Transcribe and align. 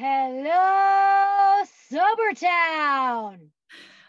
Hello, 0.00 1.64
Sobertown. 1.90 3.48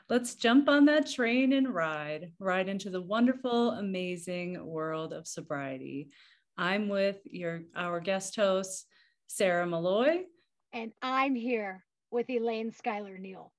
Let's 0.07 0.35
jump 0.35 0.69
on 0.69 0.85
that 0.85 1.09
train 1.09 1.51
and 1.51 1.73
ride, 1.73 2.31
ride 2.37 2.69
into 2.69 2.91
the 2.91 3.01
wonderful, 3.01 3.71
amazing 3.71 4.63
world 4.63 5.13
of 5.13 5.25
sobriety. 5.25 6.09
I'm 6.55 6.89
with 6.89 7.17
your 7.25 7.63
our 7.75 7.99
guest 8.01 8.35
host, 8.35 8.85
Sarah 9.25 9.65
Malloy. 9.65 10.25
And 10.73 10.91
I'm 11.01 11.33
here 11.33 11.83
with 12.11 12.29
Elaine 12.29 12.71
Schuyler 12.71 13.17
Neal. 13.17 13.51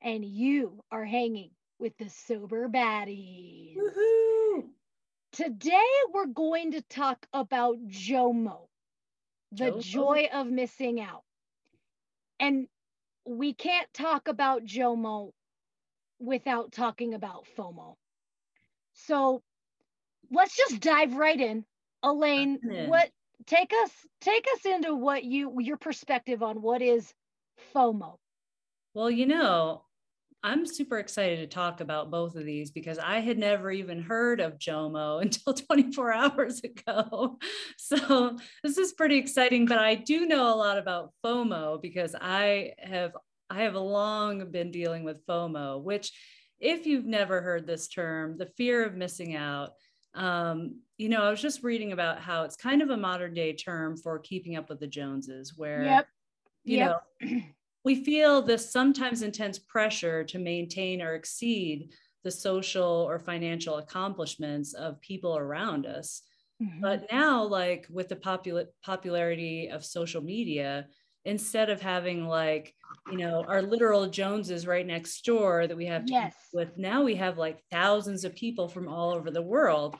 And 0.00 0.24
you 0.24 0.84
are 0.92 1.04
hanging 1.04 1.50
with 1.80 1.98
the 1.98 2.10
sober 2.10 2.68
baddies. 2.68 3.74
Woohoo! 3.76 4.68
Today 5.32 5.90
we're 6.14 6.26
going 6.26 6.70
to 6.72 6.82
talk 6.82 7.26
about 7.32 7.76
JOMO, 7.88 8.68
the 9.50 9.72
JOMO? 9.72 9.80
joy 9.80 10.28
of 10.32 10.46
missing 10.46 11.00
out. 11.00 11.24
And 12.42 12.66
we 13.24 13.54
can't 13.54 13.86
talk 13.94 14.26
about 14.26 14.64
JOMO 14.64 15.30
without 16.18 16.72
talking 16.72 17.14
about 17.14 17.46
FOMO. 17.56 17.94
So 18.94 19.42
let's 20.30 20.56
just 20.56 20.80
dive 20.80 21.14
right 21.14 21.40
in. 21.40 21.64
Elaine, 22.02 22.58
what 22.88 23.08
take 23.46 23.72
us 23.84 23.90
take 24.20 24.44
us 24.54 24.66
into 24.66 24.92
what 24.94 25.22
you 25.22 25.56
your 25.60 25.76
perspective 25.76 26.42
on 26.42 26.60
what 26.60 26.82
is 26.82 27.14
FOMO. 27.74 28.16
Well, 28.92 29.10
you 29.10 29.26
know, 29.26 29.82
I'm 30.44 30.66
super 30.66 30.98
excited 30.98 31.38
to 31.38 31.46
talk 31.46 31.80
about 31.80 32.10
both 32.10 32.34
of 32.34 32.44
these 32.44 32.72
because 32.72 32.98
I 32.98 33.20
had 33.20 33.38
never 33.38 33.70
even 33.70 34.02
heard 34.02 34.40
of 34.40 34.58
JOMO 34.58 35.22
until 35.22 35.54
24 35.54 36.12
hours 36.12 36.60
ago. 36.60 37.38
So 37.78 38.38
this 38.62 38.78
is 38.78 38.92
pretty 38.92 39.18
exciting, 39.18 39.66
but 39.66 39.78
I 39.78 39.94
do 39.96 40.24
know 40.26 40.52
a 40.52 40.56
lot 40.56 40.78
about 40.78 41.12
FOMO 41.24 41.80
because 41.82 42.14
I 42.18 42.72
have 42.78 43.12
I 43.50 43.62
have 43.62 43.74
long 43.74 44.50
been 44.50 44.70
dealing 44.70 45.04
with 45.04 45.26
FOMO, 45.26 45.82
which 45.82 46.12
if 46.58 46.86
you've 46.86 47.04
never 47.04 47.42
heard 47.42 47.66
this 47.66 47.88
term, 47.88 48.38
the 48.38 48.46
fear 48.56 48.84
of 48.84 48.94
missing 48.94 49.34
out, 49.34 49.72
um, 50.14 50.80
you 50.96 51.08
know, 51.08 51.22
I 51.22 51.30
was 51.30 51.42
just 51.42 51.62
reading 51.62 51.92
about 51.92 52.20
how 52.20 52.44
it's 52.44 52.56
kind 52.56 52.80
of 52.82 52.90
a 52.90 52.96
modern 52.96 53.34
day 53.34 53.52
term 53.52 53.96
for 53.96 54.18
keeping 54.20 54.56
up 54.56 54.70
with 54.70 54.80
the 54.80 54.86
Joneses, 54.86 55.54
where 55.56 55.84
Yep. 55.84 56.06
you 56.64 56.76
Yep. 56.78 57.02
know 57.20 57.40
we 57.84 58.04
feel 58.04 58.42
this 58.42 58.70
sometimes 58.70 59.22
intense 59.22 59.58
pressure 59.58 60.24
to 60.24 60.38
maintain 60.38 61.02
or 61.02 61.14
exceed 61.14 61.92
the 62.24 62.30
social 62.30 62.84
or 63.08 63.18
financial 63.18 63.78
accomplishments 63.78 64.74
of 64.74 65.00
people 65.00 65.36
around 65.36 65.86
us 65.86 66.22
Mhm. 66.60 66.80
but 66.80 67.06
now 67.10 67.42
like 67.44 67.86
with 67.90 68.08
the 68.08 68.16
popular 68.16 68.66
popularity 68.84 69.68
of 69.68 69.84
social 69.84 70.22
media 70.22 70.86
instead 71.24 71.70
of 71.70 71.80
having 71.80 72.26
like 72.26 72.74
you 73.04 73.16
know 73.16 73.44
our 73.48 73.62
literal 73.62 74.06
joneses 74.08 74.66
right 74.66 74.86
next 74.86 75.24
door 75.24 75.66
that 75.66 75.76
we 75.76 75.86
have 75.86 76.04
Yes. 76.06 76.34
with 76.52 76.76
now 76.76 77.02
we 77.02 77.16
have 77.16 77.38
like 77.38 77.64
thousands 77.70 78.24
of 78.24 78.34
people 78.34 78.68
from 78.68 78.86
all 78.88 79.10
over 79.12 79.30
the 79.30 79.42
world 79.42 79.96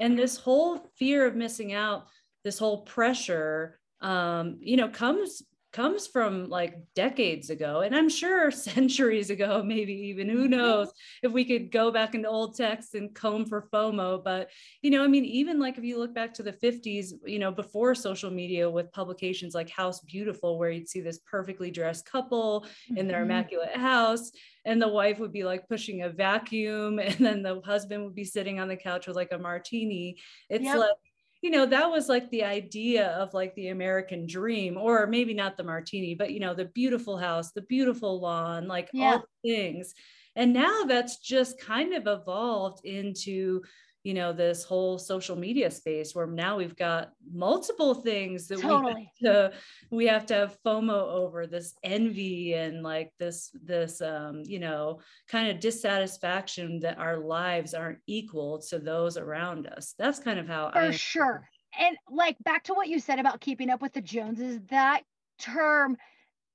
and 0.00 0.18
this 0.18 0.36
whole 0.38 0.78
fear 0.96 1.26
of 1.26 1.34
missing 1.36 1.72
out 1.72 2.06
this 2.44 2.58
whole 2.58 2.82
pressure 2.82 3.78
um 4.00 4.58
you 4.60 4.76
know 4.76 4.88
comes 4.88 5.42
comes 5.78 6.08
from 6.08 6.48
like 6.48 6.74
decades 6.96 7.50
ago 7.50 7.82
and 7.82 7.94
i'm 7.94 8.08
sure 8.08 8.50
centuries 8.72 9.30
ago 9.30 9.62
maybe 9.64 9.92
even 9.92 10.28
who 10.28 10.48
knows 10.48 10.90
if 11.22 11.30
we 11.30 11.44
could 11.44 11.70
go 11.70 11.92
back 11.92 12.16
into 12.16 12.28
old 12.28 12.56
texts 12.56 12.94
and 12.94 13.14
comb 13.14 13.46
for 13.46 13.68
fomo 13.72 14.22
but 14.24 14.50
you 14.82 14.90
know 14.90 15.04
i 15.04 15.06
mean 15.06 15.24
even 15.24 15.60
like 15.60 15.78
if 15.78 15.84
you 15.84 15.96
look 15.96 16.12
back 16.12 16.34
to 16.34 16.42
the 16.42 16.52
50s 16.52 17.12
you 17.24 17.38
know 17.38 17.52
before 17.52 17.94
social 17.94 18.28
media 18.28 18.68
with 18.68 18.90
publications 18.90 19.54
like 19.54 19.70
house 19.70 20.00
beautiful 20.00 20.58
where 20.58 20.70
you'd 20.70 20.88
see 20.88 21.00
this 21.00 21.20
perfectly 21.30 21.70
dressed 21.70 22.04
couple 22.10 22.66
in 22.96 23.06
their 23.06 23.20
Mhm. 23.20 23.26
immaculate 23.26 23.76
house 23.76 24.32
and 24.64 24.82
the 24.82 24.88
wife 24.88 25.20
would 25.20 25.32
be 25.32 25.44
like 25.44 25.68
pushing 25.68 26.02
a 26.02 26.08
vacuum 26.10 26.98
and 27.06 27.14
then 27.24 27.40
the 27.40 27.60
husband 27.64 28.04
would 28.04 28.16
be 28.16 28.24
sitting 28.24 28.58
on 28.58 28.66
the 28.66 28.76
couch 28.76 29.06
with 29.06 29.14
like 29.14 29.30
a 29.30 29.38
martini 29.38 30.16
it's 30.50 30.64
Yep. 30.64 30.76
like 30.76 30.96
you 31.42 31.50
know 31.50 31.66
that 31.66 31.90
was 31.90 32.08
like 32.08 32.28
the 32.30 32.44
idea 32.44 33.08
of 33.08 33.32
like 33.34 33.54
the 33.54 33.68
american 33.68 34.26
dream 34.26 34.76
or 34.76 35.06
maybe 35.06 35.34
not 35.34 35.56
the 35.56 35.62
martini 35.64 36.14
but 36.14 36.32
you 36.32 36.40
know 36.40 36.54
the 36.54 36.64
beautiful 36.66 37.16
house 37.16 37.52
the 37.52 37.62
beautiful 37.62 38.20
lawn 38.20 38.66
like 38.66 38.90
Yeah. 38.92 39.12
all 39.14 39.24
the 39.42 39.48
things 39.50 39.94
and 40.36 40.52
now 40.52 40.84
that's 40.84 41.18
just 41.18 41.60
kind 41.60 41.94
of 41.94 42.06
evolved 42.06 42.84
into 42.84 43.62
you 44.08 44.14
know 44.14 44.32
this 44.32 44.64
whole 44.64 44.96
social 44.96 45.36
media 45.36 45.70
space 45.70 46.14
where 46.14 46.26
now 46.26 46.56
we've 46.56 46.76
got 46.76 47.12
multiple 47.30 47.92
things 47.92 48.48
that 48.48 48.58
Totally. 48.58 48.94
we 49.20 49.28
have 49.28 49.50
to 49.50 49.56
we 49.90 50.06
have 50.06 50.26
to 50.26 50.34
have 50.34 50.56
fomo 50.64 51.12
over 51.12 51.46
this 51.46 51.74
envy 51.82 52.54
and 52.54 52.82
like 52.82 53.12
this 53.18 53.50
this 53.62 54.00
um 54.00 54.42
you 54.46 54.60
know 54.60 55.00
kind 55.28 55.50
of 55.50 55.60
dissatisfaction 55.60 56.80
that 56.80 56.98
our 56.98 57.18
lives 57.18 57.74
aren't 57.74 57.98
equal 58.06 58.58
to 58.70 58.78
those 58.78 59.18
around 59.18 59.66
us 59.66 59.94
that's 59.98 60.18
kind 60.18 60.38
of 60.38 60.48
how 60.48 60.70
For 60.70 60.78
i 60.78 60.90
sure. 60.90 61.46
And 61.78 61.98
like 62.10 62.36
back 62.42 62.64
to 62.64 62.74
what 62.74 62.88
you 62.88 62.98
said 62.98 63.18
about 63.18 63.42
keeping 63.42 63.68
up 63.68 63.82
with 63.82 63.92
the 63.92 64.00
Joneses, 64.00 64.58
that 64.70 65.02
term, 65.38 65.98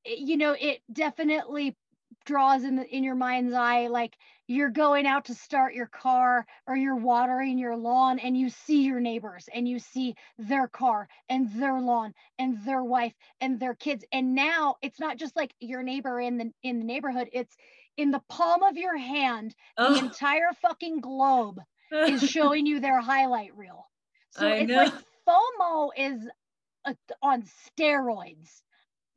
you 0.06 0.38
know, 0.38 0.56
it 0.60 0.82
definitely 0.92 1.78
draws 2.26 2.64
in 2.64 2.76
the, 2.76 2.86
in 2.96 3.04
your 3.04 3.16
mind's 3.16 3.54
eye 3.54 3.88
like 3.88 4.16
you're 4.48 4.70
going 4.70 5.06
out 5.08 5.26
to 5.26 5.34
start 5.34 5.74
your 5.74 5.88
car 5.88 6.46
or 6.68 6.76
you're 6.76 6.96
watering 6.96 7.58
your 7.58 7.76
lawn 7.76 8.20
and 8.20 8.38
you 8.38 8.50
see 8.50 8.84
your 8.84 9.00
neighbors 9.00 9.48
and 9.54 9.68
you 9.68 9.80
see 9.80 10.16
their 10.38 10.68
car 10.68 11.08
and 11.30 11.50
their 11.54 11.80
lawn 11.80 12.14
and 12.40 12.58
their 12.66 12.84
wife 12.84 13.14
and 13.42 13.60
their 13.60 13.76
kids 13.76 14.04
and 14.12 14.36
now 14.36 14.76
it's 14.82 15.00
not 15.00 15.18
just 15.18 15.36
like 15.36 15.54
your 15.60 15.84
neighbor 15.84 16.20
in 16.20 16.38
the 16.38 16.52
in 16.64 16.80
the 16.80 16.86
neighborhood 16.86 17.30
it's 17.34 17.56
in 17.98 18.12
the 18.12 18.22
palm 18.30 18.64
of 18.64 18.78
your 18.78 18.98
hand 18.98 19.56
the 19.78 19.98
entire 19.98 20.52
fucking 20.62 21.00
globe 21.00 21.60
is 22.08 22.24
showing 22.30 22.66
you 22.66 22.80
their 22.80 23.00
highlight 23.00 23.56
reel. 23.56 23.88
So 24.32 24.48
I 24.48 24.62
it's 24.62 24.70
know. 24.70 24.76
like 24.76 24.94
FOMO 25.28 25.90
is 25.98 26.28
uh 26.86 26.94
on 27.22 27.44
steroids 27.80 28.62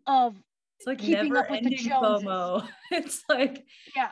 of 0.06 0.36
it's 0.78 0.86
like 0.86 0.98
keeping 0.98 1.28
never 1.28 1.38
up 1.38 1.50
with 1.50 1.60
the 1.60 1.66
ending 1.66 1.88
Joneses. 1.88 2.26
FOMO. 2.26 2.68
It's 2.90 3.22
like 3.28 3.64
Yeah. 3.94 4.10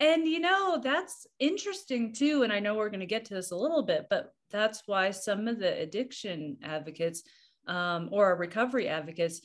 And 0.00 0.26
you 0.26 0.40
know, 0.40 0.80
that's 0.82 1.26
interesting 1.38 2.14
too. 2.14 2.42
And 2.42 2.52
I 2.52 2.58
know 2.58 2.74
we're 2.74 2.88
going 2.88 3.00
to 3.00 3.06
get 3.06 3.26
to 3.26 3.34
this 3.34 3.50
a 3.50 3.56
little 3.56 3.82
bit, 3.82 4.06
but 4.08 4.32
that's 4.50 4.82
why 4.86 5.10
some 5.10 5.46
of 5.46 5.58
the 5.58 5.78
addiction 5.78 6.56
advocates 6.62 7.22
um, 7.68 8.08
or 8.10 8.34
recovery 8.36 8.88
advocates 8.88 9.42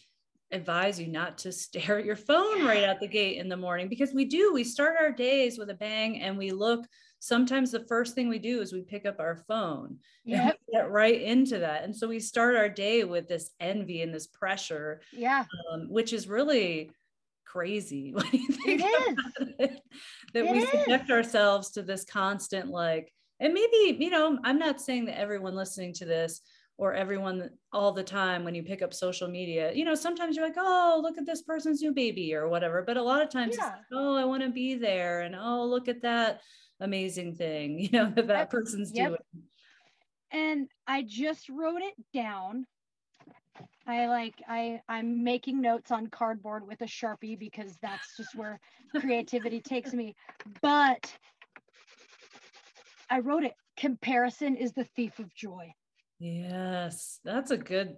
advise 0.51 0.99
you 0.99 1.07
not 1.07 1.37
to 1.39 1.51
stare 1.51 1.99
at 1.99 2.05
your 2.05 2.15
phone 2.15 2.65
right 2.65 2.83
out 2.83 2.99
the 2.99 3.07
gate 3.07 3.37
in 3.37 3.49
the 3.49 3.57
morning 3.57 3.89
because 3.89 4.13
we 4.13 4.25
do. 4.25 4.53
We 4.53 4.63
start 4.63 4.95
our 4.99 5.11
days 5.11 5.57
with 5.57 5.69
a 5.69 5.75
bang 5.75 6.21
and 6.21 6.37
we 6.37 6.51
look. 6.51 6.85
Sometimes 7.29 7.71
the 7.71 7.79
first 7.87 8.13
thing 8.13 8.29
we 8.29 8.37
do 8.37 8.61
is 8.61 8.71
we 8.71 8.81
pick 8.83 9.07
up 9.07 9.19
our 9.19 9.35
phone 9.47 9.97
and 10.27 10.53
get 10.71 10.91
right 10.91 11.19
into 11.19 11.57
that. 11.57 11.83
And 11.83 11.95
so 11.95 12.07
we 12.07 12.19
start 12.19 12.55
our 12.55 12.69
day 12.69 13.03
with 13.03 13.27
this 13.27 13.49
envy 13.59 14.03
and 14.03 14.13
this 14.13 14.27
pressure 14.27 15.01
Yeah. 15.11 15.45
um, 15.71 15.87
which 15.89 16.13
is 16.13 16.27
really 16.27 16.91
crazy 17.43 18.11
when 18.13 18.27
you 18.31 18.47
think 18.49 18.81
is. 18.83 18.87
about 19.09 19.49
it, 19.59 19.79
that 20.35 20.45
It 20.45 20.51
we 20.51 20.59
is. 20.59 20.69
subject 20.69 21.09
ourselves 21.09 21.71
to 21.71 21.81
this 21.81 22.03
constant 22.05 22.69
like 22.69 23.11
and 23.39 23.53
maybe 23.55 23.97
you 24.03 24.09
know 24.11 24.37
i'm 24.43 24.59
not 24.59 24.79
saying 24.81 25.05
that 25.05 25.17
everyone 25.19 25.55
listening 25.55 25.93
to 25.93 26.05
this 26.05 26.41
or 26.77 26.93
everyone 26.93 27.49
all 27.71 27.91
the 27.93 28.03
time 28.03 28.43
when 28.43 28.53
you 28.55 28.61
pick 28.63 28.81
up 28.81 28.93
social 28.93 29.27
media 29.27 29.71
you 29.73 29.85
know 29.85 29.95
sometimes 29.95 30.35
you're 30.35 30.45
like 30.45 30.57
oh 30.57 30.99
look 31.01 31.17
at 31.17 31.25
this 31.25 31.41
person's 31.43 31.81
new 31.81 31.93
baby 31.93 32.33
or 32.35 32.49
whatever 32.49 32.83
but 32.85 32.97
a 32.97 33.01
lot 33.01 33.21
of 33.21 33.29
times 33.29 33.49
it's 33.55 33.57
Yeah. 33.63 33.69
like, 33.71 33.81
oh 33.93 34.15
i 34.15 34.25
want 34.25 34.43
to 34.43 34.49
be 34.49 34.75
there 34.75 35.21
and 35.21 35.35
oh 35.35 35.63
look 35.65 35.87
at 35.87 36.01
that 36.01 36.41
amazing 36.79 37.33
thing 37.35 37.79
you 37.79 37.89
know 37.91 38.11
that 38.15 38.27
that 38.27 38.49
person's 38.49 38.91
Yep. 38.93 39.07
doing 39.09 39.19
And 40.31 40.67
I 40.85 41.03
just 41.03 41.47
wrote 41.49 41.81
it 41.81 41.93
down. 42.13 42.65
I 43.87 44.07
like 44.07 44.33
I 44.47 44.81
I'm 44.89 45.23
making 45.23 45.61
notes 45.61 45.91
on 45.91 46.07
cardboard 46.07 46.67
with 46.67 46.81
a 46.81 46.85
Sharpie 46.85 47.39
because 47.39 47.77
that's 47.81 48.17
just 48.17 48.35
where 48.35 48.59
creativity 48.99 49.61
takes 49.61 49.93
me. 49.93 50.15
But 50.61 51.15
I 53.09 53.19
wrote 53.19 53.43
it. 53.43 53.53
Comparison 53.77 54.55
is 54.57 54.73
the 54.73 54.83
thief 54.83 55.19
of 55.19 55.33
joy. 55.33 55.73
yes 56.19 57.19
that's 57.23 57.51
a 57.51 57.57
good 57.57 57.95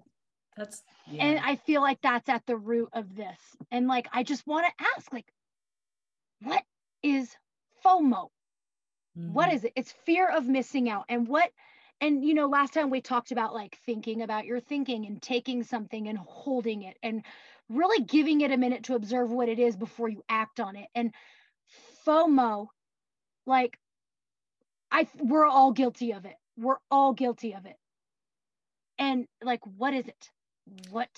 that's 0.57 0.83
yeah. 1.09 1.23
And 1.23 1.39
I 1.39 1.55
feel 1.55 1.81
like 1.81 2.01
that's 2.01 2.27
at 2.29 2.45
the 2.47 2.57
root 2.57 2.89
of 2.93 3.15
this. 3.15 3.37
And 3.71 3.87
like, 3.87 4.07
I 4.11 4.23
just 4.23 4.45
want 4.45 4.65
to 4.65 4.85
ask, 4.97 5.13
like, 5.13 5.27
what 6.41 6.63
is 7.03 7.33
FOMO? 7.85 8.29
What 9.25 9.51
Mhm. 9.51 9.53
is 9.53 9.63
it? 9.63 9.73
It's 9.75 9.91
fear 9.91 10.27
of 10.27 10.47
missing 10.47 10.89
out. 10.89 11.05
And 11.09 11.27
what, 11.27 11.51
and 12.01 12.23
you 12.23 12.33
know, 12.33 12.47
last 12.47 12.73
time 12.73 12.89
we 12.89 13.01
talked 13.01 13.31
about 13.31 13.53
like 13.53 13.77
thinking 13.85 14.21
about 14.21 14.45
your 14.45 14.59
thinking 14.59 15.05
and 15.05 15.21
taking 15.21 15.63
something 15.63 16.07
and 16.07 16.17
holding 16.17 16.83
it 16.83 16.97
and 17.03 17.23
really 17.69 18.03
giving 18.03 18.41
it 18.41 18.51
a 18.51 18.57
minute 18.57 18.83
to 18.85 18.95
observe 18.95 19.31
what 19.31 19.49
it 19.49 19.59
is 19.59 19.75
before 19.75 20.09
you 20.09 20.23
act 20.29 20.59
on 20.59 20.75
it. 20.75 20.87
And 20.95 21.13
FOMO, 22.05 22.67
like, 23.45 23.79
I 24.91 25.07
we're 25.19 25.45
all 25.45 25.71
guilty 25.71 26.13
of 26.13 26.25
it. 26.25 26.35
We're 26.57 26.79
all 26.91 27.13
guilty 27.13 27.53
of 27.53 27.65
it. 27.65 27.77
And 28.99 29.27
like, 29.41 29.61
what 29.65 29.93
is 29.93 30.07
it? 30.07 30.31
What 30.89 31.09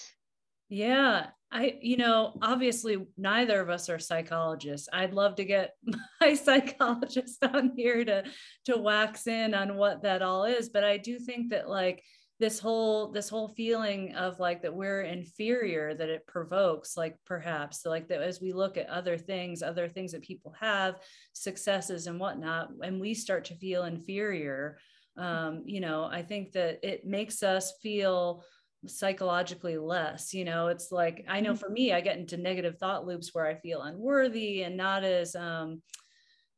Yeah, 0.70 1.28
I, 1.52 1.78
you 1.82 1.98
know, 1.98 2.38
obviously 2.44 2.98
neither 3.18 3.60
of 3.60 3.70
us 3.70 3.90
are 3.90 3.98
psychologists. 3.98 4.88
I'd 4.94 5.14
love 5.14 5.36
to 5.38 5.46
get 5.46 5.74
my 6.22 6.36
psychologist 6.36 7.44
on 7.54 7.74
here 7.76 8.06
to 8.06 8.24
to 8.66 8.78
wax 8.78 9.28
in 9.28 9.54
on 9.54 9.76
what 9.76 10.04
that 10.04 10.22
all 10.22 10.46
is, 10.46 10.70
but 10.70 10.84
I 10.84 10.98
do 10.98 11.18
think 11.18 11.50
that 11.50 11.68
like 11.68 12.04
this 12.40 12.60
whole 12.60 13.12
this 13.12 13.30
whole 13.30 13.50
feeling 13.50 14.16
of 14.16 14.40
like 14.40 14.62
that 14.62 14.74
we're 14.74 15.02
inferior 15.02 15.94
that 15.94 16.10
it 16.10 16.26
provokes 16.26 16.96
like 16.96 17.18
perhaps 17.26 17.86
like 17.86 18.08
that 18.08 18.22
as 18.22 18.40
we 18.40 18.54
look 18.54 18.78
at 18.78 18.88
other 18.88 19.18
things 19.18 19.62
other 19.62 19.90
things 19.90 20.14
that 20.14 20.22
people 20.22 20.54
have 20.58 20.96
successes 21.34 22.08
and 22.08 22.18
whatnot 22.20 22.70
and 22.82 23.00
we 23.00 23.14
start 23.14 23.44
to 23.44 23.56
feel 23.56 23.84
inferior 23.84 24.78
um, 25.18 25.64
you 25.66 25.82
know 25.82 26.06
i 26.06 26.22
think 26.22 26.54
that 26.54 26.80
it 26.82 27.06
makes 27.06 27.44
us 27.44 27.74
feel 27.84 28.42
psychologically 28.88 29.78
less 29.78 30.34
you 30.34 30.46
know 30.46 30.68
it's 30.68 30.92
like 30.92 31.26
i 31.28 31.42
know 31.42 31.52
mm-hmm. 31.52 31.60
for 31.60 31.70
me 31.70 31.92
i 31.92 32.00
get 32.00 32.18
into 32.18 32.38
negative 32.38 32.78
thought 32.78 33.06
loops 33.06 33.34
where 33.34 33.46
i 33.46 33.54
feel 33.56 33.82
unworthy 33.82 34.64
and 34.64 34.78
not 34.78 35.04
as 35.04 35.36
um 35.36 35.82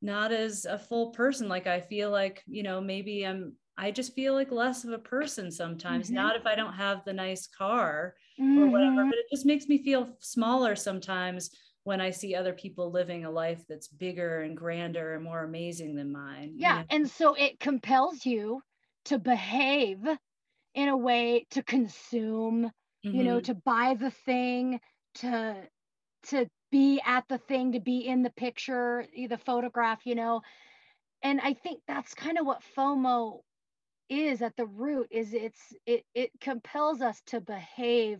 not 0.02 0.32
as 0.32 0.66
a 0.66 0.78
full 0.78 1.10
person 1.12 1.48
like 1.48 1.66
i 1.66 1.80
feel 1.80 2.12
like 2.12 2.44
you 2.48 2.62
know 2.62 2.80
maybe 2.80 3.26
i'm 3.26 3.54
i 3.78 3.90
just 3.90 4.14
feel 4.14 4.34
like 4.34 4.52
less 4.52 4.84
of 4.84 4.92
a 4.92 5.00
person 5.00 5.50
sometimes 5.50 6.08
mm-hmm. 6.08 6.16
not 6.16 6.36
if 6.36 6.46
i 6.46 6.54
don't 6.54 6.74
have 6.74 7.04
the 7.06 7.14
nice 7.14 7.48
car 7.48 8.14
mm-hmm. 8.40 8.60
or 8.60 8.68
whatever 8.68 8.98
mm-hmm. 8.98 9.10
but 9.10 9.18
it 9.18 9.26
just 9.32 9.46
makes 9.46 9.68
me 9.68 9.84
feel 9.84 10.16
smaller 10.20 10.76
sometimes 10.76 11.50
when 11.86 12.00
i 12.00 12.12
see 12.12 12.36
other 12.36 12.54
people 12.54 12.92
living 12.92 13.26
a 13.26 13.32
life 13.32 13.64
that's 13.68 13.88
bigger 13.88 14.42
and 14.42 14.56
grander 14.56 15.16
and 15.16 15.24
more 15.24 15.44
amazing 15.44 15.96
than 15.96 16.12
mine 16.12 16.54
yeah 16.56 16.76
you 16.76 16.80
know? 16.82 16.86
and 16.92 17.10
so 17.10 17.34
it 17.34 17.60
compels 17.60 18.26
you 18.28 18.62
to 19.06 19.18
behave 19.18 19.98
in 20.74 20.90
a 20.90 20.98
way 20.98 21.46
to 21.52 21.64
consume 21.64 22.72
mm-hmm. 23.06 23.16
you 23.16 23.24
know 23.24 23.38
mm-hmm. 23.38 23.54
to 23.54 23.56
buy 23.56 23.96
the 24.00 24.12
thing 24.12 24.80
to 25.16 25.56
to 26.24 26.48
be 26.72 27.02
at 27.06 27.26
the 27.28 27.38
thing 27.38 27.74
to 27.74 27.80
be 27.80 28.00
in 28.08 28.24
the 28.24 28.30
picture 28.32 29.06
the 29.30 29.38
photograph 29.38 30.00
you 30.06 30.16
know 30.16 30.42
and 31.24 31.42
i 31.42 31.54
think 31.54 31.82
that's 31.88 32.14
kind 32.14 32.38
of 32.38 32.46
what 32.46 32.64
fomo 32.76 33.40
is 34.10 34.42
at 34.42 34.56
the 34.58 34.66
root 34.66 35.08
is 35.12 35.34
it's 35.34 35.74
it 35.86 36.04
it 36.14 36.32
compels 36.40 37.02
us 37.02 37.22
to 37.26 37.40
behave 37.40 38.20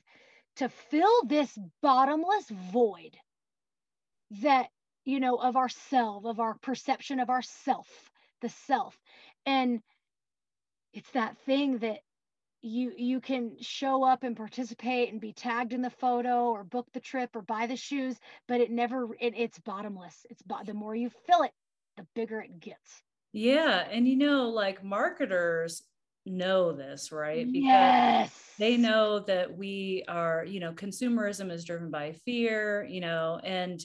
to 0.56 0.70
fill 0.70 1.26
this 1.26 1.58
bottomless 1.82 2.50
void 2.72 3.18
that 4.42 4.68
you 5.06 5.20
know 5.20 5.36
of 5.36 5.56
ourself 5.56 6.26
of 6.26 6.40
our 6.40 6.56
perception 6.62 7.20
of 7.20 7.30
ourself 7.30 7.88
the 8.42 8.50
self 8.50 8.98
and 9.46 9.82
it's 10.94 11.12
that 11.12 11.38
thing 11.46 11.78
that 11.80 12.00
you 12.62 12.94
you 12.96 13.20
can 13.20 13.56
show 13.60 14.04
up 14.04 14.24
and 14.24 14.38
participate 14.38 15.12
and 15.12 15.20
be 15.20 15.34
tagged 15.34 15.74
in 15.74 15.82
the 15.82 15.90
photo 15.90 16.50
or 16.50 16.64
book 16.64 16.88
the 16.94 17.00
trip 17.00 17.36
or 17.36 17.42
buy 17.42 17.66
the 17.66 17.76
shoes 17.76 18.18
but 18.48 18.62
it 18.62 18.72
never 18.72 19.10
it, 19.20 19.34
it's 19.36 19.60
bottomless. 19.60 20.26
It's 20.30 20.44
the 20.66 20.74
more 20.74 20.96
you 20.96 21.10
fill 21.28 21.44
it 21.44 21.52
the 21.98 22.06
bigger 22.16 22.40
it 22.42 22.60
gets. 22.60 23.02
Yeah 23.34 23.88
and 23.92 24.08
you 24.08 24.16
know 24.16 24.50
like 24.50 24.84
marketers 24.84 25.84
know 26.26 26.72
this 26.72 27.12
right? 27.12 27.52
Because 27.52 27.64
yes. 27.64 28.54
they 28.60 28.78
know 28.78 29.20
that 29.22 29.58
we 29.58 30.04
are 30.08 30.46
you 30.48 30.60
know 30.60 30.72
consumerism 30.74 31.52
is 31.52 31.66
driven 31.66 31.90
by 31.90 32.14
fear 32.26 32.86
you 32.90 33.02
know 33.02 33.40
and 33.44 33.84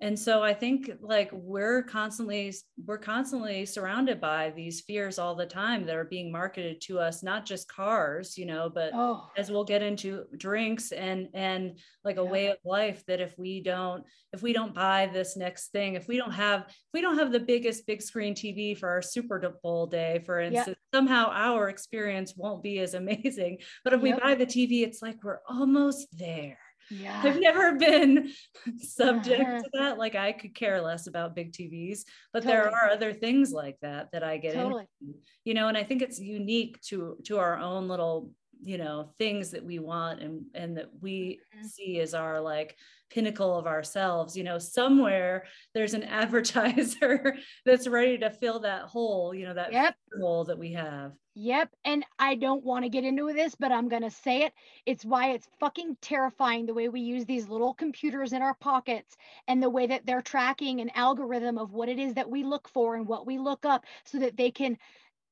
and 0.00 0.18
so 0.18 0.42
i 0.42 0.54
think 0.54 0.90
like 1.00 1.30
we're 1.32 1.82
constantly 1.82 2.54
we're 2.86 2.98
constantly 2.98 3.66
surrounded 3.66 4.20
by 4.20 4.52
these 4.54 4.80
fears 4.82 5.18
all 5.18 5.34
the 5.34 5.46
time 5.46 5.84
that 5.84 5.96
are 5.96 6.04
being 6.04 6.30
marketed 6.30 6.80
to 6.80 6.98
us 6.98 7.22
not 7.22 7.44
just 7.44 7.68
cars 7.68 8.38
you 8.38 8.46
know 8.46 8.70
but 8.72 8.90
oh. 8.94 9.28
as 9.36 9.50
we'll 9.50 9.64
get 9.64 9.82
into 9.82 10.24
drinks 10.36 10.92
and 10.92 11.28
and 11.34 11.78
like 12.04 12.16
a 12.16 12.22
yeah. 12.22 12.30
way 12.30 12.46
of 12.48 12.58
life 12.64 13.02
that 13.06 13.20
if 13.20 13.36
we 13.38 13.60
don't 13.60 14.04
if 14.32 14.42
we 14.42 14.52
don't 14.52 14.74
buy 14.74 15.08
this 15.12 15.36
next 15.36 15.68
thing 15.72 15.94
if 15.94 16.06
we 16.06 16.16
don't 16.16 16.32
have 16.32 16.62
if 16.68 16.92
we 16.94 17.00
don't 17.00 17.18
have 17.18 17.32
the 17.32 17.40
biggest 17.40 17.86
big 17.86 18.00
screen 18.00 18.34
tv 18.34 18.76
for 18.78 18.88
our 18.88 19.02
super 19.02 19.38
bowl 19.62 19.86
day 19.86 20.22
for 20.24 20.40
instance 20.40 20.76
yeah. 20.92 20.98
somehow 20.98 21.28
our 21.32 21.68
experience 21.68 22.34
won't 22.36 22.62
be 22.62 22.78
as 22.78 22.94
amazing 22.94 23.58
but 23.84 23.92
if 23.92 24.02
yep. 24.02 24.16
we 24.16 24.20
buy 24.20 24.34
the 24.34 24.46
tv 24.46 24.82
it's 24.82 25.02
like 25.02 25.16
we're 25.24 25.40
almost 25.48 26.06
there 26.16 26.58
yeah. 26.90 27.20
I've 27.22 27.40
never 27.40 27.76
been 27.76 28.30
subject 28.78 29.42
to 29.42 29.70
that. 29.74 29.98
Like 29.98 30.14
I 30.14 30.32
could 30.32 30.54
care 30.54 30.80
less 30.80 31.06
about 31.06 31.34
big 31.34 31.52
TVs, 31.52 32.00
but 32.32 32.42
totally. 32.42 32.56
there 32.56 32.70
are 32.70 32.90
other 32.90 33.12
things 33.12 33.52
like 33.52 33.76
that 33.82 34.10
that 34.12 34.22
I 34.22 34.38
get 34.38 34.54
totally. 34.54 34.86
into. 35.00 35.18
You 35.44 35.54
know, 35.54 35.68
and 35.68 35.76
I 35.76 35.84
think 35.84 36.02
it's 36.02 36.18
unique 36.18 36.80
to 36.88 37.16
to 37.24 37.38
our 37.38 37.58
own 37.58 37.88
little 37.88 38.30
you 38.62 38.78
know 38.78 39.10
things 39.18 39.50
that 39.50 39.64
we 39.64 39.78
want 39.78 40.20
and 40.20 40.44
and 40.54 40.76
that 40.76 40.90
we 41.00 41.40
mm-hmm. 41.54 41.66
see 41.66 42.00
as 42.00 42.14
our 42.14 42.40
like 42.40 42.76
pinnacle 43.10 43.56
of 43.56 43.66
ourselves 43.66 44.36
you 44.36 44.44
know 44.44 44.58
somewhere 44.58 45.44
there's 45.74 45.94
an 45.94 46.02
advertiser 46.20 47.36
that's 47.64 47.88
ready 47.88 48.18
to 48.18 48.30
fill 48.30 48.60
that 48.60 48.82
hole 48.82 49.34
you 49.34 49.46
know 49.46 49.54
that 49.54 49.72
yep. 49.72 49.94
hole 50.20 50.44
that 50.44 50.58
we 50.58 50.72
have 50.72 51.12
yep 51.40 51.70
and 51.84 52.04
i 52.18 52.34
don't 52.34 52.64
want 52.64 52.84
to 52.84 52.88
get 52.88 53.04
into 53.04 53.32
this 53.32 53.54
but 53.54 53.70
i'm 53.70 53.88
going 53.88 54.02
to 54.02 54.10
say 54.10 54.42
it 54.42 54.52
it's 54.86 55.04
why 55.04 55.30
it's 55.30 55.46
fucking 55.60 55.96
terrifying 56.02 56.66
the 56.66 56.74
way 56.74 56.88
we 56.88 57.00
use 57.00 57.24
these 57.26 57.48
little 57.48 57.72
computers 57.72 58.32
in 58.32 58.42
our 58.42 58.54
pockets 58.54 59.16
and 59.46 59.62
the 59.62 59.70
way 59.70 59.86
that 59.86 60.04
they're 60.04 60.20
tracking 60.20 60.80
an 60.80 60.90
algorithm 60.96 61.56
of 61.56 61.72
what 61.72 61.88
it 61.88 61.98
is 61.98 62.14
that 62.14 62.28
we 62.28 62.42
look 62.42 62.68
for 62.68 62.96
and 62.96 63.06
what 63.06 63.24
we 63.24 63.38
look 63.38 63.64
up 63.64 63.84
so 64.04 64.18
that 64.18 64.36
they 64.36 64.50
can 64.50 64.76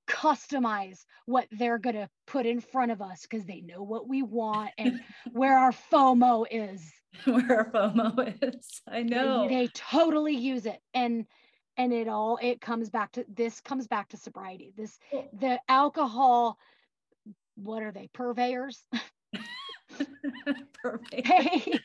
customize 0.06 1.05
what 1.25 1.49
they're 1.50 1.79
going 1.79 1.97
to 1.97 2.08
put 2.29 2.47
in 2.47 2.61
front 2.61 2.93
of 2.93 3.03
us 3.03 3.23
because 3.23 3.44
they 3.44 3.61
know 3.61 3.82
what 3.82 4.08
we 4.08 4.23
want 4.23 4.70
and 4.79 5.00
where 5.32 5.58
our 5.58 5.73
FOMO 5.73 6.47
is. 6.49 6.93
Where 7.25 7.50
our 7.50 7.70
FOMO 7.70 8.37
is. 8.43 8.82
I 8.87 9.03
know. 9.03 9.49
They, 9.49 9.55
they, 9.55 9.67
totally 9.69 10.37
use 10.37 10.67
it. 10.67 10.79
And 10.93 11.25
and 11.76 11.93
it 11.93 12.08
all 12.08 12.38
it 12.43 12.61
comes 12.61 12.90
back 12.90 13.12
to 13.12 13.25
this 13.28 13.61
comes 13.61 13.87
back 13.87 14.08
to 14.08 14.17
sobriety. 14.17 14.73
This 14.76 14.99
the 15.38 15.58
alcohol 15.69 16.58
what 17.56 17.82
are 17.82 17.93
they? 17.93 18.08
Purveyors? 18.12 18.82
Purveyors. 20.82 21.81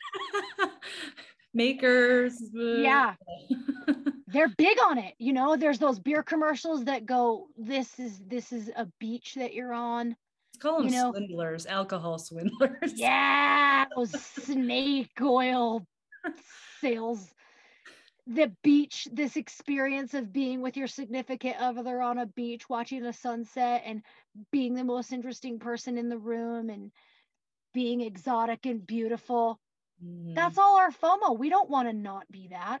Makers. 1.54 2.42
Yeah 2.54 3.14
they're 4.32 4.48
big 4.48 4.78
on 4.86 4.98
it 4.98 5.14
you 5.18 5.32
know 5.32 5.56
there's 5.56 5.78
those 5.78 5.98
beer 5.98 6.22
commercials 6.22 6.84
that 6.84 7.06
go 7.06 7.46
this 7.56 7.98
is 7.98 8.20
this 8.26 8.52
is 8.52 8.70
a 8.76 8.86
beach 8.98 9.34
that 9.34 9.54
you're 9.54 9.72
on 9.72 10.08
Let's 10.08 10.62
call 10.62 10.78
them 10.78 10.86
you 10.86 10.92
know? 10.92 11.12
swindlers 11.12 11.66
alcohol 11.66 12.18
swindlers 12.18 12.94
yeah 12.94 13.84
those 13.94 14.10
snake 14.10 15.10
oil 15.20 15.86
sales 16.80 17.28
the 18.26 18.52
beach 18.62 19.08
this 19.12 19.36
experience 19.36 20.14
of 20.14 20.32
being 20.32 20.60
with 20.60 20.76
your 20.76 20.86
significant 20.86 21.56
other 21.58 22.00
on 22.00 22.18
a 22.18 22.26
beach 22.26 22.68
watching 22.68 23.04
a 23.04 23.12
sunset 23.12 23.82
and 23.84 24.02
being 24.52 24.74
the 24.74 24.84
most 24.84 25.12
interesting 25.12 25.58
person 25.58 25.98
in 25.98 26.08
the 26.08 26.18
room 26.18 26.70
and 26.70 26.92
being 27.74 28.00
exotic 28.00 28.64
and 28.64 28.86
beautiful 28.86 29.58
mm. 30.04 30.34
that's 30.34 30.58
all 30.58 30.78
our 30.78 30.92
fomo 30.92 31.36
we 31.36 31.48
don't 31.48 31.70
want 31.70 31.88
to 31.88 31.92
not 31.92 32.30
be 32.30 32.48
that 32.48 32.80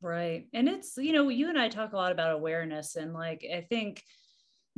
Right. 0.00 0.46
And 0.54 0.68
it's, 0.68 0.96
you 0.96 1.12
know, 1.12 1.28
you 1.28 1.48
and 1.48 1.58
I 1.58 1.68
talk 1.68 1.92
a 1.92 1.96
lot 1.96 2.12
about 2.12 2.34
awareness 2.34 2.96
and 2.96 3.12
like 3.12 3.44
I 3.52 3.62
think, 3.62 4.02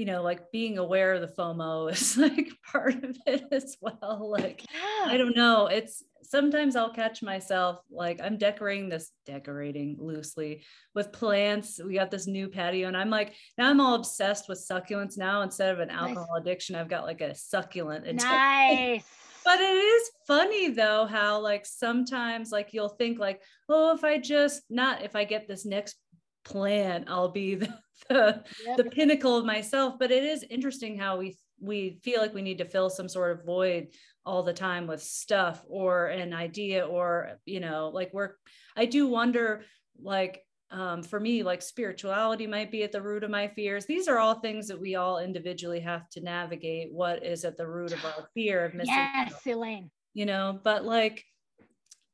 you 0.01 0.07
know, 0.07 0.23
like 0.23 0.51
being 0.51 0.79
aware 0.79 1.13
of 1.13 1.21
the 1.21 1.27
FOMO 1.27 1.93
is 1.93 2.17
like 2.17 2.49
part 2.73 3.05
of 3.05 3.19
it 3.27 3.45
as 3.53 3.77
well. 3.83 4.31
Like, 4.33 4.65
yeah. 4.73 5.13
I 5.13 5.19
don't 5.19 5.37
know. 5.37 5.67
It's 5.67 6.03
sometimes 6.23 6.75
I'll 6.75 6.95
catch 6.95 7.23
myself 7.23 7.81
like 7.91 8.19
I'm 8.19 8.39
decorating 8.39 8.89
this, 8.89 9.11
decorating 9.27 9.97
loosely 10.01 10.65
with 10.95 11.13
plants. 11.13 11.79
We 11.85 11.97
got 11.97 12.11
this 12.11 12.27
new 12.27 12.49
patio, 12.49 12.89
and 12.89 12.97
I'm 12.97 13.11
like, 13.11 13.35
now 13.59 13.69
I'm 13.69 13.79
all 13.79 13.95
obsessed 13.95 14.49
with 14.49 14.67
succulents 14.67 15.19
now. 15.19 15.43
Instead 15.43 15.75
of 15.75 15.81
an 15.81 15.91
alcohol 15.91 16.29
nice. 16.33 16.41
addiction, 16.41 16.77
I've 16.77 16.89
got 16.89 17.05
like 17.05 17.21
a 17.21 17.35
succulent. 17.35 18.07
Addiction. 18.07 18.31
Nice 18.31 19.05
but 19.45 19.59
it 19.59 19.75
is 19.75 20.11
funny 20.27 20.69
though 20.69 21.07
how 21.07 21.41
like 21.41 21.65
sometimes 21.65 22.51
like 22.53 22.75
you'll 22.75 22.91
think 22.91 23.19
like 23.19 23.41
oh 23.71 23.95
if 23.95 24.05
i 24.05 24.19
just 24.19 24.61
not 24.69 25.03
if 25.03 25.17
i 25.17 25.25
get 25.25 25.49
this 25.49 25.65
next 25.65 25.97
plant 26.45 27.05
i'll 27.09 27.29
be 27.29 27.55
the 27.55 27.69
the, 28.09 28.43
yep. 28.67 28.77
the 28.77 28.85
pinnacle 28.85 29.37
of 29.37 29.45
myself 29.45 29.95
but 29.99 30.11
it 30.11 30.25
is 30.25 30.45
interesting 30.51 30.99
how 30.99 31.19
we 31.19 31.37
we 31.61 32.01
feel 32.03 32.21
like 32.21 32.33
we 32.33 32.43
need 32.43 32.59
to 32.59 32.65
fill 32.65 32.89
some 32.89 33.09
sort 33.09 33.33
of 33.33 33.45
void 33.45 33.89
all 34.25 34.43
the 34.43 34.53
time 34.53 34.87
with 34.87 35.03
stuff 35.03 35.63
or 35.69 36.07
an 36.07 36.33
idea 36.33 36.87
or 36.87 37.39
you 37.45 37.61
know 37.61 37.91
like 37.93 38.11
we're 38.13 38.31
i 38.77 38.85
do 38.85 39.07
wonder 39.07 39.63
like 40.03 40.43
um, 40.73 41.03
for 41.03 41.19
me, 41.19 41.43
like 41.43 41.63
spirituality 41.63 42.47
might 42.47 42.71
be 42.71 42.85
at 42.85 42.93
the 42.93 43.03
root 43.03 43.25
of 43.25 43.31
my 43.31 43.49
fears. 43.49 43.87
These 43.87 44.07
are 44.07 44.19
all 44.19 44.35
things 44.35 44.69
that 44.69 44.81
we 44.81 44.95
all 44.95 45.19
individually 45.19 45.81
have 45.81 46.09
to 46.11 46.21
navigate. 46.21 46.93
What 46.93 47.25
is 47.25 47.45
at 47.45 47.57
the 47.57 47.67
root 47.67 47.93
of 47.93 48.05
our 48.05 48.29
fear 48.35 48.65
of 48.65 48.75
missing? 48.75 48.95
Yes, 48.95 49.33
out, 49.35 49.47
Elaine. 49.47 49.91
You 50.15 50.27
know, 50.27 50.61
but 50.63 50.85
like, 50.85 51.25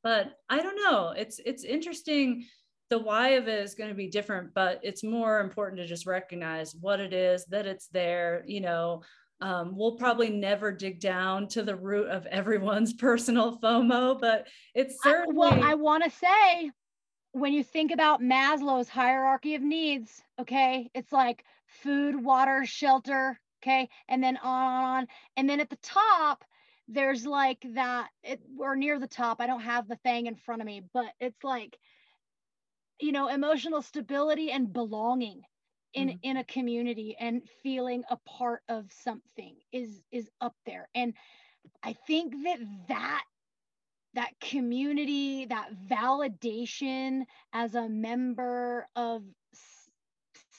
but 0.03 0.33
I 0.49 0.61
don't 0.61 0.75
know. 0.75 1.13
It's 1.15 1.39
it's 1.45 1.63
interesting. 1.63 2.45
The 2.89 2.99
why 2.99 3.29
of 3.29 3.47
it 3.47 3.59
is 3.59 3.75
going 3.75 3.89
to 3.89 3.95
be 3.95 4.07
different, 4.07 4.53
but 4.53 4.79
it's 4.83 5.03
more 5.03 5.39
important 5.39 5.79
to 5.79 5.87
just 5.87 6.05
recognize 6.05 6.75
what 6.79 6.99
it 6.99 7.13
is, 7.13 7.45
that 7.45 7.67
it's 7.67 7.87
there. 7.87 8.43
You 8.47 8.61
know, 8.61 9.03
um, 9.41 9.75
we'll 9.75 9.97
probably 9.97 10.29
never 10.29 10.71
dig 10.71 10.99
down 10.99 11.47
to 11.49 11.63
the 11.63 11.75
root 11.75 12.07
of 12.07 12.25
everyone's 12.27 12.93
personal 13.07 13.57
FOMO, 13.59 14.19
but 14.19 14.47
it's 14.73 15.01
certainly. 15.03 15.47
I, 15.47 15.51
well, 15.51 15.63
I 15.63 15.73
want 15.75 16.03
to 16.03 16.09
say 16.09 16.71
when 17.33 17.53
you 17.53 17.63
think 17.63 17.91
about 17.91 18.21
Maslow's 18.21 18.89
hierarchy 18.89 19.55
of 19.55 19.61
needs, 19.61 20.21
okay, 20.39 20.89
it's 20.93 21.11
like 21.11 21.43
food, 21.67 22.23
water, 22.23 22.65
shelter, 22.65 23.39
okay, 23.61 23.89
and 24.07 24.23
then 24.23 24.37
on, 24.37 25.07
and 25.35 25.49
then 25.49 25.59
at 25.59 25.69
the 25.69 25.77
top, 25.77 26.43
there's 26.87 27.25
like 27.25 27.65
that, 27.73 28.09
it, 28.23 28.41
or 28.57 28.75
near 28.75 28.97
the 28.99 29.07
top. 29.07 29.41
I 29.41 29.47
don't 29.47 29.61
have 29.61 29.87
the 29.87 29.97
thing 29.97 30.25
in 30.25 30.35
front 30.35 30.61
of 30.61 30.65
me, 30.65 30.81
but 30.93 31.07
it's 31.19 31.43
like, 31.43 31.77
you 32.99 33.11
know, 33.11 33.27
emotional 33.29 33.81
stability 33.81 34.51
and 34.51 34.73
belonging 34.73 35.41
in 35.93 36.09
mm-hmm. 36.09 36.17
in 36.23 36.37
a 36.37 36.43
community 36.43 37.15
and 37.19 37.41
feeling 37.63 38.03
a 38.09 38.17
part 38.25 38.61
of 38.69 38.85
something 38.91 39.55
is 39.71 40.01
is 40.11 40.29
up 40.41 40.55
there. 40.65 40.89
And 40.95 41.13
i 41.83 41.93
think 42.07 42.33
that 42.43 42.59
that 42.87 43.23
that 44.13 44.31
community 44.41 45.45
that 45.45 45.69
validation 45.89 47.23
as 47.53 47.75
a 47.75 47.87
member 47.89 48.87
of 48.95 49.23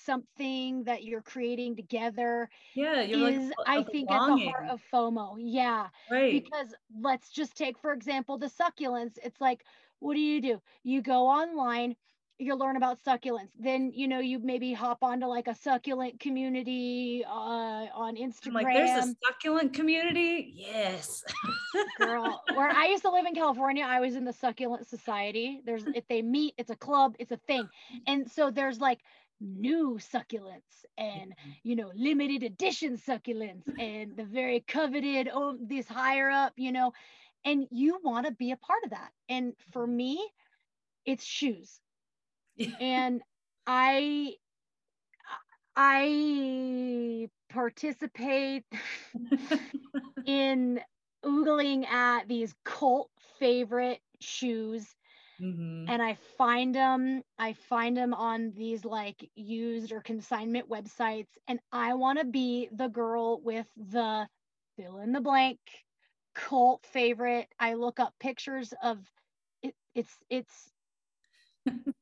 something 0.04 0.84
that 0.84 1.04
you're 1.04 1.22
creating 1.22 1.76
together 1.76 2.48
yeah 2.74 3.02
is 3.02 3.52
like 3.58 3.66
i 3.66 3.82
think 3.82 4.10
at 4.10 4.26
the 4.26 4.50
heart 4.50 4.70
of 4.70 4.80
fomo. 4.92 5.36
Yeah. 5.38 5.88
Right. 6.10 6.32
Because 6.32 6.74
let's 7.00 7.30
just 7.30 7.56
take 7.56 7.78
for 7.78 7.92
example 7.92 8.38
the 8.38 8.50
succulents. 8.50 9.18
It's 9.22 9.40
like 9.40 9.62
what 10.00 10.14
do 10.14 10.20
you 10.20 10.40
do? 10.40 10.62
You 10.84 11.02
go 11.02 11.26
online 11.26 11.96
you 12.38 12.54
learn 12.54 12.76
about 12.76 13.02
succulents. 13.04 13.50
Then 13.58 13.92
you 13.94 14.08
know 14.08 14.20
you 14.20 14.38
maybe 14.38 14.72
hop 14.72 14.98
onto 15.02 15.26
like 15.26 15.48
a 15.48 15.54
succulent 15.54 16.20
community 16.20 17.24
uh, 17.26 17.86
on 17.94 18.16
Instagram. 18.16 18.54
like, 18.54 18.66
there's 18.66 19.06
a 19.06 19.14
succulent 19.24 19.74
community. 19.74 20.52
Yes, 20.54 21.24
girl. 21.98 22.42
Where 22.54 22.70
I 22.70 22.86
used 22.86 23.02
to 23.02 23.10
live 23.10 23.26
in 23.26 23.34
California, 23.34 23.84
I 23.86 24.00
was 24.00 24.14
in 24.14 24.24
the 24.24 24.32
succulent 24.32 24.88
society. 24.88 25.60
There's 25.64 25.84
if 25.94 26.06
they 26.08 26.22
meet, 26.22 26.54
it's 26.58 26.70
a 26.70 26.76
club, 26.76 27.16
it's 27.18 27.32
a 27.32 27.40
thing, 27.48 27.68
and 28.06 28.30
so 28.30 28.50
there's 28.50 28.80
like 28.80 29.00
new 29.40 29.98
succulents 30.00 30.84
and 30.96 31.32
you 31.62 31.76
know 31.76 31.92
limited 31.94 32.42
edition 32.42 32.96
succulents 32.96 33.68
and 33.78 34.16
the 34.16 34.24
very 34.24 34.64
coveted 34.66 35.30
oh 35.32 35.56
this 35.60 35.86
higher 35.86 36.28
up 36.28 36.52
you 36.56 36.72
know 36.72 36.92
and 37.44 37.68
you 37.70 38.00
want 38.02 38.26
to 38.26 38.32
be 38.32 38.50
a 38.50 38.56
part 38.56 38.82
of 38.82 38.90
that 38.90 39.10
and 39.28 39.54
for 39.70 39.86
me 39.86 40.20
it's 41.04 41.24
shoes 41.24 41.78
and 42.80 43.22
I 43.66 44.34
I 45.76 47.28
participate 47.48 48.64
in 50.26 50.80
oogling 51.24 51.86
at 51.86 52.28
these 52.28 52.54
cult 52.64 53.10
favorite 53.38 54.00
shoes. 54.20 54.94
Mm-hmm. 55.40 55.88
and 55.88 56.02
I 56.02 56.14
find 56.36 56.74
them 56.74 57.22
I 57.38 57.52
find 57.54 57.96
them 57.96 58.12
on 58.14 58.52
these 58.52 58.84
like 58.84 59.30
used 59.36 59.92
or 59.92 60.00
consignment 60.00 60.68
websites. 60.68 61.28
And 61.46 61.60
I 61.72 61.94
want 61.94 62.18
to 62.18 62.24
be 62.24 62.68
the 62.72 62.88
girl 62.88 63.40
with 63.42 63.68
the 63.76 64.28
fill 64.76 64.98
in 64.98 65.12
the 65.12 65.20
blank 65.20 65.60
cult 66.34 66.86
favorite. 66.86 67.48
I 67.58 67.74
look 67.74 68.00
up 68.00 68.14
pictures 68.20 68.74
of 68.82 68.98
it, 69.62 69.74
it's 69.94 70.16
it's 70.30 70.72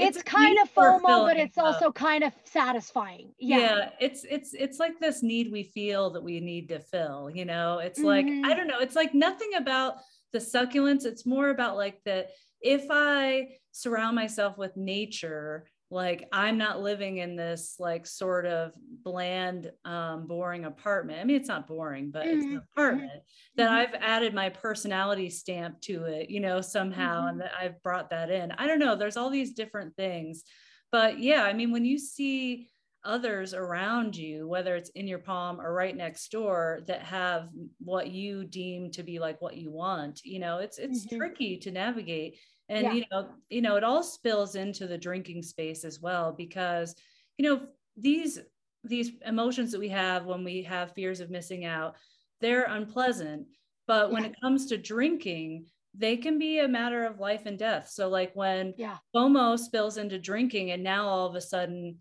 it's, 0.00 0.16
it's 0.18 0.24
kind 0.24 0.58
of 0.62 0.72
FOMO, 0.74 1.26
but 1.26 1.36
it's 1.36 1.58
also 1.58 1.92
kind 1.92 2.24
of 2.24 2.32
satisfying. 2.44 3.32
Yeah. 3.38 3.58
yeah. 3.58 3.90
it's 4.00 4.24
it's 4.28 4.54
it's 4.54 4.78
like 4.78 4.98
this 5.00 5.22
need 5.22 5.52
we 5.52 5.62
feel 5.62 6.10
that 6.10 6.22
we 6.22 6.40
need 6.40 6.68
to 6.68 6.80
fill. 6.80 7.30
You 7.30 7.44
know, 7.44 7.78
it's 7.78 7.98
mm-hmm. 7.98 8.08
like 8.08 8.26
I 8.26 8.28
mm-hmm. 8.28 8.50
don't 8.50 8.66
know. 8.66 8.80
It's 8.80 8.96
like 8.96 9.14
nothing 9.14 9.54
about 9.56 9.94
the 10.32 10.38
succulents. 10.38 11.04
It's 11.04 11.26
more 11.26 11.50
about 11.50 11.76
like 11.76 12.00
that. 12.04 12.30
If 12.60 12.86
I 12.90 13.48
surround 13.72 14.16
myself 14.16 14.58
with 14.58 14.76
nature 14.76 15.64
like 15.90 16.28
i'm 16.32 16.56
not 16.56 16.80
living 16.80 17.18
in 17.18 17.34
this 17.34 17.76
like 17.78 18.06
sort 18.06 18.46
of 18.46 18.72
bland 19.02 19.70
um, 19.84 20.26
boring 20.26 20.64
apartment 20.64 21.18
i 21.20 21.24
mean 21.24 21.36
it's 21.36 21.48
not 21.48 21.66
boring 21.66 22.10
but 22.10 22.24
mm-hmm. 22.24 22.36
it's 22.36 22.44
an 22.44 22.50
mm-hmm. 22.50 22.58
apartment 22.72 23.10
mm-hmm. 23.10 23.56
that 23.56 23.70
i've 23.70 23.94
added 24.00 24.32
my 24.32 24.48
personality 24.48 25.28
stamp 25.28 25.80
to 25.80 26.04
it 26.04 26.30
you 26.30 26.40
know 26.40 26.60
somehow 26.60 27.20
mm-hmm. 27.20 27.28
and 27.28 27.40
that 27.40 27.52
i've 27.60 27.82
brought 27.82 28.10
that 28.10 28.30
in 28.30 28.52
i 28.52 28.66
don't 28.66 28.78
know 28.78 28.94
there's 28.94 29.16
all 29.16 29.30
these 29.30 29.52
different 29.52 29.94
things 29.96 30.44
but 30.92 31.18
yeah 31.18 31.42
i 31.42 31.52
mean 31.52 31.72
when 31.72 31.84
you 31.84 31.98
see 31.98 32.68
others 33.02 33.54
around 33.54 34.14
you 34.14 34.46
whether 34.46 34.76
it's 34.76 34.90
in 34.90 35.08
your 35.08 35.18
palm 35.18 35.58
or 35.58 35.72
right 35.72 35.96
next 35.96 36.30
door 36.30 36.80
that 36.86 37.02
have 37.02 37.48
what 37.78 38.10
you 38.10 38.44
deem 38.44 38.90
to 38.90 39.02
be 39.02 39.18
like 39.18 39.40
what 39.40 39.56
you 39.56 39.72
want 39.72 40.20
you 40.22 40.38
know 40.38 40.58
it's 40.58 40.78
it's 40.78 41.06
mm-hmm. 41.06 41.16
tricky 41.16 41.56
to 41.56 41.70
navigate 41.70 42.36
and 42.70 42.84
yeah. 42.84 42.92
you 42.94 43.04
know 43.10 43.28
you 43.50 43.60
know 43.60 43.76
it 43.76 43.84
all 43.84 44.02
spills 44.02 44.54
into 44.54 44.86
the 44.86 44.96
drinking 44.96 45.42
space 45.42 45.84
as 45.84 46.00
well 46.00 46.32
because 46.32 46.94
you 47.36 47.44
know 47.44 47.60
these 47.96 48.38
these 48.84 49.12
emotions 49.26 49.70
that 49.72 49.80
we 49.80 49.88
have 49.88 50.24
when 50.24 50.42
we 50.42 50.62
have 50.62 50.94
fears 50.94 51.20
of 51.20 51.30
missing 51.30 51.66
out 51.66 51.96
they're 52.40 52.64
unpleasant 52.64 53.46
but 53.86 54.10
when 54.10 54.22
yeah. 54.22 54.30
it 54.30 54.40
comes 54.40 54.66
to 54.66 54.78
drinking 54.78 55.66
they 55.94 56.16
can 56.16 56.38
be 56.38 56.60
a 56.60 56.68
matter 56.68 57.04
of 57.04 57.18
life 57.18 57.42
and 57.44 57.58
death 57.58 57.88
so 57.90 58.08
like 58.08 58.34
when 58.34 58.72
yeah. 58.78 58.96
fomo 59.14 59.58
spills 59.58 59.98
into 59.98 60.18
drinking 60.18 60.70
and 60.70 60.82
now 60.82 61.06
all 61.06 61.26
of 61.26 61.34
a 61.34 61.40
sudden 61.40 61.96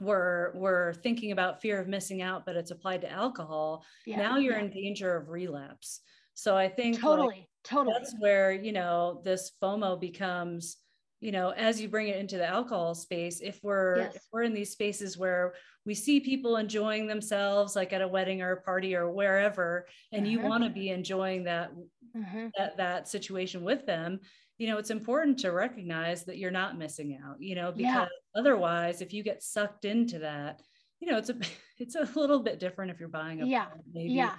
we're 0.00 0.52
we're 0.54 0.94
thinking 0.94 1.30
about 1.30 1.60
fear 1.60 1.80
of 1.80 1.86
missing 1.86 2.20
out 2.20 2.44
but 2.44 2.56
it's 2.56 2.70
applied 2.72 3.00
to 3.00 3.10
alcohol 3.10 3.84
yeah. 4.06 4.16
now 4.16 4.36
you're 4.36 4.56
in 4.56 4.70
danger 4.70 5.16
of 5.16 5.28
relapse 5.28 6.00
so 6.34 6.56
i 6.56 6.68
think 6.68 6.98
totally 6.98 7.28
like, 7.28 7.49
Totally. 7.64 7.94
That's 7.98 8.14
where, 8.18 8.52
you 8.52 8.72
know, 8.72 9.20
this 9.24 9.52
FOMO 9.62 10.00
becomes, 10.00 10.78
you 11.20 11.32
know, 11.32 11.50
as 11.50 11.80
you 11.80 11.88
bring 11.88 12.08
it 12.08 12.16
into 12.16 12.38
the 12.38 12.46
alcohol 12.46 12.94
space, 12.94 13.40
if 13.40 13.60
we're 13.62 13.98
yes. 13.98 14.16
if 14.16 14.22
we're 14.32 14.42
in 14.42 14.54
these 14.54 14.70
spaces 14.70 15.18
where 15.18 15.54
we 15.84 15.94
see 15.94 16.20
people 16.20 16.56
enjoying 16.56 17.06
themselves 17.06 17.76
like 17.76 17.92
at 17.92 18.02
a 18.02 18.08
wedding 18.08 18.40
or 18.40 18.52
a 18.52 18.62
party 18.62 18.94
or 18.94 19.10
wherever, 19.10 19.86
and 20.12 20.26
you 20.26 20.38
mm-hmm. 20.38 20.48
want 20.48 20.64
to 20.64 20.70
be 20.70 20.88
enjoying 20.88 21.44
that 21.44 21.72
mm-hmm. 22.16 22.46
that 22.56 22.78
that 22.78 23.08
situation 23.08 23.62
with 23.62 23.84
them, 23.84 24.20
you 24.56 24.66
know, 24.66 24.78
it's 24.78 24.90
important 24.90 25.38
to 25.40 25.52
recognize 25.52 26.24
that 26.24 26.38
you're 26.38 26.50
not 26.50 26.78
missing 26.78 27.18
out, 27.22 27.36
you 27.40 27.54
know, 27.54 27.72
because 27.72 28.08
yeah. 28.08 28.40
otherwise 28.40 29.02
if 29.02 29.12
you 29.12 29.22
get 29.22 29.42
sucked 29.42 29.84
into 29.84 30.20
that, 30.20 30.60
you 31.00 31.10
know, 31.10 31.18
it's 31.18 31.30
a 31.30 31.36
it's 31.78 31.96
a 31.96 32.08
little 32.18 32.40
bit 32.40 32.58
different 32.58 32.90
if 32.90 32.98
you're 32.98 33.08
buying 33.10 33.42
a 33.42 33.46
yeah, 33.46 33.66
maybe. 33.92 34.14
yeah 34.14 34.36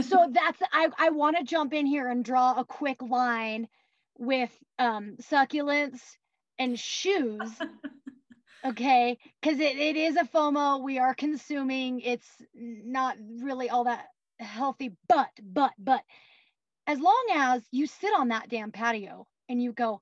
so 0.00 0.28
that's 0.30 0.60
I, 0.72 0.88
I 0.98 1.10
want 1.10 1.36
to 1.36 1.44
jump 1.44 1.72
in 1.72 1.86
here 1.86 2.08
and 2.08 2.24
draw 2.24 2.58
a 2.58 2.64
quick 2.64 3.02
line 3.02 3.68
with 4.18 4.50
um, 4.78 5.16
succulents 5.20 6.00
and 6.58 6.78
shoes. 6.78 7.50
okay, 8.64 9.18
because 9.40 9.58
it, 9.58 9.76
it 9.76 9.96
is 9.96 10.16
a 10.16 10.24
FOMO. 10.24 10.82
We 10.82 10.98
are 10.98 11.14
consuming. 11.14 12.00
It's 12.00 12.28
not 12.54 13.16
really 13.40 13.70
all 13.70 13.84
that 13.84 14.06
healthy, 14.38 14.92
but 15.08 15.30
but 15.42 15.72
but 15.78 16.02
as 16.86 16.98
long 16.98 17.26
as 17.34 17.62
you 17.70 17.86
sit 17.86 18.12
on 18.16 18.28
that 18.28 18.48
damn 18.48 18.72
patio 18.72 19.26
and 19.48 19.62
you 19.62 19.72
go, 19.72 20.00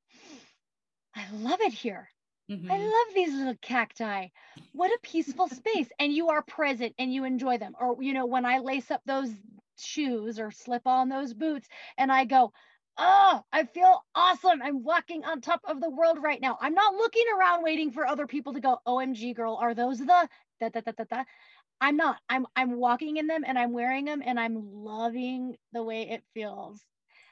I 1.14 1.24
love 1.32 1.60
it 1.60 1.72
here. 1.72 2.08
Mm-hmm. 2.50 2.70
I 2.70 2.76
love 2.76 3.14
these 3.14 3.34
little 3.34 3.56
cacti. 3.62 4.28
What 4.72 4.90
a 4.90 4.98
peaceful 5.02 5.48
space. 5.48 5.88
And 5.98 6.12
you 6.12 6.28
are 6.30 6.42
present 6.42 6.94
and 6.98 7.12
you 7.12 7.24
enjoy 7.24 7.58
them. 7.58 7.74
Or, 7.80 8.02
you 8.02 8.12
know, 8.12 8.26
when 8.26 8.44
I 8.44 8.58
lace 8.58 8.90
up 8.90 9.00
those 9.06 9.30
shoes 9.82 10.38
or 10.38 10.50
slip 10.50 10.86
on 10.86 11.08
those 11.08 11.34
boots 11.34 11.68
and 11.98 12.10
I 12.10 12.24
go, 12.24 12.52
oh, 12.98 13.42
I 13.52 13.64
feel 13.64 14.04
awesome. 14.14 14.62
I'm 14.62 14.82
walking 14.84 15.24
on 15.24 15.40
top 15.40 15.60
of 15.64 15.80
the 15.80 15.90
world 15.90 16.18
right 16.22 16.40
now. 16.40 16.58
I'm 16.60 16.74
not 16.74 16.94
looking 16.94 17.24
around 17.36 17.62
waiting 17.62 17.90
for 17.90 18.06
other 18.06 18.26
people 18.26 18.52
to 18.54 18.60
go, 18.60 18.78
OMG 18.86 19.34
girl, 19.34 19.58
are 19.60 19.74
those 19.74 19.98
the 19.98 20.06
da 20.06 20.68
da 20.68 20.80
da 20.80 20.92
da 20.96 21.04
da? 21.04 21.24
I'm 21.80 21.96
not. 21.96 22.18
I'm 22.28 22.46
I'm 22.54 22.78
walking 22.78 23.16
in 23.16 23.26
them 23.26 23.42
and 23.46 23.58
I'm 23.58 23.72
wearing 23.72 24.04
them 24.04 24.22
and 24.24 24.38
I'm 24.38 24.84
loving 24.84 25.56
the 25.72 25.82
way 25.82 26.08
it 26.10 26.22
feels. 26.32 26.80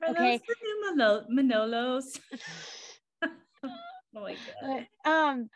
Are 0.03 0.11
okay. 0.11 0.39
those 0.39 0.97
the 0.97 1.25
Manolos? 1.33 2.19
oh 3.23 3.71
my 4.13 4.37
god. 4.61 4.87
Um 5.05 5.51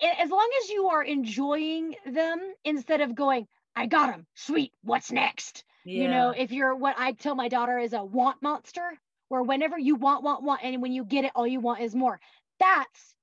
as 0.00 0.30
long 0.30 0.48
as 0.62 0.70
you 0.70 0.88
are 0.88 1.02
enjoying 1.02 1.96
them 2.06 2.40
instead 2.64 3.00
of 3.00 3.14
going, 3.14 3.46
I 3.74 3.86
got 3.86 4.10
them. 4.12 4.26
Sweet. 4.34 4.72
What's 4.82 5.12
next? 5.12 5.64
Yeah. 5.84 6.02
You 6.02 6.08
know, 6.08 6.30
if 6.30 6.52
you're 6.52 6.74
what 6.74 6.96
I 6.98 7.12
tell 7.12 7.34
my 7.34 7.48
daughter 7.48 7.78
is 7.78 7.92
a 7.92 8.04
want 8.04 8.42
monster, 8.42 8.98
where 9.28 9.42
whenever 9.42 9.78
you 9.78 9.94
want, 9.94 10.22
want, 10.24 10.42
want, 10.42 10.62
and 10.64 10.82
when 10.82 10.92
you 10.92 11.04
get 11.04 11.24
it, 11.24 11.32
all 11.34 11.46
you 11.46 11.60
want 11.60 11.80
is 11.80 11.94
more. 11.94 12.20
That's 12.60 13.14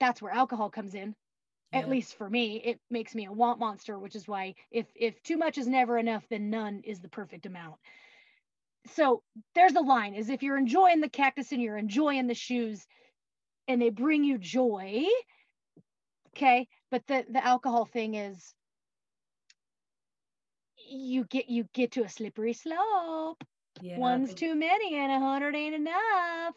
that's 0.00 0.20
where 0.22 0.32
alcohol 0.32 0.70
comes 0.70 0.94
in. 0.94 1.14
Yeah. 1.72 1.80
At 1.80 1.88
least 1.88 2.16
for 2.16 2.28
me, 2.28 2.56
it 2.64 2.80
makes 2.90 3.14
me 3.14 3.26
a 3.26 3.32
want 3.32 3.58
monster, 3.58 3.98
which 3.98 4.14
is 4.16 4.28
why 4.28 4.54
if 4.70 4.86
if 4.94 5.22
too 5.22 5.36
much 5.36 5.58
is 5.58 5.66
never 5.66 5.98
enough, 5.98 6.24
then 6.28 6.50
none 6.50 6.82
is 6.84 7.00
the 7.00 7.08
perfect 7.08 7.46
amount. 7.46 7.76
So 8.86 9.22
there's 9.54 9.72
the 9.72 9.80
line: 9.82 10.14
is 10.14 10.30
if 10.30 10.42
you're 10.42 10.58
enjoying 10.58 11.00
the 11.00 11.08
cactus 11.08 11.52
and 11.52 11.62
you're 11.62 11.76
enjoying 11.78 12.26
the 12.26 12.34
shoes, 12.34 12.86
and 13.66 13.80
they 13.80 13.90
bring 13.90 14.24
you 14.24 14.38
joy, 14.38 15.06
okay. 16.28 16.68
But 16.90 17.06
the 17.06 17.24
the 17.28 17.44
alcohol 17.44 17.86
thing 17.86 18.14
is 18.14 18.54
you 20.88 21.24
get 21.24 21.48
you 21.48 21.64
get 21.72 21.92
to 21.92 22.04
a 22.04 22.08
slippery 22.08 22.52
slope. 22.52 23.42
Yeah. 23.82 23.98
One's 23.98 24.34
too 24.34 24.54
many 24.54 24.96
and 24.96 25.12
a 25.12 25.18
hundred 25.18 25.54
ain't 25.54 25.74
enough. 25.74 26.54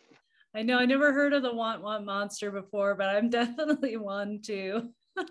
I 0.56 0.64
know 0.64 0.78
I 0.80 0.86
never 0.86 1.14
heard 1.14 1.34
of 1.34 1.44
the 1.44 1.54
want 1.54 1.82
want 1.82 2.06
monster 2.06 2.52
before, 2.52 2.96
but 2.96 3.10
I'm 3.10 3.30
definitely 3.42 3.98
one 3.98 4.42
too. 4.42 4.94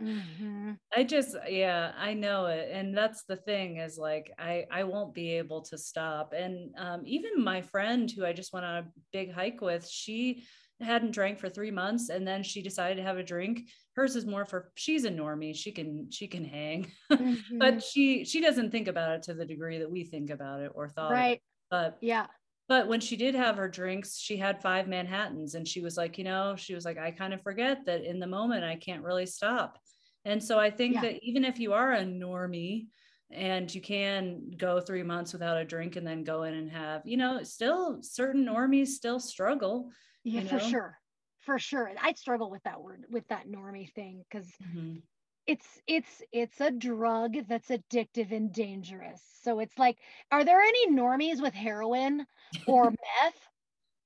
Mhm. 0.00 0.78
I 0.96 1.04
just 1.04 1.36
yeah, 1.48 1.92
I 1.96 2.14
know 2.14 2.46
it. 2.46 2.70
And 2.72 2.96
that's 2.96 3.24
the 3.24 3.36
thing 3.36 3.76
is 3.76 3.98
like 3.98 4.32
I 4.38 4.66
I 4.70 4.84
won't 4.84 5.14
be 5.14 5.36
able 5.36 5.62
to 5.62 5.76
stop. 5.76 6.32
And 6.32 6.74
um 6.78 7.02
even 7.04 7.42
my 7.42 7.60
friend 7.60 8.10
who 8.10 8.24
I 8.24 8.32
just 8.32 8.52
went 8.52 8.64
on 8.64 8.76
a 8.84 8.88
big 9.12 9.32
hike 9.32 9.60
with, 9.60 9.86
she 9.86 10.44
hadn't 10.80 11.10
drank 11.12 11.38
for 11.38 11.48
3 11.48 11.70
months 11.70 12.08
and 12.08 12.26
then 12.26 12.42
she 12.42 12.62
decided 12.62 12.96
to 12.96 13.02
have 13.02 13.18
a 13.18 13.22
drink. 13.22 13.68
Hers 13.94 14.16
is 14.16 14.26
more 14.26 14.44
for 14.44 14.72
she's 14.76 15.04
a 15.04 15.10
normie. 15.10 15.54
She 15.54 15.72
can 15.72 16.10
she 16.10 16.26
can 16.28 16.44
hang. 16.44 16.90
Mhm. 17.10 17.36
but 17.58 17.82
she 17.82 18.24
she 18.24 18.40
doesn't 18.40 18.70
think 18.70 18.88
about 18.88 19.12
it 19.16 19.22
to 19.24 19.34
the 19.34 19.44
degree 19.46 19.78
that 19.78 19.90
we 19.90 20.04
think 20.04 20.30
about 20.30 20.60
it 20.60 20.72
or 20.74 20.88
thought. 20.88 21.12
of 21.12 21.18
it. 21.18 21.20
right. 21.20 21.42
But 21.70 21.98
Yeah. 22.00 22.26
but 22.68 22.88
when 22.88 23.00
she 23.00 23.16
did 23.16 23.34
have 23.34 23.56
her 23.56 23.68
drinks, 23.68 24.16
she 24.18 24.36
had 24.36 24.62
five 24.62 24.86
Manhattans 24.88 25.54
and 25.54 25.66
she 25.66 25.80
was 25.80 25.96
like, 25.96 26.18
you 26.18 26.24
know, 26.24 26.56
she 26.56 26.74
was 26.74 26.84
like, 26.84 26.98
I 26.98 27.10
kind 27.10 27.34
of 27.34 27.42
forget 27.42 27.84
that 27.86 28.02
in 28.04 28.18
the 28.18 28.26
moment 28.26 28.64
I 28.64 28.76
can't 28.76 29.02
really 29.04 29.26
stop. 29.26 29.78
And 30.24 30.42
so 30.42 30.58
I 30.58 30.70
think 30.70 30.94
Yeah. 30.94 31.02
that 31.02 31.22
even 31.22 31.44
if 31.44 31.58
you 31.58 31.72
are 31.72 31.92
a 31.92 32.04
normie 32.04 32.88
and 33.30 33.72
you 33.72 33.80
can 33.80 34.50
go 34.56 34.80
three 34.80 35.02
months 35.04 35.32
without 35.32 35.56
a 35.56 35.64
drink 35.64 35.96
and 35.96 36.06
then 36.06 36.24
go 36.24 36.42
in 36.42 36.54
and 36.54 36.70
have, 36.70 37.02
you 37.04 37.16
know, 37.16 37.42
still 37.44 38.02
certain 38.02 38.44
normies 38.44 38.88
still 38.88 39.20
struggle. 39.20 39.90
Yeah, 40.24 40.40
You 40.40 40.48
for 40.48 40.58
sure. 40.58 40.98
For 41.38 41.58
sure. 41.58 41.92
I'd 42.00 42.18
struggle 42.18 42.50
with 42.50 42.62
that 42.64 42.82
word, 42.82 43.06
with 43.08 43.26
that 43.28 43.46
normie 43.46 43.90
thing, 43.92 44.24
because 44.28 44.58
Mhm. 44.60 45.02
it's 45.46 45.80
it's 45.86 46.22
it's 46.32 46.60
a 46.60 46.70
drug 46.70 47.34
that's 47.48 47.68
addictive 47.70 48.32
and 48.32 48.52
dangerous. 48.52 49.22
So 49.22 49.60
it's 49.60 49.78
like, 49.78 49.98
are 50.30 50.44
there 50.44 50.60
any 50.60 50.88
normies 50.90 51.40
with 51.42 51.54
heroin 51.54 52.26
or 52.66 52.90
meth? 53.22 53.48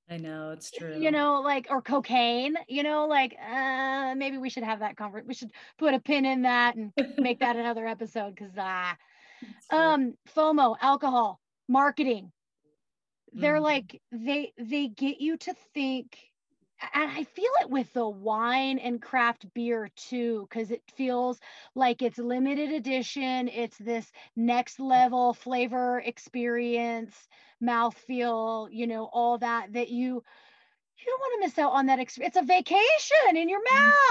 I 0.09 0.16
know 0.18 0.50
it's 0.52 0.71
true. 0.71 0.97
You 0.97 1.11
know, 1.11 1.40
like 1.40 1.66
or 1.71 1.83
cocaine, 1.83 2.56
you 2.68 2.83
know, 2.83 3.06
like 3.06 3.35
uh 3.40 4.14
maybe 4.16 4.38
we 4.38 4.50
should 4.50 4.64
have 4.64 4.80
that 4.80 4.97
convert. 4.97 5.26
We 5.26 5.35
should 5.35 5.52
put 5.78 5.94
a 5.94 6.00
pin 6.00 6.25
in 6.25 6.42
that 6.42 6.76
and 6.76 6.92
make 7.18 7.40
that 7.40 7.56
another 7.56 7.87
episode 7.87 8.35
because 8.35 8.54
ah 8.59 8.97
It's 9.42 9.71
um 9.71 10.16
FOMO, 10.28 10.76
alcohol, 10.80 11.40
marketing. 11.68 12.33
They're 13.34 13.60
Mhm. 13.60 13.60
like 13.60 14.00
they 14.12 14.52
they 14.56 14.88
get 14.88 15.20
you 15.20 15.36
to 15.38 15.54
think 15.74 16.18
and 16.94 17.10
I 17.10 17.24
feel 17.24 17.50
it 17.62 17.70
with 17.70 17.92
the 17.92 18.08
wine 18.08 18.78
and 18.78 19.00
craft 19.00 19.52
beer 19.54 19.88
too, 19.96 20.46
because 20.48 20.70
it 20.70 20.82
feels 20.90 21.40
like 21.74 22.02
it's 22.02 22.18
limited 22.18 22.70
edition. 22.72 23.48
It's 23.48 23.78
this 23.78 24.10
next 24.36 24.80
level 24.80 25.32
flavor 25.34 26.00
experience, 26.00 27.28
mouthfeel, 27.62 28.68
you 28.72 28.86
know, 28.86 29.06
all 29.12 29.38
that 29.38 29.72
that 29.74 29.88
you 29.90 30.22
you 30.98 31.06
don't 31.06 31.20
want 31.20 31.42
to 31.42 31.46
miss 31.48 31.58
out 31.58 31.72
on 31.72 31.86
that 31.86 32.00
experience. 32.00 32.36
It's 32.36 32.42
a 32.44 32.46
vacation 32.46 33.36
in 33.36 33.48
your 33.48 33.62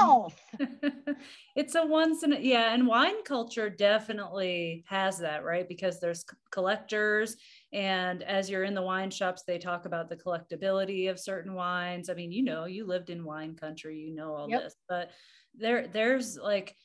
mouth. 0.01 0.39
it's 1.56 1.74
a 1.75 1.86
once 1.86 2.22
in 2.24 2.34
a, 2.34 2.39
yeah 2.39 2.74
and 2.74 2.86
wine 2.88 3.24
culture 3.24 3.70
definitely 3.70 4.84
has 4.88 5.18
that 5.20 5.44
right 5.44 5.68
because 5.68 6.00
there's 6.00 6.24
collectors 6.51 7.38
and 7.74 8.22
as 8.24 8.50
you're 8.50 8.63
in 8.63 8.74
the 8.75 8.82
wine 8.82 9.10
shops 9.12 9.44
they 9.46 9.58
talk 9.58 9.86
about 9.86 10.08
the 10.08 10.15
collectability 10.15 11.10
of 11.10 11.20
certain 11.20 11.53
wines 11.53 12.10
i 12.10 12.13
mean 12.13 12.32
you 12.32 12.44
know 12.44 12.65
you 12.65 12.86
lived 12.86 13.10
in 13.10 13.25
wine 13.25 13.56
country 13.56 13.98
you 14.00 14.13
know 14.13 14.34
all 14.36 14.50
Yep. 14.50 14.62
this 14.62 14.75
but 14.88 15.12
there 15.56 15.88
there's 15.88 16.38
like 16.38 16.75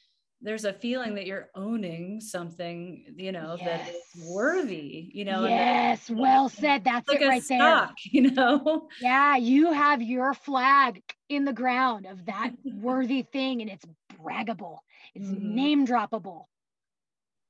there's 0.40 0.64
a 0.64 0.73
feeling 0.73 1.14
that 1.16 1.26
you're 1.26 1.49
owning 1.57 2.21
something 2.21 3.04
you 3.16 3.33
know 3.33 3.57
that 3.64 3.88
is 3.88 4.25
worthy 4.25 5.11
you 5.12 5.25
know 5.25 5.42
that- 5.42 5.50
yes, 5.50 6.09
well 6.11 6.49
said. 6.49 6.85
That's 6.85 7.09
like 7.09 7.21
it 7.21 7.26
right 7.26 7.42
there. 7.49 7.90
you 8.04 8.30
know 8.30 8.88
Yeah, 9.00 9.37
you 9.37 9.73
have 9.73 10.00
your 10.00 10.35
flag 10.35 11.02
in 11.28 11.45
the 11.45 11.52
ground 11.52 12.07
of 12.07 12.25
that 12.26 12.52
worthy 12.64 13.23
thing, 13.23 13.60
and 13.63 13.71
it's 13.71 13.84
braggable. 14.17 14.78
It's 15.15 15.26
Mhm. 15.28 15.41
name 15.43 15.86
droppable. 15.86 16.45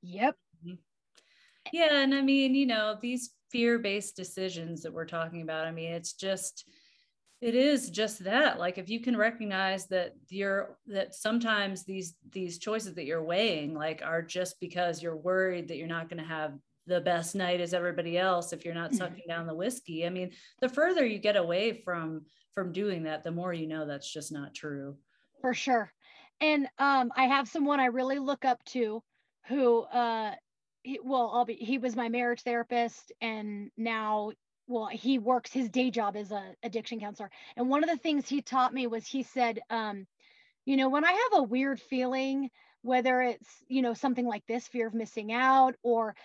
Yep. 0.01 0.35
Yeah, 1.71 2.01
and 2.01 2.13
I 2.15 2.21
mean, 2.21 2.55
you 2.55 2.65
know, 2.65 2.97
these 2.99 3.35
fear-based 3.51 4.15
decisions 4.15 4.81
that 4.83 4.93
we're 4.93 5.05
talking 5.05 5.41
about, 5.41 5.65
I 5.67 5.71
mean, 5.71 5.91
it's 5.93 6.13
just 6.13 6.69
it 7.41 7.55
is 7.55 7.89
just 7.89 8.23
that. 8.25 8.59
Like 8.59 8.77
if 8.77 8.89
you 8.89 8.99
can 9.01 9.15
recognize 9.17 9.87
that 9.87 10.13
you're 10.29 10.77
that 10.87 11.15
sometimes 11.15 11.85
these 11.85 12.15
these 12.29 12.59
choices 12.59 12.95
that 12.95 13.05
you're 13.05 13.23
weighing 13.23 13.73
like 13.73 14.01
are 14.03 14.21
just 14.21 14.59
because 14.59 15.01
you're 15.01 15.17
worried 15.17 15.69
that 15.69 15.77
you're 15.77 15.87
not 15.87 16.09
going 16.09 16.21
to 16.21 16.27
have 16.27 16.59
the 16.87 17.01
best 17.01 17.35
night 17.35 17.61
as 17.61 17.73
everybody 17.73 18.17
else 18.17 18.51
if 18.51 18.65
you're 18.65 18.73
not 18.73 18.91
Mhm. 18.91 18.95
sucking 18.95 19.25
down 19.27 19.47
the 19.47 19.55
whiskey. 19.55 20.05
I 20.05 20.09
mean, 20.09 20.31
the 20.59 20.69
further 20.69 21.05
you 21.05 21.19
get 21.19 21.37
away 21.37 21.81
from 21.83 22.25
from 22.53 22.73
doing 22.73 23.03
that, 23.03 23.23
the 23.23 23.31
more 23.31 23.53
you 23.53 23.67
know 23.67 23.85
that's 23.85 24.11
just 24.11 24.31
not 24.31 24.53
true. 24.55 24.97
for 25.41 25.53
sure. 25.53 25.93
And 26.41 26.67
um, 26.77 27.11
I 27.15 27.25
have 27.25 27.47
someone 27.47 27.79
I 27.79 27.85
really 27.85 28.19
look 28.19 28.45
up 28.45 28.63
to 28.65 29.03
who, 29.47 29.81
uh, 29.81 30.35
he, 30.83 30.99
well, 31.03 31.31
I'll 31.33 31.45
be, 31.45 31.55
he 31.55 31.77
was 31.77 31.95
my 31.95 32.09
marriage 32.09 32.41
therapist, 32.41 33.11
and 33.21 33.71
now, 33.77 34.31
well, 34.67 34.87
he 34.87 35.19
works 35.19 35.51
his 35.51 35.69
day 35.69 35.91
job 35.91 36.15
as 36.15 36.31
a 36.31 36.53
addiction 36.63 36.99
counselor. 36.99 37.31
And 37.55 37.69
one 37.69 37.83
of 37.83 37.89
the 37.89 37.97
things 37.97 38.27
he 38.27 38.41
taught 38.41 38.73
me 38.73 38.87
was 38.87 39.05
he 39.05 39.23
said, 39.23 39.59
um, 39.69 40.05
you 40.65 40.77
know, 40.77 40.89
when 40.89 41.05
I 41.05 41.11
have 41.11 41.39
a 41.39 41.43
weird 41.43 41.81
feeling, 41.81 42.49
whether 42.81 43.21
it's, 43.21 43.47
you 43.67 43.81
know, 43.81 43.93
something 43.93 44.25
like 44.25 44.45
this, 44.47 44.67
fear 44.67 44.87
of 44.87 44.93
missing 44.93 45.31
out, 45.31 45.75
or 45.83 46.15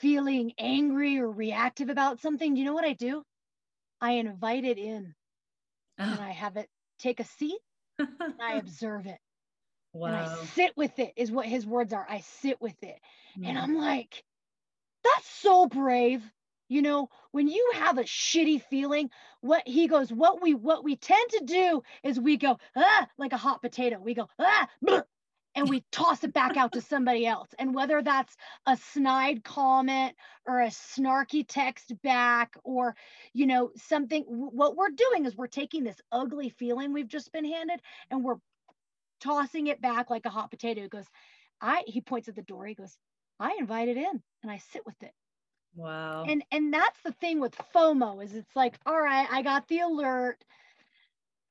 feeling 0.00 0.52
angry 0.58 1.18
or 1.18 1.30
reactive 1.30 1.88
about 1.88 2.20
something, 2.20 2.56
you 2.56 2.64
know 2.64 2.74
what 2.74 2.84
I 2.84 2.92
do? 2.92 3.22
I 4.00 4.12
invite 4.12 4.64
it 4.64 4.78
in 4.78 5.14
and 5.98 6.20
I 6.20 6.30
have 6.30 6.56
it 6.56 6.68
take 6.98 7.20
a 7.20 7.24
seat 7.24 7.58
and 7.98 8.34
I 8.40 8.54
observe 8.58 9.06
it 9.06 9.18
and 10.02 10.16
I 10.16 10.24
sit 10.24 10.76
with 10.76 10.98
it 10.98 11.12
is 11.16 11.30
what 11.30 11.46
his 11.46 11.66
words 11.66 11.92
are. 11.92 12.06
I 12.08 12.20
sit 12.20 12.60
with 12.60 12.82
it. 12.82 13.00
And 13.44 13.58
Mhm. 13.58 13.62
I'm 13.62 13.74
like, 13.76 14.24
that's 15.04 15.26
so 15.26 15.66
brave. 15.66 16.22
You 16.68 16.82
know, 16.82 17.10
when 17.32 17.48
you 17.48 17.72
have 17.74 17.98
a 17.98 18.04
shitty 18.04 18.62
feeling, 18.62 19.10
what 19.40 19.66
he 19.68 19.86
goes, 19.86 20.12
what 20.12 20.40
we 20.42 20.54
what 20.54 20.82
we 20.84 20.96
tend 20.96 21.30
to 21.30 21.44
do 21.44 21.82
is 22.02 22.18
we 22.18 22.36
go, 22.38 22.58
ah, 22.76 23.08
like 23.18 23.32
a 23.32 23.36
hot 23.36 23.60
potato. 23.62 24.00
We 24.00 24.14
go, 24.14 24.28
ah, 24.38 24.68
bleh, 24.84 25.02
and 25.54 25.68
we 25.68 25.84
toss 25.92 26.24
it 26.24 26.32
back 26.32 26.56
out 26.56 26.72
to 26.72 26.80
somebody 26.82 27.26
else. 27.26 27.48
And 27.58 27.74
whether 27.74 28.02
that's 28.02 28.36
a 28.66 28.76
snide 28.76 29.44
comment 29.44 30.16
or 30.46 30.60
a 30.62 30.68
snarky 30.68 31.44
text 31.46 31.92
back 32.02 32.56
or, 32.64 32.96
you 33.34 33.46
know, 33.46 33.70
something, 33.76 34.24
what 34.24 34.76
we're 34.76 34.90
doing 34.90 35.26
is 35.26 35.36
we're 35.36 35.46
taking 35.46 35.84
this 35.84 36.00
ugly 36.10 36.48
feeling 36.48 36.92
we've 36.92 37.08
just 37.08 37.32
been 37.32 37.44
handed 37.44 37.80
and 38.10 38.24
we're 38.24 38.36
tossing 39.24 39.66
it 39.68 39.80
back 39.80 40.10
like 40.10 40.26
a 40.26 40.30
hot 40.30 40.50
potato. 40.50 40.82
He 40.82 40.88
goes, 40.88 41.06
I, 41.60 41.84
he 41.86 42.00
points 42.00 42.28
at 42.28 42.36
the 42.36 42.42
door. 42.42 42.66
He 42.66 42.74
goes, 42.74 42.96
I 43.40 43.56
invite 43.58 43.88
it 43.88 43.96
in 43.96 44.22
and 44.42 44.52
I 44.52 44.58
sit 44.58 44.84
with 44.86 45.02
it. 45.02 45.12
wow. 45.74 46.24
And 46.28 46.44
and 46.50 46.72
that's 46.72 47.00
the 47.02 47.12
thing 47.12 47.40
with 47.40 47.54
FOMO 47.74 48.22
is 48.24 48.34
it's 48.34 48.56
like, 48.56 48.78
all 48.86 49.00
right, 49.00 49.26
I 49.30 49.42
got 49.42 49.68
the 49.68 49.80
alert 49.80 50.44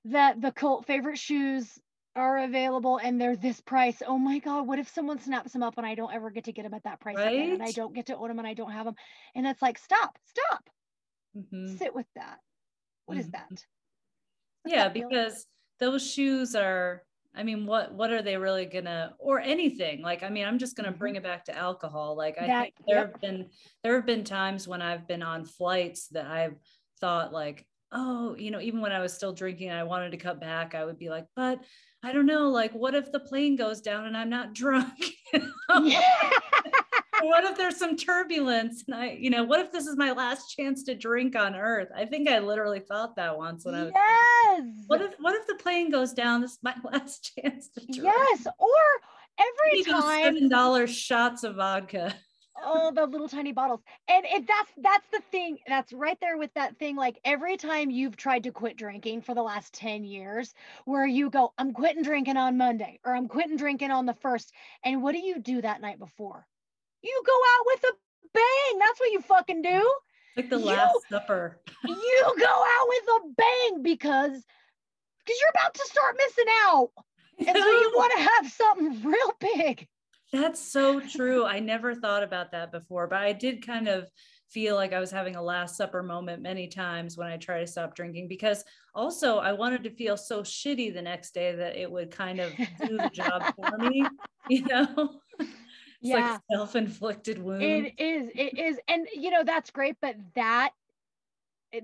that 0.05 0.41
the 0.41 0.51
cult 0.51 0.85
favorite 0.85 1.17
shoes 1.17 1.79
are 2.15 2.39
available 2.39 2.97
and 2.97 3.19
they're 3.19 3.35
this 3.35 3.61
price. 3.61 4.01
Oh 4.05 4.17
my 4.17 4.39
God, 4.39 4.67
what 4.67 4.79
if 4.79 4.89
someone 4.89 5.19
snaps 5.19 5.53
them 5.53 5.63
up 5.63 5.77
and 5.77 5.87
I 5.87 5.95
don't 5.95 6.13
ever 6.13 6.29
get 6.29 6.43
to 6.45 6.51
get 6.51 6.63
them 6.63 6.73
at 6.73 6.83
that 6.83 6.99
price 6.99 7.17
again 7.25 7.51
and 7.53 7.63
I 7.63 7.71
don't 7.71 7.93
get 7.93 8.07
to 8.07 8.17
own 8.17 8.27
them 8.27 8.39
and 8.39 8.47
I 8.47 8.53
don't 8.53 8.71
have 8.71 8.85
them? 8.85 8.95
And 9.35 9.47
it's 9.47 9.61
like, 9.61 9.77
stop, 9.79 10.17
stop, 10.25 10.69
Mhm. 11.35 11.77
sit 11.77 11.95
with 11.95 12.05
that. 12.15 12.39
What 13.05 13.17
is 13.17 13.27
Mhm. 13.27 13.31
that? 13.31 13.65
What's 14.63 14.75
yeah 14.75 14.83
that 14.85 14.93
because 14.93 15.47
those 15.79 16.09
shoes 16.09 16.55
are 16.55 17.03
i 17.35 17.43
mean 17.43 17.65
what 17.65 17.93
what 17.93 18.11
are 18.11 18.21
they 18.21 18.37
really 18.37 18.65
gonna 18.65 19.13
or 19.19 19.39
anything 19.39 20.01
like 20.01 20.23
i 20.23 20.29
mean 20.29 20.45
i'm 20.45 20.59
just 20.59 20.75
gonna 20.75 20.91
Mhm. 20.91 20.97
bring 20.99 21.15
it 21.15 21.23
back 21.23 21.45
to 21.45 21.57
alcohol 21.57 22.15
like 22.15 22.37
i 22.39 22.47
That- 22.47 22.61
think 22.63 22.75
there 22.87 22.97
yep. 22.97 23.11
have 23.13 23.21
been 23.21 23.49
there 23.83 23.95
have 23.95 24.05
been 24.05 24.23
times 24.23 24.67
when 24.67 24.81
i've 24.81 25.07
been 25.07 25.23
on 25.23 25.45
flights 25.45 26.07
that 26.09 26.25
i've 26.27 26.55
thought 27.01 27.33
like 27.33 27.65
oh 27.91 28.35
you 28.37 28.51
know 28.51 28.59
even 28.61 28.81
when 28.81 28.91
i 28.91 28.99
was 28.99 29.13
still 29.13 29.33
drinking 29.33 29.69
and 29.69 29.79
i 29.79 29.83
wanted 29.83 30.11
to 30.11 30.17
cut 30.17 30.39
back 30.39 30.75
i 30.75 30.83
would 30.85 30.97
be 30.97 31.09
like 31.09 31.25
but 31.35 31.59
i 32.03 32.11
don't 32.11 32.25
know 32.25 32.49
like 32.49 32.71
what 32.73 32.95
if 32.95 33.11
the 33.11 33.19
plane 33.19 33.55
goes 33.55 33.81
down 33.81 34.05
and 34.05 34.15
i'm 34.17 34.29
not 34.29 34.53
drunk 34.53 34.93
Yeah. 35.81 36.01
What 37.23 37.43
if 37.45 37.57
there's 37.57 37.77
some 37.77 37.95
turbulence 37.95 38.83
and 38.87 38.95
i 38.95 39.11
you 39.11 39.29
know 39.29 39.43
what 39.43 39.59
if 39.59 39.71
this 39.71 39.87
is 39.87 39.97
my 39.97 40.11
last 40.11 40.55
chance 40.55 40.83
to 40.83 40.95
drink 40.95 41.35
on 41.35 41.55
earth 41.55 41.89
i 41.95 42.05
think 42.05 42.29
i 42.29 42.39
literally 42.39 42.79
thought 42.79 43.15
that 43.15 43.37
once 43.37 43.65
when 43.65 43.75
i 43.75 43.83
was 43.83 43.91
yes. 43.95 44.63
what 44.87 45.01
if 45.01 45.13
what 45.19 45.35
if 45.35 45.47
the 45.47 45.55
plane 45.55 45.89
goes 45.89 46.13
down? 46.13 46.41
This 46.41 46.53
is 46.53 46.59
my 46.61 46.75
last 46.91 47.33
chance 47.35 47.69
to 47.69 47.79
drink. 47.85 48.03
yes. 48.03 48.47
Or 48.59 48.69
every 49.39 49.77
Give 49.77 49.87
me 49.87 49.93
those 49.93 50.03
time 50.03 50.23
seven 50.23 50.49
dollar 50.49 50.87
shots 50.87 51.43
of 51.43 51.55
vodka. 51.55 52.13
oh 52.65 52.91
the 52.93 53.05
little 53.05 53.27
tiny 53.27 53.51
bottles 53.51 53.81
and 54.07 54.25
if 54.29 54.45
that's 54.45 54.71
that's 54.77 55.07
the 55.11 55.21
thing 55.31 55.57
that's 55.67 55.91
right 55.91 56.19
there 56.21 56.37
with 56.37 56.53
that 56.53 56.77
thing 56.77 56.95
like 56.95 57.19
every 57.25 57.57
time 57.57 57.89
you've 57.89 58.15
tried 58.15 58.43
to 58.43 58.51
quit 58.51 58.77
drinking 58.77 59.21
for 59.21 59.33
the 59.33 59.41
last 59.41 59.73
10 59.73 60.03
years 60.03 60.53
where 60.85 61.05
you 61.05 61.31
go 61.31 61.51
i'm 61.57 61.73
quitting 61.73 62.03
drinking 62.03 62.37
on 62.37 62.55
monday 62.55 62.99
or 63.03 63.15
i'm 63.15 63.27
quitting 63.27 63.57
drinking 63.57 63.89
on 63.89 64.05
the 64.05 64.13
first 64.13 64.53
and 64.85 65.01
what 65.01 65.13
do 65.13 65.19
you 65.19 65.39
do 65.39 65.63
that 65.63 65.81
night 65.81 65.97
before 65.97 66.45
you 67.03 67.23
go 67.25 67.33
out 67.33 67.65
with 67.65 67.83
a 67.83 67.93
bang. 68.33 68.79
That's 68.79 68.99
what 68.99 69.11
you 69.11 69.21
fucking 69.21 69.61
do. 69.61 69.93
Like 70.35 70.49
the 70.49 70.57
You- 70.57 70.65
Last 70.65 70.95
Supper. 71.09 71.59
You 71.85 72.33
go 72.39 72.45
out 72.45 72.87
with 72.87 73.03
a 73.09 73.19
bang 73.37 73.83
because 73.83 74.31
because 75.25 75.39
you're 75.39 75.51
about 75.53 75.73
to 75.73 75.85
start 75.85 76.17
missing 76.17 76.53
out. 76.65 76.89
And 77.39 77.57
so 77.57 77.65
you 77.65 77.91
want 77.95 78.13
to 78.17 78.29
have 78.29 78.51
something 78.51 79.03
real 79.03 79.33
big. 79.39 79.87
That's 80.31 80.59
so 80.59 80.99
true. 80.99 81.45
I 81.45 81.59
never 81.59 81.93
thought 81.93 82.23
about 82.23 82.51
that 82.51 82.71
before, 82.71 83.07
but 83.07 83.19
I 83.19 83.33
did 83.33 83.65
kind 83.65 83.87
of 83.87 84.09
feel 84.49 84.75
like 84.75 84.93
I 84.93 84.99
was 84.99 85.11
having 85.11 85.35
a 85.35 85.41
last 85.41 85.77
supper 85.77 86.03
moment 86.03 86.41
many 86.41 86.67
times 86.67 87.17
when 87.17 87.27
I 87.27 87.37
try 87.37 87.59
to 87.59 87.67
stop 87.67 87.95
drinking 87.95 88.27
because 88.27 88.63
also 88.95 89.37
I 89.37 89.53
wanted 89.53 89.83
to 89.83 89.89
feel 89.91 90.17
so 90.17 90.41
shitty 90.41 90.93
the 90.93 91.01
next 91.01 91.33
day 91.33 91.55
that 91.55 91.75
it 91.75 91.89
would 91.91 92.11
kind 92.11 92.39
of 92.39 92.51
do 92.57 92.97
the 92.97 93.11
job 93.13 93.43
for 93.55 93.77
me, 93.77 94.05
you 94.49 94.63
know? 94.65 95.21
It's 96.03 96.09
Yeah. 96.09 96.33
like 96.33 96.41
self-inflicted 96.51 97.39
wound. 97.41 97.63
It 97.63 97.93
is. 97.97 98.29
It 98.35 98.59
is. 98.59 98.79
And 98.89 99.07
you 99.13 99.31
know, 99.31 99.43
that's 99.43 99.71
great, 99.71 99.95
but 100.01 100.15
that 100.35 100.71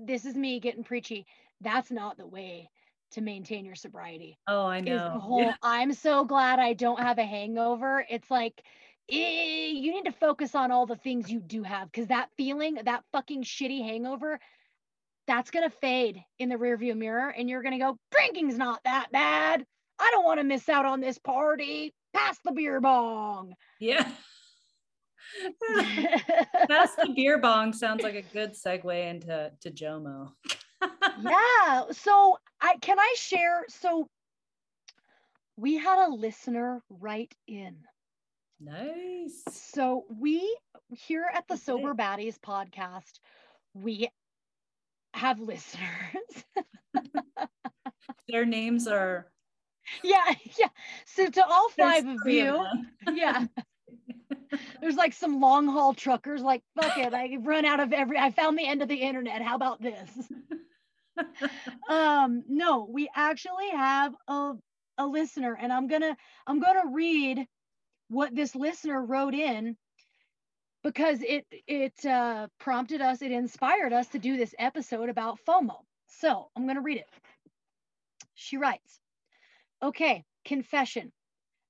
this 0.04 0.26
is 0.26 0.34
me 0.36 0.60
getting 0.60 0.84
preachy. 0.84 1.26
That's 1.62 1.90
not 1.90 2.18
the 2.18 2.26
way 2.26 2.70
to 3.12 3.22
maintain 3.22 3.64
your 3.64 3.74
sobriety. 3.74 4.38
oh, 4.46 4.66
i 4.66 4.80
know 4.80 5.14
the 5.14 5.18
whole, 5.18 5.42
yeah. 5.42 5.56
i'm 5.64 5.92
so 5.92 6.24
glad 6.24 6.60
I 6.60 6.74
don't 6.74 7.00
have 7.00 7.18
a 7.18 7.24
hangover. 7.24 8.06
It's 8.08 8.30
like 8.30 8.62
eh, 9.10 9.68
you 9.68 9.92
need 9.92 10.04
to 10.04 10.12
focus 10.12 10.54
on 10.54 10.70
all 10.70 10.86
the 10.86 10.94
things 10.96 11.28
you 11.30 11.40
do 11.40 11.62
have 11.64 11.90
because 11.90 12.06
that 12.08 12.28
feeling, 12.36 12.74
that 12.84 13.02
fucking 13.12 13.42
shitty 13.42 13.82
hangover, 13.82 14.38
that's 15.26 15.50
gonna 15.50 15.70
fade 15.70 16.22
in 16.38 16.48
the 16.50 16.56
rearview 16.56 16.96
mirror, 16.96 17.30
and 17.30 17.48
you're 17.48 17.62
gonna 17.62 17.78
go, 17.78 17.98
drinking's 18.12 18.58
not 18.58 18.80
that 18.84 19.10
bad. 19.10 19.66
I 19.98 20.10
don't 20.12 20.24
want 20.24 20.38
to 20.38 20.44
miss 20.44 20.68
out 20.68 20.86
on 20.86 21.00
this 21.00 21.18
party. 21.18 21.92
Pass 22.14 22.38
the 22.44 22.52
beer 22.52 22.80
bong. 22.80 23.54
Yeah. 23.80 24.10
That's 26.68 26.94
the 26.96 27.12
beer 27.14 27.38
bong 27.38 27.72
sounds 27.72 28.02
like 28.02 28.14
a 28.14 28.22
good 28.22 28.52
segue 28.52 29.10
into 29.10 29.52
to 29.60 29.70
Jomo. 29.70 30.32
yeah. 31.22 31.84
So 31.92 32.38
I 32.60 32.76
can 32.80 32.98
I 32.98 33.14
share? 33.16 33.64
So 33.68 34.08
we 35.56 35.76
had 35.76 36.06
a 36.06 36.10
listener 36.10 36.82
write 36.88 37.34
in. 37.46 37.76
Nice. 38.60 39.42
So 39.50 40.04
we 40.18 40.56
here 40.90 41.26
at 41.32 41.46
the. 41.48 41.56
Sober 41.56 41.94
Baddies 41.94 42.38
podcast, 42.38 43.20
we 43.74 44.08
have 45.14 45.40
listeners. 45.40 46.44
Their 48.28 48.44
names 48.44 48.86
are 48.86 49.30
yeah, 50.02 50.34
yeah. 50.58 50.68
So 51.06 51.28
to 51.28 51.46
all 51.46 51.70
there's 51.76 52.02
five 52.02 52.06
of 52.06 52.18
you, 52.26 52.44
them. 52.44 52.88
yeah. 53.16 53.46
There's 54.80 54.96
like 54.96 55.12
some 55.12 55.40
long 55.40 55.68
haul 55.68 55.94
truckers, 55.94 56.42
like, 56.42 56.62
fuck 56.80 56.98
it, 56.98 57.14
I 57.14 57.36
run 57.40 57.64
out 57.64 57.78
of 57.80 57.92
every 57.92 58.18
I 58.18 58.30
found 58.32 58.58
the 58.58 58.66
end 58.66 58.82
of 58.82 58.88
the 58.88 58.96
internet. 58.96 59.42
How 59.42 59.54
about 59.54 59.80
this? 59.80 60.10
um, 61.88 62.42
no, 62.48 62.88
we 62.90 63.08
actually 63.14 63.70
have 63.70 64.14
a 64.28 64.54
a 64.98 65.06
listener, 65.06 65.56
and 65.60 65.72
I'm 65.72 65.86
gonna 65.86 66.16
I'm 66.46 66.60
gonna 66.60 66.90
read 66.92 67.46
what 68.08 68.34
this 68.34 68.54
listener 68.56 69.04
wrote 69.04 69.34
in 69.34 69.76
because 70.82 71.22
it 71.22 71.46
it 71.66 72.04
uh, 72.06 72.48
prompted 72.58 73.00
us, 73.00 73.22
it 73.22 73.32
inspired 73.32 73.92
us 73.92 74.08
to 74.08 74.18
do 74.18 74.36
this 74.36 74.54
episode 74.58 75.08
about 75.08 75.38
FOMO. 75.46 75.76
So 76.08 76.48
I'm 76.56 76.66
gonna 76.66 76.82
read 76.82 76.98
it. 76.98 77.08
She 78.34 78.56
writes, 78.56 78.99
"Okay, 79.82 80.26
confession. 80.44 81.10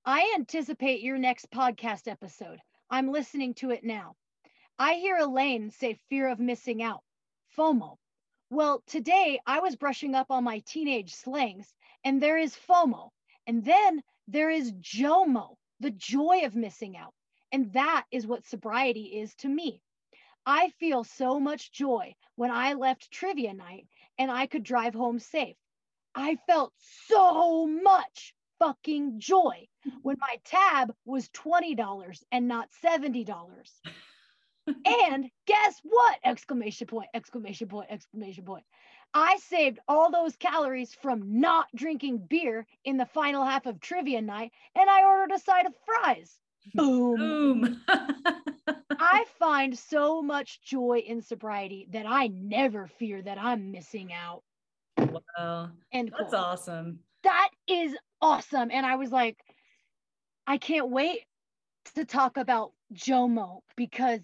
I 0.05 0.33
anticipate 0.35 1.01
your 1.01 1.17
next 1.17 1.49
podcast 1.51 2.09
episode. 2.09 2.61
I'm 2.91 3.13
listening 3.13 3.55
to 3.55 3.71
it 3.71 3.85
now. 3.85 4.17
I 4.81 4.95
hear 4.95 5.19
Elaine 5.19 5.71
say 5.71 5.95
fear 6.09 6.27
of 6.27 6.41
missing 6.41 6.83
out, 6.83 7.05
FOMO. 7.57 7.99
Well, 8.51 8.83
today 8.89 9.39
I 9.47 9.61
was 9.61 9.77
brushing 9.77 10.17
up 10.17 10.33
on 10.33 10.43
my 10.43 10.59
teenage 10.67 11.15
slangs, 11.15 11.73
and 12.03 12.21
there 12.21 12.37
is 12.37 12.57
FOMO. 12.57 13.11
And 13.47 13.65
then 13.65 14.03
there 14.27 14.51
is 14.51 14.73
JOMO, 14.73 15.57
the 15.79 15.93
joy 15.93 16.41
of 16.45 16.57
missing 16.57 16.97
out. 16.97 17.15
And 17.53 17.73
that 17.75 18.07
is 18.11 18.27
what 18.27 18.45
sobriety 18.45 19.21
is 19.21 19.37
to 19.37 19.49
me. 19.49 19.83
I 20.45 20.71
feel 20.71 21.05
so 21.05 21.39
much 21.39 21.71
joy 21.71 22.17
when 22.35 22.51
I 22.51 22.73
left 22.73 23.13
trivia 23.13 23.55
night 23.55 23.87
and 24.19 24.33
I 24.33 24.47
could 24.47 24.65
drive 24.65 24.95
home 24.95 25.21
safe. 25.21 25.57
I 26.15 26.37
felt 26.47 26.73
so 27.07 27.67
much 27.67 28.35
fucking 28.59 29.21
joy 29.21 29.69
when 30.03 30.17
my 30.21 30.37
tab 30.45 30.93
was 31.05 31.29
$20 31.31 32.23
and 32.31 32.49
not 32.49 32.69
$70. 32.85 33.29
and 34.85 35.31
guess 35.47 35.81
what? 35.83 36.19
Exclamation 36.25 36.87
point, 36.87 37.09
exclamation 37.15 37.69
point, 37.69 37.89
exclamation 37.91 38.45
point. 38.45 38.65
I 39.13 39.39
saved 39.39 39.81
all 39.89 40.11
those 40.11 40.37
calories 40.37 40.95
from 40.95 41.41
not 41.41 41.67
drinking 41.75 42.27
beer 42.29 42.67
in 42.85 42.97
the 42.97 43.07
final 43.07 43.45
half 43.45 43.67
of 43.67 43.81
trivia 43.81 44.21
night 44.21 44.53
and 44.77 44.89
I 44.89 45.05
ordered 45.05 45.35
a 45.35 45.39
side 45.41 45.67
of 45.67 45.75
fries. 45.85 46.39
Boom. 46.75 47.17
Boom. 47.17 47.83
I 47.89 49.25
find 49.39 49.77
so 49.77 50.23
much 50.23 50.63
joy 50.63 51.03
in 51.05 51.23
sobriety 51.23 51.89
that 51.91 52.07
I 52.07 52.29
never 52.29 52.87
fear 52.87 53.21
that 53.23 53.39
I'm 53.39 53.73
missing 53.73 54.13
out. 54.13 54.43
Wow. 55.39 55.71
End 55.93 56.13
That's 56.17 56.31
quote. 56.31 56.43
awesome. 56.43 57.01
That 57.23 57.51
is 57.69 57.95
awesome. 58.21 58.71
And 58.71 58.87
I 58.87 58.97
was 58.97 59.11
like, 59.11 59.39
I 60.47 60.59
can't 60.59 60.91
wait 60.91 61.21
to 61.95 62.05
talk 62.05 62.37
about 62.37 62.73
Jomo 62.95 63.61
because 63.77 64.21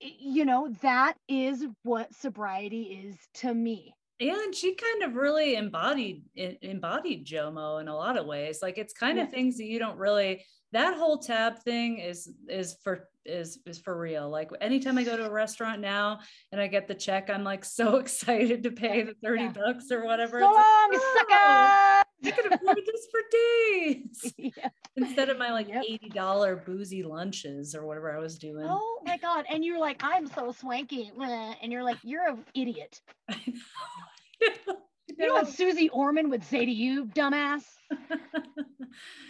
you 0.00 0.44
know 0.44 0.68
that 0.82 1.14
is 1.28 1.64
what 1.82 2.14
sobriety 2.14 3.06
is 3.06 3.16
to 3.34 3.52
me. 3.52 3.94
Yeah, 4.20 4.36
and 4.44 4.54
she 4.54 4.74
kind 4.76 5.02
of 5.02 5.16
really 5.16 5.56
embodied 5.56 6.22
embodied 6.36 7.26
Jomo 7.26 7.80
in 7.80 7.88
a 7.88 7.96
lot 7.96 8.16
of 8.16 8.26
ways. 8.26 8.60
Like 8.62 8.78
it's 8.78 8.92
kind 8.94 9.18
Yeah. 9.18 9.24
of 9.24 9.30
things 9.30 9.56
that 9.58 9.64
you 9.64 9.78
don't 9.78 9.98
really 9.98 10.44
that 10.72 10.96
whole 10.96 11.18
tab 11.18 11.58
thing 11.60 11.98
is 11.98 12.32
is 12.48 12.76
for 12.84 13.08
is 13.24 13.58
is 13.66 13.78
for 13.78 13.98
real. 13.98 14.28
Like 14.30 14.50
anytime 14.60 14.98
I 14.98 15.04
go 15.04 15.16
to 15.16 15.26
a 15.26 15.30
restaurant 15.30 15.80
now 15.80 16.20
and 16.52 16.60
I 16.60 16.68
get 16.68 16.86
the 16.86 16.94
check, 16.94 17.28
I'm 17.28 17.42
like 17.44 17.64
so 17.64 17.96
excited 18.04 18.62
to 18.62 18.70
pay 18.70 19.02
the 19.02 19.14
30 19.24 19.42
Yeah. 19.44 19.52
bucks 19.52 19.90
or 19.90 20.04
whatever. 20.04 20.40
So 20.40 20.46
It's 20.48 20.56
like, 20.56 20.66
long, 20.66 20.90
"Oh, 20.92 21.14
sucker. 21.18 22.04
I 22.26 22.30
can 22.30 22.52
afford 22.52 22.78
this 22.86 23.06
for 23.10 23.20
days 23.32 24.34
Yeah. 24.56 24.68
instead 24.96 25.28
of 25.28 25.38
my 25.38 25.50
like 25.50 25.68
Yep. 25.68 25.84
$80 26.14 26.64
boozy 26.64 27.02
lunches 27.02 27.74
or 27.74 27.84
whatever 27.84 28.16
I 28.16 28.20
was 28.20 28.38
doing. 28.38 28.64
Oh 28.68 29.00
my 29.04 29.16
god! 29.18 29.44
And 29.50 29.64
you're 29.64 29.78
like, 29.80 30.02
I'm 30.04 30.26
so 30.28 30.52
swanky, 30.52 31.10
and 31.20 31.72
you're 31.72 31.82
like, 31.82 31.98
you're 32.04 32.28
an 32.28 32.44
idiot. 32.54 33.00
You 35.16 35.28
know 35.28 35.34
what 35.34 35.48
Susie 35.48 35.88
Orman 35.90 36.30
would 36.30 36.42
say 36.42 36.64
to 36.64 36.70
you, 36.72 37.06
dumbass? 37.06 37.62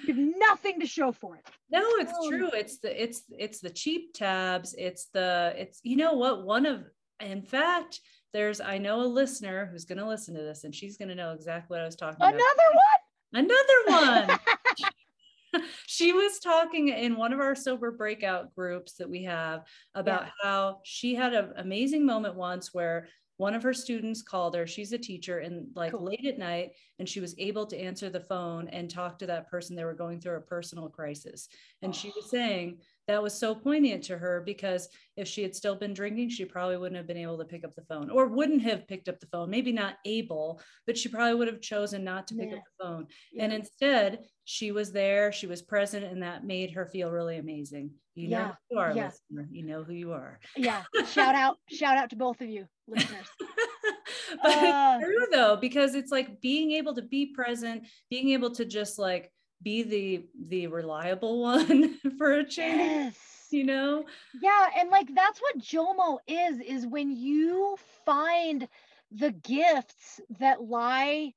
You 0.06 0.14
have 0.14 0.16
nothing 0.38 0.80
to 0.80 0.86
show 0.86 1.12
for 1.12 1.36
it. 1.36 1.44
No, 1.70 1.82
it's 1.96 2.12
Oh. 2.16 2.30
true. 2.30 2.48
It's 2.52 2.78
the 2.78 3.02
it's 3.02 3.22
it's 3.36 3.60
the 3.60 3.70
cheap 3.70 4.14
tabs. 4.14 4.74
It's 4.78 5.06
the 5.06 5.52
it's 5.56 5.80
you 5.82 5.96
know 5.96 6.12
what 6.14 6.44
one 6.44 6.64
of 6.66 6.84
in 7.20 7.42
fact 7.42 8.00
there's 8.32 8.60
I 8.60 8.78
know 8.78 9.00
a 9.02 9.04
listener 9.06 9.66
who's 9.66 9.84
going 9.84 9.98
to 9.98 10.06
listen 10.06 10.34
to 10.34 10.42
this 10.42 10.64
and 10.64 10.74
she's 10.74 10.96
going 10.96 11.08
to 11.08 11.14
know 11.14 11.32
exactly 11.32 11.74
what 11.74 11.82
I 11.82 11.86
was 11.86 11.96
talking 11.96 12.16
Another 12.20 12.36
about. 12.36 13.44
Another 13.44 13.58
one. 13.88 13.98
Another 13.98 14.28
one. 14.28 15.64
she 15.86 16.12
was 16.12 16.38
talking 16.40 16.88
in 16.88 17.16
one 17.16 17.32
of 17.32 17.40
our 17.40 17.54
sober 17.54 17.90
breakout 17.92 18.54
groups 18.54 18.94
that 18.94 19.08
we 19.08 19.22
have 19.24 19.64
about 19.94 20.22
Yeah. 20.24 20.30
how 20.42 20.80
she 20.84 21.14
had 21.14 21.32
an 21.34 21.52
amazing 21.56 22.04
moment 22.04 22.34
once 22.36 22.72
where 22.74 23.08
one 23.36 23.54
of 23.54 23.62
her 23.64 23.74
students 23.74 24.22
called 24.22 24.54
her 24.54 24.66
she's 24.66 24.92
a 24.92 24.98
teacher 24.98 25.38
and 25.40 25.66
like 25.74 25.92
Cool. 25.92 26.04
late 26.04 26.24
at 26.26 26.38
night 26.38 26.70
and 26.98 27.08
she 27.08 27.20
was 27.20 27.34
able 27.38 27.66
to 27.66 27.76
answer 27.78 28.08
the 28.08 28.20
phone 28.20 28.68
and 28.68 28.88
talk 28.88 29.18
to 29.18 29.26
that 29.26 29.50
person 29.50 29.74
they 29.74 29.84
were 29.84 29.94
going 29.94 30.20
through 30.20 30.36
a 30.36 30.40
personal 30.40 30.88
crisis 30.88 31.48
and 31.82 31.94
she 31.94 32.12
was 32.14 32.30
saying 32.30 32.78
that 33.06 33.22
was 33.22 33.34
so 33.34 33.54
poignant 33.54 34.02
to 34.04 34.16
her 34.16 34.40
because 34.46 34.88
if 35.16 35.28
she 35.28 35.42
had 35.42 35.54
still 35.54 35.74
been 35.74 35.92
drinking 35.92 36.28
she 36.30 36.44
probably 36.44 36.76
wouldn't 36.76 36.96
have 36.96 37.06
been 37.08 37.16
able 37.16 37.36
to 37.36 37.44
pick 37.44 37.64
up 37.64 37.74
the 37.74 37.82
phone 37.82 38.08
or 38.08 38.26
wouldn't 38.28 38.62
have 38.62 38.86
picked 38.88 39.08
up 39.08 39.18
the 39.20 39.26
phone 39.26 39.50
maybe 39.50 39.72
not 39.72 39.94
able 40.06 40.60
but 40.86 40.96
she 40.96 41.08
probably 41.08 41.34
would 41.34 41.48
have 41.48 41.60
chosen 41.60 42.04
not 42.04 42.26
to 42.28 42.34
pick 42.36 42.50
Yeah. 42.50 42.56
up 42.56 42.62
the 42.78 42.84
phone 42.84 42.94
one. 42.94 43.06
and 43.40 43.52
instead 43.52 44.20
she 44.44 44.70
was 44.72 44.92
there 44.92 45.32
she 45.32 45.46
was 45.48 45.60
present 45.60 46.04
and 46.04 46.22
that 46.22 46.44
made 46.44 46.70
her 46.70 46.86
feel 46.86 47.10
really 47.10 47.38
amazing 47.38 47.90
you 48.14 48.28
know 48.28 48.38
Yeah, 48.38 48.48
who 48.70 48.76
you 48.76 48.78
are 48.80 48.92
yeah. 48.94 49.06
listener 49.06 49.48
you 49.50 49.64
know 49.64 49.82
who 49.82 49.92
you 49.92 50.12
are 50.12 50.38
yeah. 50.56 50.84
Shout 51.10 51.34
out, 51.34 51.56
shout 51.70 51.98
out 51.98 52.10
to 52.10 52.16
both 52.16 52.40
of 52.40 52.48
you, 52.48 52.66
listeners. 52.86 53.26
but 54.42 54.52
Uh, 54.52 54.98
it's 55.00 55.04
true 55.04 55.26
though 55.30 55.56
because 55.56 55.94
it's 55.94 56.12
like 56.12 56.40
being 56.40 56.72
able 56.72 56.94
to 56.94 57.02
be 57.02 57.26
present 57.26 57.86
being 58.10 58.30
able 58.30 58.50
to 58.50 58.64
just 58.64 58.98
like 58.98 59.30
be 59.62 59.82
the 59.82 60.26
the 60.48 60.66
reliable 60.66 61.40
one 61.42 61.98
for 62.18 62.32
a 62.32 62.44
change 62.44 63.14
yes. 63.14 63.48
you 63.50 63.64
know 63.64 64.04
Yeah, 64.42 64.68
and 64.78 64.90
like 64.90 65.08
that's 65.14 65.40
what 65.40 65.58
Jomo 65.58 66.18
is 66.26 66.60
is 66.60 66.86
when 66.86 67.10
you 67.10 67.76
find 68.04 68.68
the 69.10 69.30
gifts 69.30 70.20
that 70.38 70.62
lie 70.62 71.32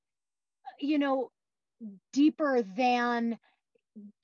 you 0.79 0.99
know 0.99 1.31
deeper 2.11 2.61
than 2.75 3.37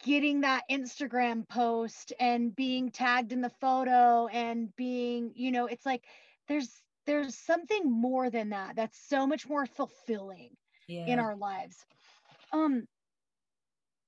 getting 0.04 0.42
that 0.42 0.64
Instagram 0.70 1.48
post 1.48 2.14
and 2.20 2.56
being 2.56 2.92
tagged 2.92 3.32
in 3.32 3.42
the 3.42 3.52
photo 3.62 4.28
and 4.28 4.76
being, 4.76 5.32
you 5.36 5.52
know, 5.52 5.66
it's 5.66 5.86
like 5.86 6.04
there's 6.48 6.70
there's 7.06 7.36
something 7.36 7.92
more 7.92 8.30
than 8.30 8.50
that 8.50 8.76
that's 8.76 9.00
so 9.08 9.28
much 9.28 9.48
more 9.48 9.66
fulfilling 9.66 10.52
yeah. 10.88 11.06
in 11.08 11.20
our 11.20 11.36
lives. 11.36 11.86
Um 12.52 12.88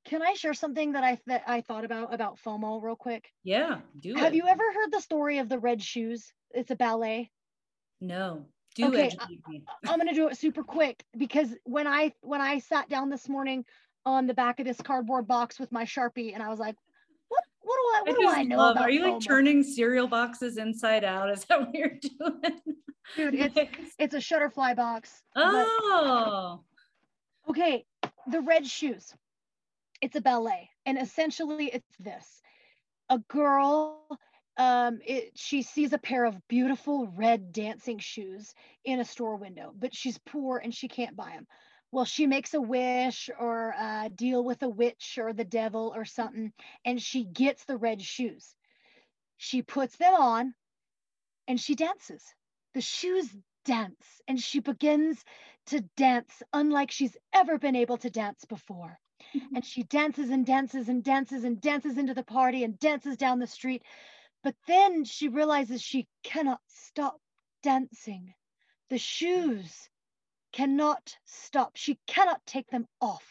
can 0.05 0.21
I 0.21 0.33
share 0.33 0.53
something 0.53 0.93
that 0.93 1.03
I 1.03 1.19
that 1.25 1.43
I 1.47 1.61
thought 1.61 1.83
about 1.83 2.13
about 2.13 2.39
FOMO 2.39 2.81
real 2.81 2.95
quick? 2.95 3.31
Yeah, 3.43 3.79
do 3.99 4.11
it. 4.11 4.19
Have 4.19 4.33
it. 4.33 4.37
you 4.37 4.47
ever 4.47 4.63
heard 4.63 4.91
the 4.91 5.01
story 5.01 5.39
of 5.39 5.49
the 5.49 5.59
red 5.59 5.81
shoes? 5.81 6.31
It's 6.51 6.71
a 6.71 6.75
ballet. 6.75 7.31
No. 7.99 8.45
Do 8.75 8.87
Okay, 8.87 9.09
me. 9.47 9.63
I'm 9.87 9.97
gonna 9.97 10.13
do 10.13 10.27
it 10.27 10.37
super 10.37 10.63
quick 10.63 11.03
because 11.17 11.49
when 11.63 11.87
I 11.87 12.13
when 12.21 12.41
I 12.41 12.59
sat 12.59 12.87
down 12.89 13.09
this 13.09 13.27
morning 13.27 13.65
on 14.05 14.27
the 14.27 14.33
back 14.33 14.59
of 14.59 14.65
this 14.65 14.79
cardboard 14.81 15.27
box 15.27 15.59
with 15.59 15.71
my 15.71 15.85
sharpie 15.85 16.33
and 16.33 16.43
I 16.43 16.49
was 16.49 16.59
like, 16.59 16.75
what 17.65 17.75
do 17.75 17.81
I 17.97 18.01
what 18.11 18.19
do 18.21 18.39
I 18.39 18.43
know 18.43 18.57
love- 18.57 18.75
about 18.75 18.85
Are 18.85 18.89
you 18.91 19.01
like 19.03 19.13
FOMO? 19.15 19.25
turning 19.27 19.63
cereal 19.63 20.07
boxes 20.07 20.57
inside 20.57 21.03
out? 21.03 21.29
Is 21.29 21.43
that 21.45 21.59
what 21.61 21.73
you're 21.73 21.89
doing? 22.19 22.61
Dude, 23.15 23.35
it's 23.35 23.57
it's 23.99 24.13
a 24.13 24.17
shutterfly 24.19 24.75
box. 24.75 25.21
but- 25.33 25.43
oh, 25.67 26.63
Okay, 27.49 27.85
the 28.31 28.41
red 28.41 28.65
shoes. 28.65 29.13
It's 30.01 30.15
a 30.15 30.21
ballet, 30.21 30.69
and 30.85 30.97
essentially 30.99 31.67
it's 31.73 31.95
this: 31.99 32.41
a 33.09 33.19
girl. 33.29 34.19
Um, 34.57 34.99
it, 35.05 35.31
she 35.35 35.61
sees 35.63 35.91
a 35.91 35.97
pair 35.97 36.23
of 36.23 36.35
beautiful 36.47 37.07
red 37.17 37.51
dancing 37.51 37.99
shoes 37.99 38.53
in 38.85 39.01
a 39.01 39.05
store 39.05 39.35
window, 39.35 39.73
but 39.77 39.93
she's 39.93 40.17
poor 40.19 40.59
and 40.63 40.73
she 40.73 40.87
can't 40.87 41.13
buy 41.15 41.31
them. 41.31 41.45
Well, 41.91 42.05
she 42.05 42.27
makes 42.27 42.53
a 42.53 42.61
wish 42.61 43.29
or 43.39 43.73
a 43.77 44.09
deal 44.13 44.43
with 44.43 44.63
a 44.63 44.69
witch 44.69 45.17
or 45.17 45.33
the 45.33 45.45
devil 45.45 45.93
or 45.95 46.05
something, 46.05 46.51
and 46.83 47.01
she 47.01 47.23
gets 47.23 47.65
the 47.65 47.77
red 47.77 48.01
shoes. 48.01 48.55
She 49.37 49.61
puts 49.61 49.95
them 49.97 50.13
on 50.13 50.53
and 51.47 51.59
she 51.59 51.75
dances. 51.75 52.23
The 52.73 52.81
shoes 52.81 53.29
dance, 53.63 54.21
and 54.27 54.39
she 54.39 54.59
begins 54.59 55.23
to 55.67 55.81
dance 55.97 56.43
unlike 56.53 56.91
she's 56.91 57.17
ever 57.33 57.57
been 57.57 57.75
able 57.75 57.97
to 57.97 58.09
dance 58.09 58.45
before. 58.45 58.99
Mm-hmm. 59.35 59.55
and 59.55 59.65
she 59.65 59.83
dances 59.83 60.29
and 60.29 60.45
dances 60.45 60.87
and 60.89 61.03
dances 61.03 61.43
and 61.43 61.59
dances 61.59 61.97
into 61.97 62.13
the 62.13 62.23
party 62.23 62.63
and 62.63 62.77
dances 62.79 63.17
down 63.17 63.39
the 63.39 63.47
street. 63.47 63.81
But 64.43 64.55
then 64.67 65.03
she 65.03 65.29
realizes 65.29 65.81
she 65.81 66.07
cannot 66.23 66.59
stop 66.67 67.19
dancing. 67.63 68.33
The 68.89 68.97
mm. 68.97 69.01
shoes 69.01 69.89
cannot 70.55 71.17
stop. 71.25 71.71
She 71.75 71.99
cannot 72.07 72.45
take 72.45 72.69
them 72.69 72.87
off. 73.01 73.25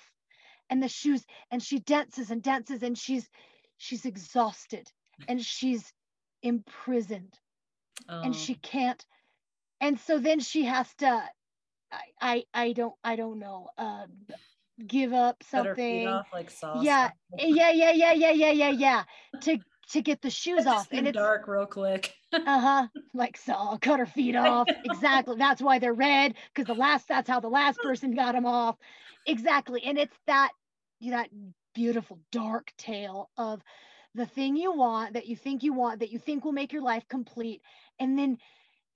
And 0.70 0.82
the 0.82 0.88
shoes, 0.88 1.24
and 1.50 1.62
she 1.62 1.78
dances 1.80 2.30
and 2.30 2.42
dances 2.42 2.82
and 2.82 2.96
she's 2.98 3.28
she's 3.76 4.04
exhausted 4.04 4.90
and 5.28 5.44
she's 5.44 5.92
imprisoned 6.42 7.38
and 8.08 8.34
Oh, 8.34 8.38
she 8.38 8.54
can't 8.54 9.04
and 9.80 9.98
so 9.98 10.18
then 10.18 10.40
she 10.40 10.64
has 10.64 10.94
to 10.96 11.22
i 11.92 12.00
i, 12.20 12.44
I 12.54 12.72
don't 12.72 12.94
i 13.02 13.16
don't 13.16 13.38
know 13.38 13.68
uh 13.78 14.06
give 14.86 15.12
up 15.12 15.42
cut 15.50 15.66
her 15.66 15.74
feet 15.74 16.04
something 16.04 16.08
off 16.08 16.26
like 16.32 16.50
sauce. 16.50 16.84
yeah 16.84 17.10
yeah 17.38 17.70
yeah 17.70 17.92
yeah 17.92 18.12
yeah 18.12 18.30
yeah 18.30 18.50
yeah 18.50 18.70
yeah 18.70 19.04
to 19.40 19.58
to 19.90 20.02
get 20.02 20.22
the 20.22 20.30
shoes 20.30 20.66
off 20.66 20.88
and 20.92 21.06
it's 21.08 21.16
dark 21.16 21.46
real 21.48 21.66
quick. 21.66 22.14
uh-huh 22.32 22.88
like 23.12 23.36
so 23.36 23.52
I'll 23.52 23.78
cut 23.78 24.00
her 24.00 24.06
feet 24.06 24.34
off 24.36 24.68
exactly 24.84 25.36
that's 25.36 25.62
why 25.62 25.78
they're 25.78 25.94
red 25.94 26.34
because 26.52 26.66
the 26.66 26.78
last 26.78 27.08
that's 27.08 27.28
how 27.28 27.40
the 27.40 27.48
last 27.48 27.78
person 27.82 28.14
got 28.14 28.32
them 28.32 28.46
off 28.46 28.76
exactly 29.26 29.82
and 29.84 29.98
it's 29.98 30.16
that 30.26 30.50
that 31.02 31.28
beautiful 31.74 32.18
dark 32.32 32.72
tale 32.76 33.30
of 33.36 33.62
the 34.14 34.26
thing 34.26 34.56
you 34.56 34.72
want 34.72 35.14
that 35.14 35.26
you 35.26 35.36
think 35.36 35.62
you 35.62 35.72
want 35.72 36.00
that 36.00 36.10
you 36.10 36.18
think 36.18 36.44
will 36.44 36.52
make 36.52 36.72
your 36.72 36.82
life 36.82 37.04
complete 37.08 37.60
and 37.98 38.18
then 38.18 38.38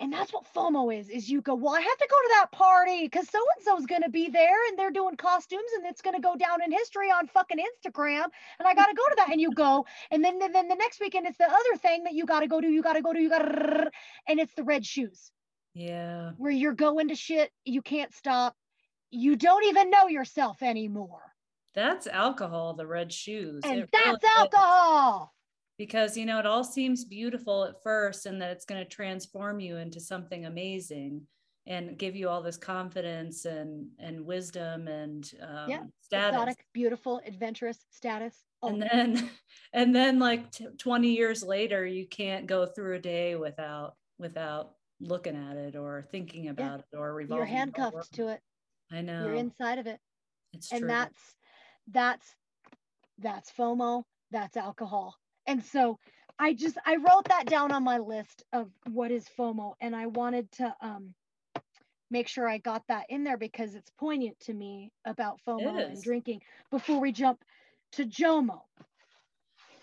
and 0.00 0.12
that's 0.12 0.32
what 0.32 0.44
FOMO 0.54 0.96
is 0.96 1.08
is 1.08 1.28
you 1.28 1.40
go 1.40 1.54
well 1.54 1.74
I 1.74 1.80
have 1.80 1.98
to 1.98 2.06
go 2.08 2.16
to 2.16 2.28
that 2.34 2.52
party 2.52 3.04
because 3.04 3.28
so 3.28 3.38
and 3.56 3.64
so's 3.64 3.86
going 3.86 4.02
to 4.02 4.10
be 4.10 4.28
there 4.30 4.68
and 4.68 4.78
they're 4.78 4.90
doing 4.90 5.16
costumes 5.16 5.70
and 5.76 5.86
it's 5.86 6.02
going 6.02 6.14
to 6.16 6.22
go 6.22 6.36
down 6.36 6.62
in 6.62 6.70
history 6.72 7.08
on 7.10 7.26
fucking 7.26 7.58
Instagram 7.58 8.24
and 8.58 8.66
I 8.68 8.74
got 8.74 8.86
to 8.86 8.94
go 8.94 9.02
to 9.08 9.14
that 9.16 9.30
and 9.30 9.40
you 9.40 9.52
go 9.52 9.86
and 10.10 10.24
then 10.24 10.38
then 10.38 10.52
the 10.68 10.74
next 10.76 11.00
weekend 11.00 11.26
it's 11.26 11.38
the 11.38 11.44
other 11.50 11.76
thing 11.80 12.04
that 12.04 12.14
you 12.14 12.26
got 12.26 12.40
to 12.40 12.46
go 12.48 12.60
to 12.60 12.68
you 12.68 12.82
got 12.82 12.94
to 12.94 13.02
go 13.02 13.12
to 13.12 13.20
you 13.20 13.28
got 13.28 13.38
to 13.40 13.90
and 14.28 14.38
it's 14.40 14.54
the 14.54 14.64
red 14.64 14.84
shoes 14.86 15.30
Yeah. 15.74 16.32
where 16.36 16.52
you're 16.52 16.74
going 16.74 17.08
to 17.08 17.14
shit 17.14 17.50
you 17.64 17.82
can't 17.82 18.12
stop 18.14 18.56
you 19.10 19.36
don't 19.36 19.64
even 19.64 19.90
know 19.90 20.06
yourself 20.08 20.62
anymore 20.62 21.22
That's 21.74 22.06
alcohol, 22.06 22.74
the 22.74 22.86
red 22.86 23.12
shoes. 23.12 23.62
and 23.64 23.80
It 23.80 23.90
that's 23.92 24.22
really 24.22 24.44
is. 24.44 24.50
Because 25.78 26.16
you 26.16 26.26
know 26.26 26.38
it 26.38 26.46
all 26.46 26.64
seems 26.64 27.04
beautiful 27.04 27.64
at 27.64 27.82
first 27.82 28.26
and 28.26 28.42
that 28.42 28.50
it's 28.50 28.64
going 28.64 28.82
to 28.82 28.88
transform 28.88 29.60
you 29.60 29.76
into 29.76 30.00
something 30.00 30.44
amazing 30.44 31.22
and 31.66 31.98
give 31.98 32.16
you 32.16 32.28
all 32.28 32.42
this 32.42 32.56
confidence 32.56 33.44
and 33.44 33.86
and 33.98 34.24
wisdom 34.24 34.88
and 34.88 35.30
um, 35.42 35.70
Yeah, 35.70 35.82
status. 36.00 36.34
exotic 36.34 36.64
beautiful 36.74 37.20
adventurous 37.24 37.78
status. 37.90 38.44
All 38.60 38.70
and 38.70 38.82
then 38.82 39.30
and 39.72 39.94
then 39.94 40.18
like 40.18 40.50
t- 40.50 40.66
20 40.76 41.08
years 41.08 41.42
later 41.42 41.86
you 41.86 42.06
can't 42.06 42.46
go 42.46 42.66
through 42.66 42.96
a 42.96 43.00
day 43.00 43.36
without 43.36 43.94
without 44.18 44.72
looking 45.00 45.36
at 45.36 45.56
it 45.56 45.76
or 45.76 46.04
thinking 46.10 46.48
about 46.48 46.80
it 46.80 46.96
or 46.96 47.14
revolving 47.14 47.36
you're 47.36 47.56
handcuffed 47.56 48.12
to 48.14 48.28
it. 48.28 48.40
I 48.90 49.02
know. 49.02 49.26
you're 49.26 49.34
inside 49.34 49.78
of 49.78 49.86
it. 49.86 50.00
It's 50.52 50.72
and 50.72 50.80
true. 50.80 50.88
that's 50.88 51.34
that's 51.90 52.34
that's 53.18 53.52
fomo 53.52 54.04
that's 54.30 54.56
alcohol 54.56 55.14
and 55.48 55.64
so 55.64 55.98
i 56.38 56.54
just 56.54 56.78
i 56.86 56.94
wrote 56.94 57.24
that 57.28 57.46
down 57.46 57.72
on 57.72 57.82
my 57.82 57.98
list 57.98 58.44
of 58.52 58.70
what 58.92 59.10
is 59.10 59.26
fomo 59.36 59.72
and 59.80 59.96
i 59.96 60.06
wanted 60.06 60.50
to 60.52 60.72
um 60.80 61.12
make 62.10 62.28
sure 62.28 62.48
i 62.48 62.58
got 62.58 62.82
that 62.88 63.06
in 63.08 63.24
there 63.24 63.36
because 63.36 63.74
it's 63.74 63.90
poignant 63.98 64.38
to 64.38 64.54
me 64.54 64.92
about 65.04 65.40
fomo 65.46 65.78
and 65.78 66.02
drinking. 66.02 66.40
Before 66.70 67.00
we 67.00 67.12
jump 67.12 67.44
to 67.92 68.04
jomo. 68.04 68.60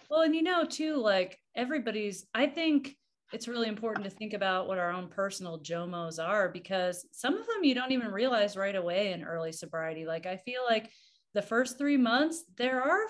Well, 0.09 0.21
and 0.21 0.35
you 0.35 0.43
know, 0.43 0.65
too, 0.65 0.97
like 0.97 1.39
everybody's, 1.55 2.25
I 2.33 2.47
think 2.47 2.95
it's 3.33 3.47
really 3.47 3.67
important 3.67 4.05
to 4.05 4.11
think 4.11 4.33
about 4.33 4.67
what 4.67 4.77
our 4.77 4.91
own 4.91 5.07
personal 5.07 5.59
JOMOs 5.59 6.23
are 6.23 6.49
because 6.49 7.05
some 7.11 7.33
of 7.33 7.47
them 7.47 7.63
you 7.63 7.73
don't 7.73 7.91
even 7.91 8.11
realize 8.11 8.55
right 8.55 8.75
away 8.75 9.13
in 9.13 9.23
early 9.23 9.51
sobriety. 9.51 10.05
Like, 10.05 10.27
I 10.27 10.37
feel 10.37 10.61
like 10.67 10.91
the 11.33 11.41
first 11.41 11.77
three 11.77 11.97
months, 11.97 12.43
there 12.57 12.81
are 12.81 13.07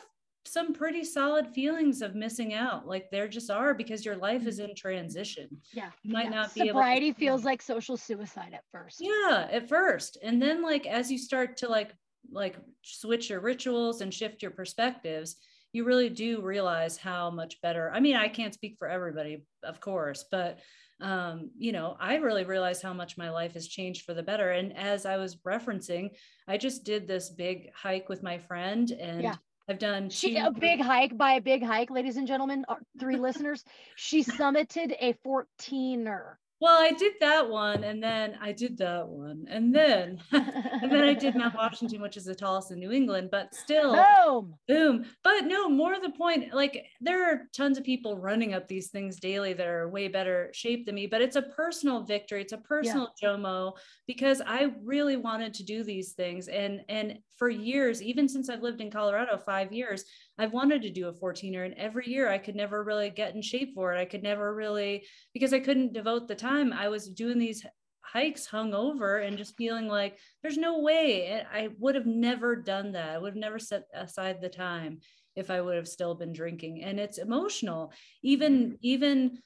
some 0.47 0.73
pretty 0.73 1.03
solid 1.03 1.47
feelings 1.47 2.01
of 2.01 2.15
missing 2.15 2.53
out. 2.53 2.87
Like, 2.87 3.09
there 3.11 3.27
just 3.27 3.49
are 3.49 3.73
because 3.73 4.05
your 4.05 4.15
life 4.15 4.45
is 4.47 4.59
in 4.59 4.75
transition. 4.75 5.49
yeah 5.73 5.89
You 6.03 6.13
might 6.13 6.25
yeah. 6.25 6.29
not 6.41 6.53
be 6.53 6.61
to 6.61 6.67
sobriety 6.67 7.11
feels 7.13 7.43
like 7.43 7.61
social 7.61 7.97
suicide 7.97 8.51
at 8.53 8.63
first 8.71 8.97
yeah 9.01 9.47
at 9.51 9.67
first 9.69 10.17
and 10.23 10.41
then 10.41 10.61
like 10.61 10.85
as 10.85 11.11
you 11.11 11.17
start 11.17 11.57
to 11.57 11.67
like 11.69 11.93
like 12.31 12.55
switch 12.83 13.29
your 13.29 13.39
rituals 13.39 14.01
and 14.01 14.13
shift 14.13 14.41
your 14.41 14.51
perspectives 14.51 15.35
you 15.73 15.83
really 15.83 16.09
do 16.09 16.41
realize 16.41 16.97
how 16.97 17.29
much 17.29 17.61
better 17.61 17.91
i 17.93 17.99
mean 17.99 18.15
i 18.15 18.27
can't 18.27 18.53
speak 18.53 18.75
for 18.79 18.87
everybody 18.87 19.43
of 19.63 19.79
course 19.79 20.25
but 20.31 20.59
um 21.01 21.51
you 21.57 21.71
know 21.71 21.95
i 21.99 22.15
really 22.15 22.43
realized 22.43 22.81
how 22.81 22.93
much 22.93 23.17
my 23.17 23.29
life 23.29 23.53
has 23.53 23.67
changed 23.67 24.03
for 24.05 24.13
the 24.13 24.23
better 24.23 24.51
and 24.51 24.75
as 24.77 25.05
i 25.05 25.17
was 25.17 25.35
referencing 25.47 26.09
i 26.47 26.57
just 26.57 26.83
did 26.83 27.07
this 27.07 27.29
big 27.29 27.69
hike 27.75 28.09
with 28.09 28.23
my 28.23 28.37
friend 28.37 28.91
and 28.91 29.21
Yeah. 29.21 29.35
I've 29.67 29.79
done 29.79 30.09
She 30.09 30.35
two- 30.35 30.45
a 30.45 30.51
big 30.51 30.79
hike 30.81 31.17
by 31.17 31.33
a 31.33 31.41
big 31.41 31.63
hike, 31.63 31.89
ladies 31.89 32.17
and 32.17 32.27
gentlemen, 32.27 32.65
three 32.99 33.17
listeners. 33.27 33.63
She 33.95 34.23
summited 34.23 34.95
a 34.99 35.13
14er. 35.25 36.35
Well 36.59 36.81
i 36.81 36.91
did 36.91 37.13
that 37.19 37.49
one 37.49 37.83
and 37.83 38.01
then 38.01 38.37
i 38.41 38.51
did 38.51 38.77
that 38.77 39.07
one 39.07 39.45
and 39.49 39.73
then 39.73 40.19
and 40.31 40.91
then 40.91 41.03
I 41.03 41.13
did 41.13 41.35
Mount 41.35 41.55
Washington, 41.57 42.01
which 42.01 42.17
is 42.17 42.25
the 42.25 42.35
tallest 42.35 42.71
in 42.71 42.79
New 42.79 42.91
England, 42.91 43.29
but 43.31 43.53
still, 43.53 43.93
Boom. 44.25 44.55
boom. 44.67 45.05
But 45.23 45.45
no, 45.45 45.69
more 45.69 45.99
the 45.99 46.11
point, 46.11 46.53
like 46.53 46.85
there 47.01 47.29
are 47.31 47.41
tons 47.53 47.77
of 47.77 47.83
people 47.83 48.17
running 48.17 48.53
up 48.53 48.67
these 48.67 48.89
things 48.89 49.19
daily 49.19 49.53
that 49.53 49.67
are 49.67 49.89
way 49.89 50.07
better 50.07 50.49
shape 50.53 50.85
than 50.85 50.95
me, 50.95 51.07
but 51.07 51.21
it's 51.21 51.35
a 51.35 51.41
personal 51.41 52.03
victory. 52.03 52.41
It's 52.41 52.53
a 52.53 52.57
personal 52.57 53.09
JOMO 53.21 53.73
because 54.07 54.41
I 54.45 54.73
really 54.83 55.17
wanted 55.17 55.53
to 55.55 55.63
do 55.63 55.83
these 55.83 56.13
things. 56.13 56.47
And 56.47 56.81
and 56.89 57.19
for 57.37 57.49
years, 57.49 58.01
even 58.01 58.29
since 58.29 58.49
I've 58.49 58.63
lived 58.63 58.81
in 58.81 58.91
Colorado, 58.91 59.37
five 59.37 59.73
years, 59.73 60.05
I've 60.37 60.53
wanted 60.53 60.81
to 60.83 60.89
do 60.89 61.07
a 61.07 61.13
14er. 61.13 61.65
And 61.65 61.73
every 61.75 62.07
year 62.09 62.29
I 62.29 62.37
could 62.37 62.55
never 62.55 62.83
really 62.83 63.09
get 63.09 63.35
in 63.35 63.41
shape 63.41 63.73
for 63.73 63.93
it. 63.93 63.99
I 63.99 64.05
could 64.05 64.23
never 64.23 64.53
really, 64.53 65.05
because 65.33 65.53
I 65.53 65.59
couldn't 65.59 65.93
devote 65.93 66.27
the 66.27 66.35
time. 66.35 66.73
I 66.73 66.89
was 66.89 67.09
doing 67.09 67.39
these 67.39 67.65
hikes 68.01 68.45
hung 68.45 68.73
over 68.73 69.17
and 69.17 69.37
just 69.37 69.57
feeling 69.57 69.87
like 69.87 70.17
there's 70.41 70.57
no 70.57 70.79
way 70.79 71.43
I 71.51 71.69
would 71.79 71.95
have 71.95 72.05
never 72.05 72.55
done 72.55 72.93
that. 72.93 73.09
I 73.09 73.17
would 73.17 73.33
have 73.33 73.39
never 73.39 73.59
set 73.59 73.83
aside 73.93 74.41
the 74.41 74.49
time 74.49 74.99
if 75.35 75.49
I 75.49 75.61
would 75.61 75.75
have 75.75 75.87
still 75.87 76.15
been 76.15 76.31
drinking. 76.31 76.83
And 76.83 76.99
it's 76.99 77.17
emotional. 77.17 77.91
Even 78.23 78.53
mm-hmm. 78.53 78.75
even 78.81 79.39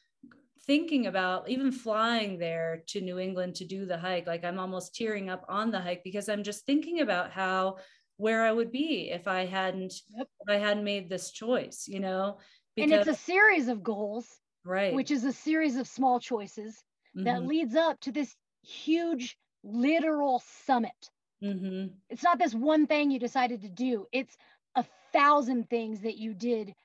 thinking 0.66 1.08
about 1.08 1.50
even 1.50 1.72
flying 1.72 2.38
there 2.38 2.84
to 2.86 3.02
New 3.02 3.18
England 3.18 3.56
to 3.56 3.66
do 3.66 3.86
the 3.86 3.98
hike, 3.98 4.28
like 4.28 4.46
I'm 4.46 4.60
almost 4.60 4.94
tearing 4.94 5.30
up 5.30 5.44
on 5.50 5.72
the 5.72 5.80
hike 5.80 6.04
because 6.04 6.30
I'm 6.30 6.44
just 6.44 6.66
thinking 6.66 7.00
about 7.00 7.32
how 7.32 7.78
where 8.20 8.44
I 8.44 8.52
would 8.52 8.72
be 8.72 9.10
if 9.12 9.28
I 9.28 9.46
hadn't 9.46 9.94
Yep. 10.10 10.30
if 10.42 10.50
I 10.50 10.58
hadn't 10.58 10.84
made 10.84 11.10
this 11.10 11.32
choice, 11.32 11.88
you 11.88 12.02
know? 12.02 12.40
and 12.78 12.92
it's 12.94 13.08
a 13.08 13.14
series 13.14 13.68
of 13.70 13.84
goals, 13.84 14.42
right. 14.64 14.96
which 14.96 15.12
is 15.12 15.24
a 15.24 15.32
series 15.34 15.78
of 15.78 15.88
small 15.88 16.20
choices 16.20 16.84
that 17.24 17.44
Mhm, 17.44 17.46
leads 17.46 17.76
up 17.76 18.00
to 18.02 18.12
this 18.12 18.36
huge 18.62 19.38
literal 19.64 20.40
summit. 20.40 21.12
mhm. 21.42 22.00
It's 22.10 22.24
not 22.24 22.40
this 22.40 22.56
one 22.56 22.88
thing 22.88 23.12
you 23.12 23.20
decided 23.20 23.62
to 23.62 23.70
do. 23.70 24.08
It's 24.12 24.38
a 24.76 24.86
thousand 25.14 25.70
things 25.70 26.02
that 26.02 26.18
you 26.18 26.34
did 26.34 26.76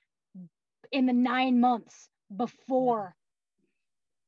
in 0.93 1.07
the 1.07 1.13
nine 1.13 1.61
months 1.61 2.09
before 2.35 3.17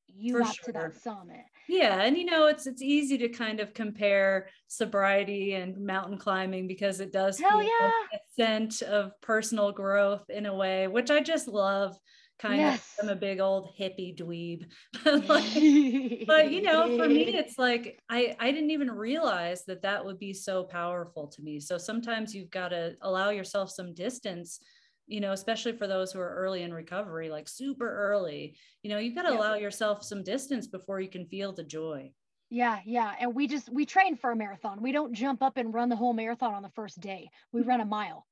you 0.09 0.33
For 0.33 0.39
got 0.39 0.61
to 0.63 0.73
that 0.73 0.95
summit. 0.95 1.45
Yeah, 1.69 2.01
and 2.03 2.17
you 2.17 2.25
know, 2.25 2.47
it's 2.47 2.67
it's 2.67 2.83
easy 2.83 3.19
to 3.19 3.29
kind 3.29 3.61
of 3.61 3.75
compare 3.75 4.49
sobriety 4.69 5.55
and 5.55 5.85
mountain 5.85 6.19
climbing 6.19 6.67
because 6.69 7.01
it 7.01 7.13
does 7.13 7.41
Hell 7.41 7.63
yeah. 7.63 7.91
a 8.13 8.19
scent 8.37 8.83
of 8.83 9.13
personal 9.21 9.73
growth 9.73 10.29
in 10.31 10.47
a 10.47 10.55
way, 10.55 10.87
which 10.89 11.11
I 11.11 11.21
just 11.21 11.49
love. 11.49 11.97
Kind 12.39 12.59
Yes. 12.61 12.95
of, 12.99 13.05
I'm 13.09 13.17
a 13.17 13.17
big 13.19 13.41
old 13.41 13.71
hippie 13.79 14.15
dweeb. 14.15 14.67
Like, 15.29 16.27
but 16.27 16.51
you 16.53 16.61
know 16.63 16.97
for 16.99 17.09
me 17.09 17.23
it's 17.35 17.59
like 17.59 17.99
i 18.11 18.37
i 18.39 18.51
didn't 18.53 18.71
even 18.73 18.91
realize 18.91 19.65
that 19.65 19.83
that 19.83 20.05
would 20.05 20.19
be 20.19 20.35
so 20.35 20.65
powerful 20.65 21.29
to 21.29 21.43
me 21.43 21.61
so 21.61 21.79
sometimes 21.79 22.35
you've 22.35 22.51
got 22.51 22.69
to 22.69 22.95
allow 23.01 23.31
yourself 23.31 23.71
some 23.71 23.95
distance 23.95 24.61
you 25.07 25.21
know 25.21 25.33
especially 25.33 25.73
for 25.73 25.87
those 25.87 26.13
who 26.13 26.21
are 26.21 26.35
early 26.35 26.63
in 26.63 26.73
recovery 26.75 27.31
like 27.31 27.49
super 27.49 27.89
early 27.89 28.57
you 28.83 28.91
know 28.91 28.99
you've 28.99 29.15
got 29.15 29.23
to 29.23 29.33
Yeah. 29.33 29.39
allow 29.39 29.55
yourself 29.55 30.03
some 30.03 30.23
distance 30.23 30.67
before 30.67 31.01
you 31.01 31.09
can 31.09 31.27
feel 31.27 31.53
the 31.53 31.65
joy 31.65 32.13
Yeah, 32.49 32.81
yeah. 32.85 33.15
And 33.19 33.35
we 33.35 33.49
just 33.49 33.69
we 33.69 33.87
train 33.87 34.17
for 34.17 34.31
a 34.31 34.37
marathon. 34.37 34.81
We 34.81 34.93
don't 34.93 35.15
jump 35.15 35.43
up 35.43 35.57
and 35.57 35.75
run 35.75 35.89
the 35.89 35.97
whole 35.97 36.13
marathon 36.13 36.55
on 36.55 36.63
the 36.63 36.71
first 36.71 37.01
day. 37.01 37.29
We 37.53 37.63
run 37.63 37.81
a 37.81 37.85
mile. 37.85 38.27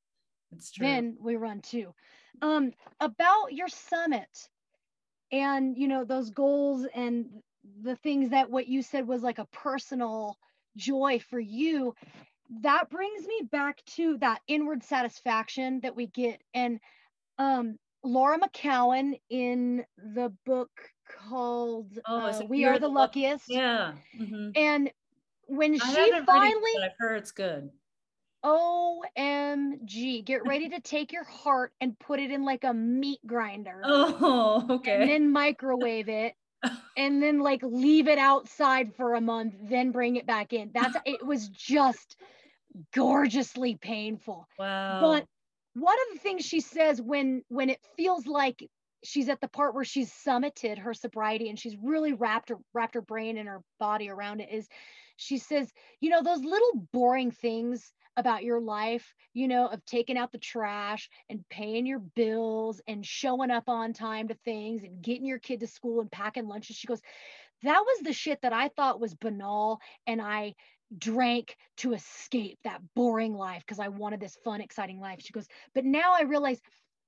it's 0.53 0.71
true 0.71 0.87
Then 0.87 1.17
we 1.21 1.37
run 1.37 1.63
two. 1.63 1.95
Um 2.43 2.73
about 3.01 3.53
your 3.53 3.69
summit 3.69 4.51
and 5.33 5.77
you 5.77 5.89
know 5.89 6.05
those 6.05 6.31
goals 6.31 6.87
and 6.95 7.43
the 7.83 7.97
things 7.97 8.31
that 8.31 8.51
what 8.51 8.69
you 8.69 8.83
said 8.83 9.07
was 9.07 9.23
like 9.23 9.39
a 9.39 9.47
personal 9.47 10.39
joy 10.77 11.19
for 11.21 11.41
you. 11.41 11.95
That 12.62 12.90
brings 12.90 13.26
me 13.26 13.42
back 13.50 13.85
to 13.96 14.18
that 14.18 14.40
inward 14.46 14.83
satisfaction 14.85 15.80
that 15.80 15.96
we 15.96 16.07
get 16.09 16.40
and 16.54 16.78
um 17.38 17.78
Laura 18.02 18.38
McKowen 18.38 19.18
in 19.30 19.85
the 19.96 20.30
book 20.44 20.70
called 21.26 21.98
Oh, 22.07 22.26
is 22.26 22.40
uh, 22.40 22.44
We 22.46 22.64
Are 22.66 22.74
the 22.74 22.80
the 22.80 22.88
Luck- 22.88 23.16
Luckiest. 23.16 23.48
yeah 23.48 23.94
mhm. 24.18 24.52
And 24.57 24.90
when 25.46 25.74
I 25.74 25.78
she 25.78 25.96
read 26.12 26.20
it, 26.20 26.26
finally, 26.26 26.70
but 26.74 26.83
i've 26.85 26.98
heard 26.98 27.16
it's 27.16 27.33
good 27.33 27.70
OMG, 28.44 30.22
get 30.24 30.44
ready 30.44 30.68
to 30.68 30.80
take 30.80 31.12
your 31.12 31.24
heart 31.24 31.72
and 31.80 31.98
put 31.98 32.20
it 32.20 32.30
in 32.30 32.44
like 32.44 32.64
a 32.64 32.74
meat 32.74 33.20
grinder 33.26 33.80
oh 33.85 34.66
okay 34.68 34.92
and 35.00 35.09
then 35.09 35.33
microwave 35.33 36.11
it 36.11 36.35
and 36.96 37.22
then 37.22 37.40
like 37.40 37.62
leave 37.62 38.09
it 38.09 38.18
outside 38.18 38.94
for 38.94 39.14
a 39.14 39.20
month, 39.20 39.55
then 39.62 39.90
bring 39.90 40.16
it 40.16 40.27
back 40.27 40.53
in. 40.53 40.70
That's 40.72 40.96
it 41.05 41.24
was 41.24 41.48
just 41.48 42.16
gorgeously 42.92 43.77
painful. 43.77 44.48
wow 44.59 45.00
But 45.00 45.27
one 45.74 45.96
of 46.09 46.14
the 46.14 46.20
things 46.20 46.44
she 46.44 46.61
says 46.61 47.00
when 47.00 47.42
when 47.48 47.70
it 47.70 47.81
feels 47.96 48.27
like 48.27 48.68
she's 49.03 49.29
at 49.29 49.40
the 49.40 49.48
part 49.48 49.74
where 49.74 49.85
she's 49.85 50.12
summited 50.12 50.79
her 50.79 50.94
sobriety 50.94 51.48
and 51.48 51.59
she's 51.59 51.77
really 51.83 52.12
wrapped 52.12 52.48
her 52.48 52.57
wrapped 52.72 52.94
her 52.94 53.03
brain 53.03 53.37
and 53.37 53.48
her 53.48 53.61
body 53.79 54.09
around 54.09 54.40
it 54.40 54.48
is 54.50 54.66
she 55.16 55.38
says 55.38 55.70
you 56.00 56.11
know 56.11 56.22
those 56.22 56.42
little 56.42 56.88
boring 56.92 57.31
things 57.31 57.92
about 58.16 58.44
your 58.44 58.61
life 58.61 59.14
you 59.33 59.48
know 59.48 59.66
of 59.66 59.85
taking 59.85 60.16
out 60.16 60.33
the 60.33 60.38
trash 60.38 61.09
and 61.29 61.48
paying 61.48 61.87
your 61.87 61.98
bills 61.98 62.81
and 62.87 63.05
showing 63.05 63.50
up 63.50 63.68
on 63.68 63.92
time 63.92 64.29
to 64.29 64.35
things 64.44 64.85
and 64.85 65.03
getting 65.03 65.27
your 65.27 65.38
kid 65.38 65.61
to 65.61 65.66
school 65.66 66.00
and 66.00 66.11
packing 66.11 66.46
lunches 66.48 66.77
she 66.77 66.87
goes 66.87 67.00
that 67.62 67.81
was 67.81 68.00
the 68.03 68.12
shit 68.12 68.40
that 68.42 68.53
i 68.53 68.68
thought 68.68 69.00
was 69.00 69.14
banal 69.14 69.81
and 70.07 70.20
i 70.20 70.55
drank 70.98 71.57
to 71.79 71.92
escape 71.92 72.59
that 72.64 72.81
boring 72.94 73.35
life 73.35 73.62
because 73.66 73.79
I 73.79 73.88
wanted 73.88 74.20
this 74.20 74.37
fun, 74.44 74.61
exciting 74.61 75.00
life. 75.00 75.20
She 75.20 75.33
goes, 75.33 75.46
but 75.74 75.85
now 75.85 76.12
I 76.14 76.22
realize 76.22 76.61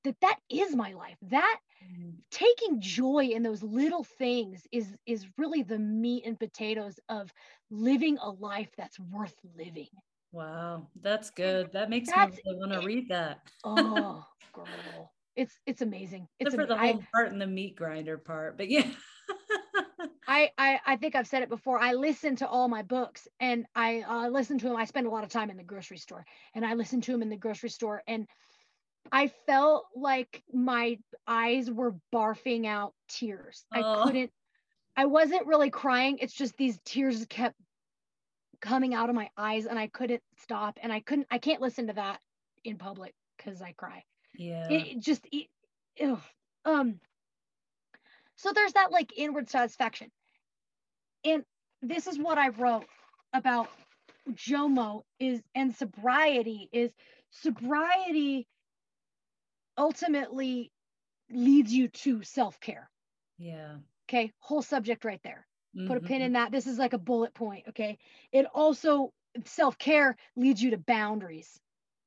that 0.05 0.19
that 0.21 0.38
is 0.49 0.75
my 0.75 0.92
life. 0.92 1.16
That 1.23 1.61
Mhm. 1.85 2.23
taking 2.31 2.81
joy 2.81 3.27
in 3.27 3.42
those 3.42 3.62
little 3.62 4.05
things 4.05 4.66
is 4.73 4.97
is 5.07 5.27
really 5.37 5.62
the 5.62 5.79
meat 5.79 6.25
and 6.25 6.38
potatoes 6.38 6.99
of 7.09 7.33
living 7.71 8.19
a 8.19 8.31
life 8.31 8.71
that's 8.77 8.99
worth 8.99 9.37
living. 9.57 9.88
Wow 10.33 10.87
that's 11.01 11.31
good 11.31 11.73
that 11.73 11.89
makes 11.91 12.09
That's 12.11 12.37
me 12.37 12.43
really 12.47 12.59
want 12.59 12.73
to 12.73 12.87
read 12.87 13.09
that 13.11 13.41
Oh, 13.65 14.25
girl, 14.53 15.12
it's 15.37 15.59
it's 15.67 15.83
amazing. 15.83 16.29
It's 16.39 16.55
Except 16.55 16.62
for 16.62 16.67
the 16.67 16.75
ama- 16.81 16.83
I- 16.89 16.93
whole 16.93 17.05
part 17.15 17.33
and 17.33 17.41
the 17.41 17.47
meat 17.47 17.77
grinder 17.77 18.17
part, 18.19 18.57
but 18.57 18.69
yeah. 18.71 18.89
I, 20.29 20.51
I 20.59 20.81
I 20.87 20.97
think 20.97 21.15
I've 21.15 21.27
said 21.27 21.43
it 21.43 21.49
before. 21.49 21.79
I 21.79 21.93
listen 21.93 22.35
to 22.37 22.49
all 22.49 22.69
my 22.69 22.83
books 22.83 23.29
and 23.39 23.65
I 23.75 24.01
uh, 24.03 24.29
listen 24.29 24.59
to 24.59 24.67
them. 24.67 24.77
I 24.77 24.85
spend 24.85 25.07
a 25.07 25.11
lot 25.11 25.25
of 25.25 25.31
time 25.31 25.51
in 25.51 25.57
the 25.57 25.62
grocery 25.62 25.99
store 25.99 26.25
and 26.55 26.65
I 26.67 26.75
listen 26.75 27.01
to 27.03 27.12
them 27.12 27.23
in 27.23 27.29
the 27.29 27.37
grocery 27.37 27.69
store 27.71 28.03
and 28.09 28.27
I 29.12 29.29
felt 29.47 29.87
like 29.95 30.43
my 30.53 30.99
eyes 31.29 31.71
were 31.71 31.95
barfing 32.12 32.67
out 32.67 32.93
tears. 33.09 33.65
I 33.73 33.83
Oh. 33.85 34.05
couldn't. 34.05 34.33
I 34.97 35.05
wasn't 35.05 35.47
really 35.47 35.71
crying. 35.71 36.19
It's 36.21 36.35
just 36.35 36.57
these 36.57 36.81
tears 36.85 37.25
kept 37.27 37.55
coming 38.61 38.95
out 38.95 39.09
of 39.09 39.14
my 39.14 39.31
eyes 39.37 39.66
and 39.66 39.79
I 39.79 39.88
couldn't 39.88 40.23
stop 40.42 40.79
and 40.83 40.92
I 40.92 41.01
couldn't. 41.01 41.29
I 41.31 41.38
can't 41.38 41.61
listen 41.61 41.87
to 41.88 41.92
that 41.95 42.21
in 42.64 42.77
public 42.77 43.14
because 43.37 43.62
I 43.62 43.73
cry 43.73 44.03
yeah. 44.38 44.69
it 44.69 44.87
it 44.87 45.01
just 45.01 45.27
it, 45.33 45.47
ugh. 46.03 46.21
um 46.64 47.01
so 48.37 48.53
there's 48.53 48.73
that 48.75 48.92
like 48.92 49.12
inward 49.16 49.49
satisfaction 49.49 50.11
and 51.25 51.45
this 51.83 52.07
is 52.07 52.19
what 52.19 52.38
i 52.38 52.49
wrote 52.49 52.87
about 53.33 53.69
jomo 54.33 55.03
is 55.19 55.40
and 55.55 55.75
sobriety 55.75 56.69
is 56.73 56.90
sobriety 57.31 58.47
ultimately 59.79 60.73
leads 61.31 61.73
you 61.73 61.88
to 61.88 62.23
self-care 62.23 62.90
yeah. 63.38 63.77
okay 64.09 64.33
whole 64.38 64.62
subject 64.62 65.05
right 65.05 65.21
there 65.23 65.47
put 65.85 65.97
a 65.97 66.01
pin 66.01 66.21
Mhm. 66.21 66.31
in 66.31 66.33
that 66.33 66.51
this 66.53 66.67
is 66.67 66.79
like 66.79 66.93
a 66.93 66.99
bullet 66.99 67.35
point 67.35 67.65
okay 67.69 67.99
it 68.33 68.47
also 68.55 69.12
self-care 69.45 70.17
leads 70.37 70.62
you 70.62 70.71
to 70.71 70.79
boundaries 70.79 71.61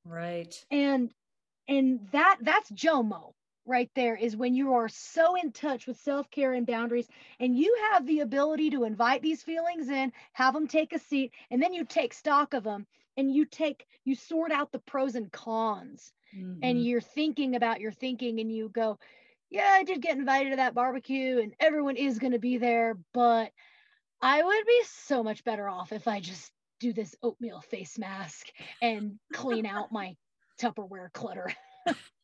Right. 0.05 0.65
and 0.71 1.13
and 1.67 1.99
that 2.11 2.37
that's 2.41 2.71
jomo 2.71 3.33
right 3.65 3.89
there 3.95 4.15
is 4.15 4.35
when 4.35 4.53
you 4.53 4.73
are 4.73 4.87
so 4.87 5.35
in 5.35 5.51
touch 5.51 5.87
with 5.87 5.97
self-care 5.97 6.53
and 6.53 6.65
boundaries 6.67 7.07
and 7.39 7.57
you 7.57 7.75
have 7.91 8.05
the 8.05 8.19
ability 8.19 8.69
to 8.69 8.83
invite 8.83 9.21
these 9.21 9.43
feelings 9.43 9.89
in 9.89 10.11
have 10.33 10.53
them 10.53 10.67
take 10.67 10.93
a 10.93 10.99
seat 10.99 11.31
and 11.51 11.61
then 11.61 11.73
you 11.73 11.83
take 11.85 12.13
stock 12.13 12.53
of 12.53 12.63
them 12.63 12.85
and 13.17 13.33
you 13.33 13.45
take 13.45 13.85
you 14.05 14.15
sort 14.15 14.51
out 14.51 14.71
the 14.71 14.79
pros 14.79 15.15
and 15.15 15.31
cons 15.31 16.13
and 16.61 16.83
Mhm. 16.83 16.85
you're 16.85 17.01
thinking 17.01 17.55
about 17.55 17.79
your 17.79 17.91
thinking 17.91 18.39
and 18.39 18.51
you 18.51 18.69
go 18.69 18.97
yeah 19.49 19.69
i 19.73 19.83
did 19.83 20.01
get 20.01 20.17
invited 20.17 20.51
to 20.51 20.55
that 20.57 20.73
barbecue 20.73 21.39
and 21.39 21.53
everyone 21.59 21.95
is 21.95 22.19
going 22.19 22.33
to 22.33 22.39
be 22.39 22.57
there 22.57 22.97
but 23.13 23.51
i 24.21 24.43
would 24.43 24.65
be 24.65 24.81
so 24.85 25.23
much 25.23 25.43
better 25.43 25.67
off 25.67 25.91
if 25.91 26.07
i 26.07 26.19
just 26.19 26.51
do 26.79 26.93
this 26.93 27.15
oatmeal 27.21 27.61
face 27.61 27.97
mask 27.97 28.47
and 28.81 29.19
clean 29.33 29.65
out 29.65 29.91
my 29.91 30.15
tupperware 30.59 31.11
clutter 31.13 31.51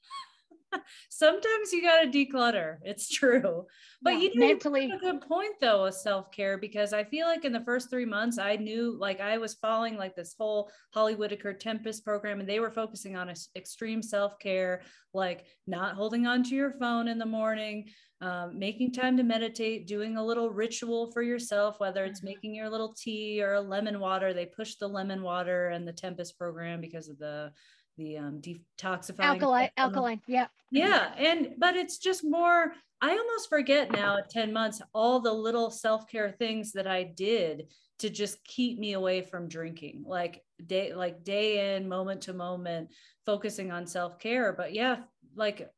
Sometimes 1.09 1.71
you 1.71 1.81
got 1.81 2.01
to 2.01 2.07
declutter. 2.09 2.77
It's 2.83 3.09
true. 3.09 3.65
But 4.01 4.13
Yeah, 4.13 4.19
you 4.19 4.39
know, 4.39 4.47
mentally 4.47 4.91
a 4.91 4.97
good 4.97 5.21
point 5.21 5.55
though 5.61 5.83
with 5.83 5.95
self-care 5.95 6.57
because 6.57 6.93
I 6.93 7.03
feel 7.03 7.27
like 7.27 7.45
in 7.45 7.53
the 7.53 7.63
first 7.63 7.89
three 7.89 8.05
months 8.05 8.38
I 8.38 8.55
knew 8.55 8.95
like 8.99 9.19
I 9.19 9.38
was 9.38 9.55
following 9.55 9.97
like 9.97 10.15
this 10.15 10.35
whole 10.38 10.69
Holly 10.93 11.15
Whitaker 11.15 11.53
Tempest 11.53 12.03
program 12.05 12.39
and 12.39 12.47
they 12.49 12.59
were 12.59 12.71
focusing 12.71 13.15
on 13.15 13.29
ex- 13.29 13.49
extreme 13.55 14.01
self-care, 14.01 14.81
like 15.13 15.45
not 15.67 15.95
holding 15.95 16.27
on 16.27 16.43
to 16.43 16.55
your 16.55 16.73
phone 16.79 17.07
in 17.07 17.17
the 17.17 17.25
morning, 17.25 17.89
um, 18.21 18.58
making 18.58 18.93
time 18.93 19.17
to 19.17 19.23
meditate, 19.23 19.87
doing 19.87 20.17
a 20.17 20.25
little 20.25 20.50
ritual 20.50 21.12
for 21.12 21.21
yourself, 21.21 21.79
whether 21.79 22.06
it's 22.06 22.21
Mhm. 22.21 22.25
making 22.25 22.56
your 22.56 22.69
little 22.69 22.93
tea 22.93 23.41
or 23.43 23.56
a 23.56 23.62
lemon 23.62 24.00
water. 24.00 24.33
They 24.33 24.45
pushed 24.45 24.79
the 24.79 24.87
lemon 24.87 25.21
water 25.21 25.69
and 25.69 25.87
the 25.87 25.93
Tempest 25.93 26.37
program 26.37 26.79
because 26.81 27.10
of 27.10 27.17
the 27.17 27.52
the 27.98 28.17
um, 28.17 28.41
detoxifying 28.41 29.19
alkaline 29.19 29.63
effect 29.63 29.79
on 29.79 29.91
the 29.91 29.98
alkaline 29.98 30.21
yeah 30.27 30.48
yeah 30.71 31.13
and 31.17 31.54
but 31.58 31.75
it's 31.75 31.98
just 31.98 32.23
more 32.23 32.73
i 33.02 33.12
almost 33.12 33.50
forget 33.50 33.91
now 33.91 34.17
at 34.17 34.29
10 34.29 34.52
months 34.52 34.81
all 34.93 35.19
the 35.19 35.31
little 35.31 35.69
self-care 35.69 36.31
things 36.31 36.71
that 36.71 36.87
i 36.87 37.04
did 37.04 37.67
to 38.00 38.10
just 38.10 38.43
keep 38.43 38.77
me 38.77 38.93
away 38.93 39.21
from 39.21 39.48
drinking 39.48 40.04
like 40.06 40.43
day 40.65 40.93
like 40.93 41.23
day 41.23 41.75
in 41.75 41.87
moment 41.87 42.21
to 42.21 42.33
moment 42.33 42.89
focusing 43.25 43.71
on 43.71 43.87
self-care. 43.87 44.54
But 44.54 44.73
yeah 44.73 44.98
like 45.35 45.69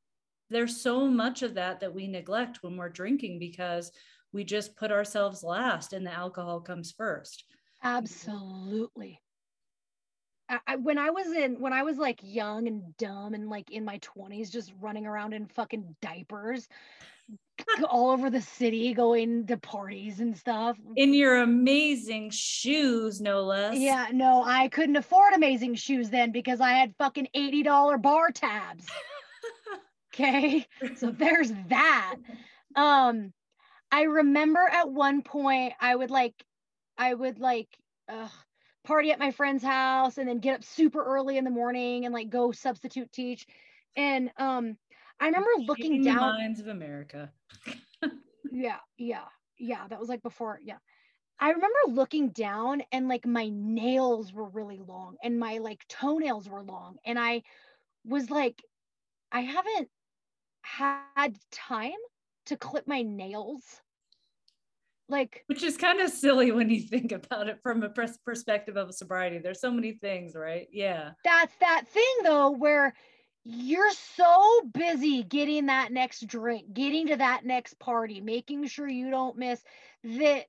there's 0.49 0.81
so 0.81 1.07
much 1.07 1.41
of 1.41 1.55
that 1.55 1.79
that 1.81 1.93
we 1.93 2.07
neglect 2.07 2.63
when 2.63 2.77
we're 2.77 2.89
drinking 2.89 3.39
because 3.39 3.91
we 4.31 4.43
just 4.43 4.75
put 4.77 4.91
ourselves 4.91 5.43
last 5.43 5.93
and 5.93 6.05
the 6.05 6.13
alcohol 6.13 6.61
comes 6.61 6.91
first. 6.91 7.43
Absolutely 7.83 9.19
I, 10.49 10.77
when 10.77 10.97
I 10.97 11.09
was 11.09 11.27
in 11.27 11.59
when 11.59 11.73
I 11.73 11.83
was 11.83 11.97
like 11.97 12.19
young 12.23 12.67
and 12.67 12.95
dumb 12.97 13.33
and 13.33 13.49
like 13.49 13.69
in 13.71 13.83
my 13.83 13.99
20s 13.99 14.49
just 14.51 14.71
running 14.79 15.05
around 15.05 15.33
in 15.33 15.45
fucking 15.47 15.95
diapers 16.01 16.67
all 17.89 18.11
over 18.11 18.29
the 18.29 18.41
city 18.41 18.93
going 18.93 19.45
to 19.47 19.57
parties 19.57 20.21
and 20.21 20.37
stuff. 20.37 20.77
In 20.95 21.13
your 21.13 21.41
amazing 21.41 22.29
shoes 22.29 23.19
no 23.19 23.43
less. 23.43 23.77
Yeah 23.77 24.07
no 24.13 24.43
I 24.43 24.69
couldn't 24.69 24.95
afford 24.95 25.33
amazing 25.33 25.75
shoes 25.75 26.09
then 26.09 26.31
because 26.31 26.61
I 26.61 26.71
had 26.71 26.95
fucking 26.97 27.27
$80 27.35 28.01
bar 28.01 28.31
tabs. 28.31 28.85
Okay? 30.13 30.65
So 30.95 31.11
there's 31.17 31.51
that. 31.69 32.15
Um 32.75 33.33
I 33.91 34.03
remember 34.03 34.59
at 34.59 34.89
one 34.89 35.21
point 35.21 35.73
I 35.79 35.95
would 35.95 36.09
like 36.09 36.33
I 36.97 37.13
would 37.13 37.39
like 37.39 37.67
uh, 38.09 38.29
party 38.87 39.11
at 39.11 39.19
my 39.19 39.31
friend's 39.31 39.63
house 39.63 40.17
and 40.17 40.27
then 40.27 40.39
get 40.39 40.55
up 40.55 40.63
super 40.63 41.03
early 41.03 41.37
in 41.37 41.43
the 41.43 41.51
morning 41.51 42.05
and 42.05 42.13
like 42.13 42.29
go 42.29 42.51
substitute 42.51 43.11
teach. 43.11 43.45
And 43.97 44.31
um, 44.37 44.77
I 45.19 45.25
remember 45.25 45.49
looking 45.59 46.01
down. 46.03 46.37
Minds 46.37 46.61
of 46.61 46.67
America. 46.67 47.31
yeah, 48.51 48.77
yeah, 48.97 49.25
yeah. 49.59 49.87
That 49.89 49.99
was 49.99 50.07
like 50.07 50.23
before. 50.23 50.59
Yeah. 50.63 50.77
I 51.39 51.51
remember 51.51 51.77
looking 51.89 52.29
down 52.29 52.81
and 52.91 53.07
like 53.07 53.27
my 53.27 53.49
nails 53.53 54.33
were 54.33 54.49
really 54.49 54.79
long 54.79 55.17
and 55.21 55.37
my 55.37 55.57
like 55.59 55.85
toenails 55.87 56.49
were 56.49 56.63
long. 56.63 56.97
And 57.05 57.19
I 57.19 57.43
was 58.05 58.31
like, 58.31 58.63
I 59.31 59.41
haven't 59.41 59.89
had 60.61 61.37
time 61.51 61.91
to 62.45 62.57
clip 62.57 62.87
my 62.87 63.01
nails 63.01 63.63
like 65.09 65.43
which 65.47 65.63
is 65.63 65.77
kind 65.77 66.01
of 66.01 66.09
silly 66.09 66.51
when 66.51 66.69
you 66.69 66.81
think 66.81 67.11
about 67.11 67.47
it 67.47 67.59
from 67.61 67.83
a 67.83 67.89
pers- 67.89 68.17
perspective 68.25 68.77
of 68.77 68.93
sobriety. 68.93 69.39
There's 69.39 69.61
so 69.61 69.71
many 69.71 69.93
things 69.93 70.35
right? 70.35 70.67
Yeah. 70.71 71.11
That's 71.23 71.53
that 71.59 71.83
thing 71.87 72.03
though 72.23 72.51
where 72.51 72.93
you're 73.43 73.91
so 73.91 74.61
busy 74.73 75.23
getting 75.23 75.67
that 75.67 75.91
next 75.91 76.27
drink 76.27 76.73
getting 76.73 77.07
to 77.07 77.15
that 77.15 77.45
next 77.45 77.79
party 77.79 78.19
making 78.19 78.67
sure 78.67 78.89
you 78.89 79.09
don't 79.09 79.37
miss 79.37 79.63
that 80.03 80.45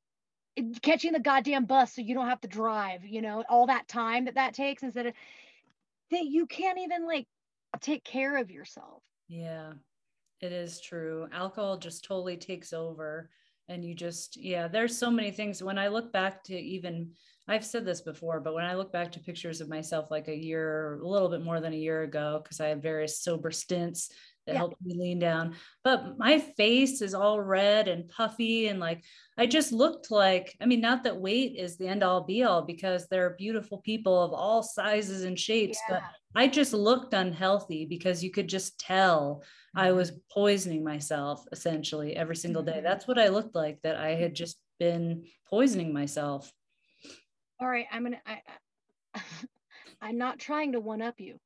catching 0.82 1.12
the 1.12 1.20
goddamn 1.20 1.64
bus 1.64 1.94
so 1.94 2.02
you 2.02 2.12
don't 2.12 2.26
have 2.26 2.40
to 2.40 2.48
drive 2.48 3.04
you 3.04 3.22
know 3.22 3.44
all 3.48 3.66
that 3.68 3.86
time 3.86 4.24
that 4.24 4.34
that 4.34 4.52
takes 4.52 4.82
instead 4.82 5.06
of 5.06 5.14
that 6.10 6.24
you 6.24 6.46
can't 6.46 6.78
even 6.78 7.06
like 7.06 7.26
take 7.80 8.04
care 8.04 8.36
of 8.36 8.50
yourself. 8.50 9.02
Yeah. 9.28 9.72
It 10.40 10.52
is 10.52 10.80
true. 10.80 11.28
Alcohol 11.32 11.78
just 11.78 12.04
totally 12.04 12.36
takes 12.36 12.72
over 12.72 13.30
and 13.68 13.84
you 13.84 13.94
just 13.94 14.36
yeah 14.36 14.68
there's 14.68 14.96
so 14.96 15.10
many 15.10 15.30
things. 15.30 15.62
When 15.62 15.78
i 15.78 15.88
look 15.88 16.12
back 16.12 16.44
to 16.44 16.54
even 16.54 17.10
i've 17.48 17.64
said 17.64 17.84
this 17.84 18.00
before 18.00 18.40
but 18.40 18.54
when 18.54 18.64
i 18.64 18.74
look 18.74 18.92
back 18.92 19.10
to 19.12 19.20
pictures 19.20 19.60
of 19.60 19.68
myself 19.68 20.10
like 20.10 20.28
a 20.28 20.36
year 20.36 21.00
a 21.02 21.08
little 21.08 21.28
bit 21.28 21.42
more 21.42 21.60
than 21.60 21.72
a 21.72 21.76
year 21.76 22.02
ago 22.02 22.40
because 22.42 22.60
i 22.60 22.66
had 22.68 22.82
various 22.82 23.20
sober 23.20 23.50
stints 23.50 24.10
that 24.48 24.54
yeah. 24.54 24.58
helped 24.58 24.82
me 24.82 24.94
lean 24.98 25.18
down 25.18 25.54
but 25.84 26.18
my 26.18 26.38
face 26.38 27.00
is 27.02 27.14
all 27.14 27.40
red 27.40 27.86
and 27.86 28.08
puffy 28.08 28.68
and 28.68 28.80
like 28.80 29.04
i 29.36 29.46
just 29.46 29.72
looked 29.72 30.10
like 30.10 30.56
i 30.60 30.66
mean 30.66 30.80
not 30.80 31.04
that 31.04 31.20
weight 31.20 31.54
is 31.56 31.76
the 31.76 31.86
end 31.86 32.02
all 32.02 32.22
be 32.22 32.42
all 32.42 32.62
because 32.62 33.06
there 33.06 33.24
are 33.26 33.36
beautiful 33.38 33.78
people 33.78 34.22
of 34.22 34.32
all 34.32 34.62
sizes 34.62 35.24
and 35.24 35.38
shapes 35.38 35.78
yeah. 35.88 36.00
but 36.00 36.02
i 36.40 36.48
just 36.48 36.72
looked 36.72 37.14
unhealthy 37.14 37.84
because 37.84 38.24
you 38.24 38.30
could 38.30 38.48
just 38.48 38.78
tell 38.80 39.42
I 39.76 39.92
was 39.92 40.12
poisoning 40.32 40.82
myself 40.82 41.44
essentially 41.52 42.16
every 42.16 42.34
single 42.34 42.62
day. 42.62 42.72
Mm-hmm. 42.72 42.84
That's 42.84 43.06
what 43.06 43.18
I 43.18 43.28
looked 43.28 43.54
like 43.54 43.80
that 43.82 43.96
I 43.96 44.14
had 44.14 44.34
just 44.34 44.58
been 44.80 45.24
poisoning 45.48 45.92
myself. 45.92 46.52
All 47.60 47.68
right, 47.68 47.86
I'm 47.92 48.04
gonna. 48.04 48.20
I, 48.26 48.40
I, 49.14 49.20
I'm 50.00 50.18
not 50.18 50.38
trying 50.38 50.72
to 50.72 50.80
one 50.80 51.02
up 51.02 51.18
you, 51.18 51.40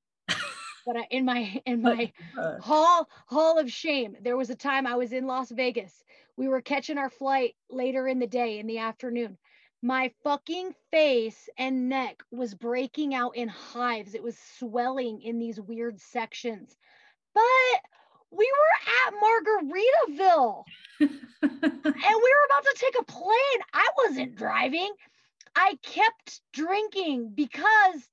but 0.86 0.96
I, 0.96 1.06
in 1.10 1.24
my 1.24 1.60
in 1.66 1.84
oh 1.86 1.94
my 1.94 2.12
hall 2.60 3.08
hall 3.26 3.58
of 3.58 3.70
shame, 3.70 4.16
there 4.22 4.36
was 4.36 4.50
a 4.50 4.54
time 4.54 4.86
I 4.86 4.96
was 4.96 5.12
in 5.12 5.26
Las 5.26 5.50
Vegas. 5.50 5.92
We 6.36 6.48
were 6.48 6.60
catching 6.62 6.98
our 6.98 7.10
flight 7.10 7.54
later 7.70 8.08
in 8.08 8.18
the 8.18 8.26
day 8.26 8.58
in 8.58 8.66
the 8.66 8.78
afternoon. 8.78 9.38
My 9.82 10.12
fucking 10.22 10.74
face 10.92 11.48
and 11.58 11.88
neck 11.88 12.22
was 12.30 12.54
breaking 12.54 13.14
out 13.14 13.36
in 13.36 13.48
hives. 13.48 14.14
It 14.14 14.22
was 14.22 14.38
swelling 14.58 15.20
in 15.22 15.38
these 15.38 15.60
weird 15.60 16.00
sections. 16.00 16.76
But 17.34 17.42
we 18.30 18.50
were 18.50 19.08
at 19.08 19.14
Margaritaville 19.20 20.64
and 21.00 21.10
we 21.10 21.88
were 21.90 22.46
about 22.46 22.64
to 22.64 22.76
take 22.76 22.96
a 23.00 23.04
plane. 23.04 23.62
I 23.74 23.88
wasn't 24.06 24.36
driving. 24.36 24.90
I 25.56 25.78
kept 25.82 26.40
drinking 26.52 27.32
because 27.34 28.08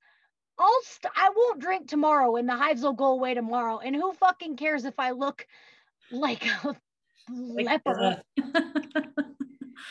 I'll 0.60 0.82
st- 0.82 1.12
I 1.16 1.30
won't 1.34 1.60
drink 1.60 1.88
tomorrow 1.88 2.36
and 2.36 2.48
the 2.48 2.54
hives 2.54 2.82
will 2.82 2.92
go 2.92 3.12
away 3.12 3.34
tomorrow. 3.34 3.78
And 3.78 3.96
who 3.96 4.12
fucking 4.12 4.56
cares 4.56 4.84
if 4.84 4.98
I 4.98 5.10
look 5.12 5.46
like 6.10 6.44
a 6.46 6.76
leper? 7.28 8.22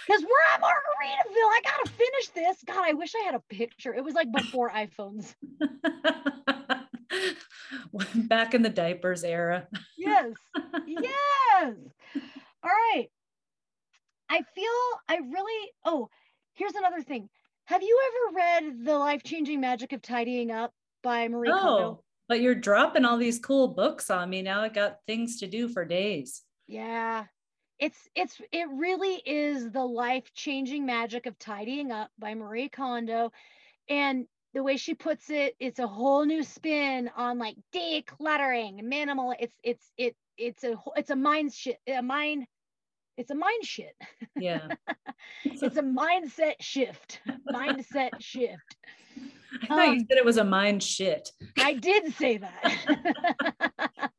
Because 0.05 0.21
we're 0.23 0.53
at 0.53 0.61
Margaritaville. 0.61 1.35
I 1.35 1.61
gotta 1.63 1.89
finish 1.91 2.27
this. 2.29 2.63
God, 2.65 2.83
I 2.83 2.93
wish 2.93 3.13
I 3.15 3.23
had 3.25 3.35
a 3.35 3.41
picture. 3.49 3.93
It 3.93 4.03
was 4.03 4.15
like 4.15 4.31
before 4.31 4.71
iPhones. 4.71 5.35
Back 8.27 8.53
in 8.53 8.61
the 8.61 8.69
diapers 8.69 9.23
era. 9.23 9.67
yes. 9.97 10.33
Yes. 10.87 11.75
All 12.63 12.69
right. 12.69 13.07
I 14.29 14.41
feel 14.55 14.99
I 15.07 15.17
really, 15.17 15.71
oh, 15.85 16.09
here's 16.53 16.75
another 16.75 17.01
thing. 17.01 17.29
Have 17.69 17.83
you 17.83 17.99
ever 18.07 18.35
read 18.35 18.83
The 18.83 18.97
Life 18.97 19.21
Changing 19.21 19.61
Magic 19.61 19.93
of 19.93 20.01
Tidying 20.01 20.49
Up 20.49 20.73
by 21.03 21.27
Marie 21.27 21.51
oh, 21.51 21.59
Kondo? 21.59 22.03
But 22.27 22.41
you're 22.41 22.55
dropping 22.55 23.05
all 23.05 23.19
these 23.19 23.37
cool 23.37 23.67
books 23.67 24.09
on 24.09 24.31
me. 24.31 24.41
Now 24.41 24.61
I 24.61 24.69
got 24.69 24.97
things 25.05 25.37
to 25.41 25.47
do 25.47 25.69
for 25.69 25.85
days. 25.85 26.41
Yeah. 26.65 27.25
It's 27.77 28.09
it's 28.15 28.41
it 28.51 28.67
really 28.73 29.21
is 29.23 29.69
the 29.69 29.85
life-changing 29.85 30.83
magic 30.83 31.27
of 31.27 31.37
tidying 31.37 31.91
up 31.91 32.09
by 32.17 32.33
Marie 32.33 32.69
Kondo. 32.69 33.31
And 33.87 34.25
the 34.55 34.63
way 34.63 34.75
she 34.75 34.95
puts 34.95 35.29
it, 35.29 35.55
it's 35.59 35.77
a 35.77 35.85
whole 35.85 36.25
new 36.25 36.41
spin 36.41 37.11
on 37.15 37.37
like 37.37 37.55
decluttering, 37.71 38.81
minimal. 38.81 39.35
It's 39.39 39.55
it's 39.63 39.91
it 39.95 40.15
it's 40.39 40.63
a 40.63 40.75
it's 40.95 41.11
a 41.11 41.15
mind 41.15 41.53
shit, 41.53 41.77
a 41.87 42.01
mind, 42.01 42.47
it's 43.19 43.31
a 43.31 43.35
mind 43.35 43.65
shit. 43.65 43.95
Yeah, 44.37 44.67
it's 45.43 45.61
a 45.61 45.83
mindset 45.83 46.53
shift, 46.61 47.19
mindset 47.53 48.11
shift. 48.19 48.77
I 49.63 49.67
thought 49.67 49.87
um, 49.89 49.93
you 49.95 49.99
said 49.99 50.17
it 50.17 50.25
was 50.25 50.37
a 50.37 50.43
mind 50.45 50.81
shit. 50.81 51.29
I 51.59 51.73
did 51.73 52.15
say 52.15 52.37
that. 52.37 52.61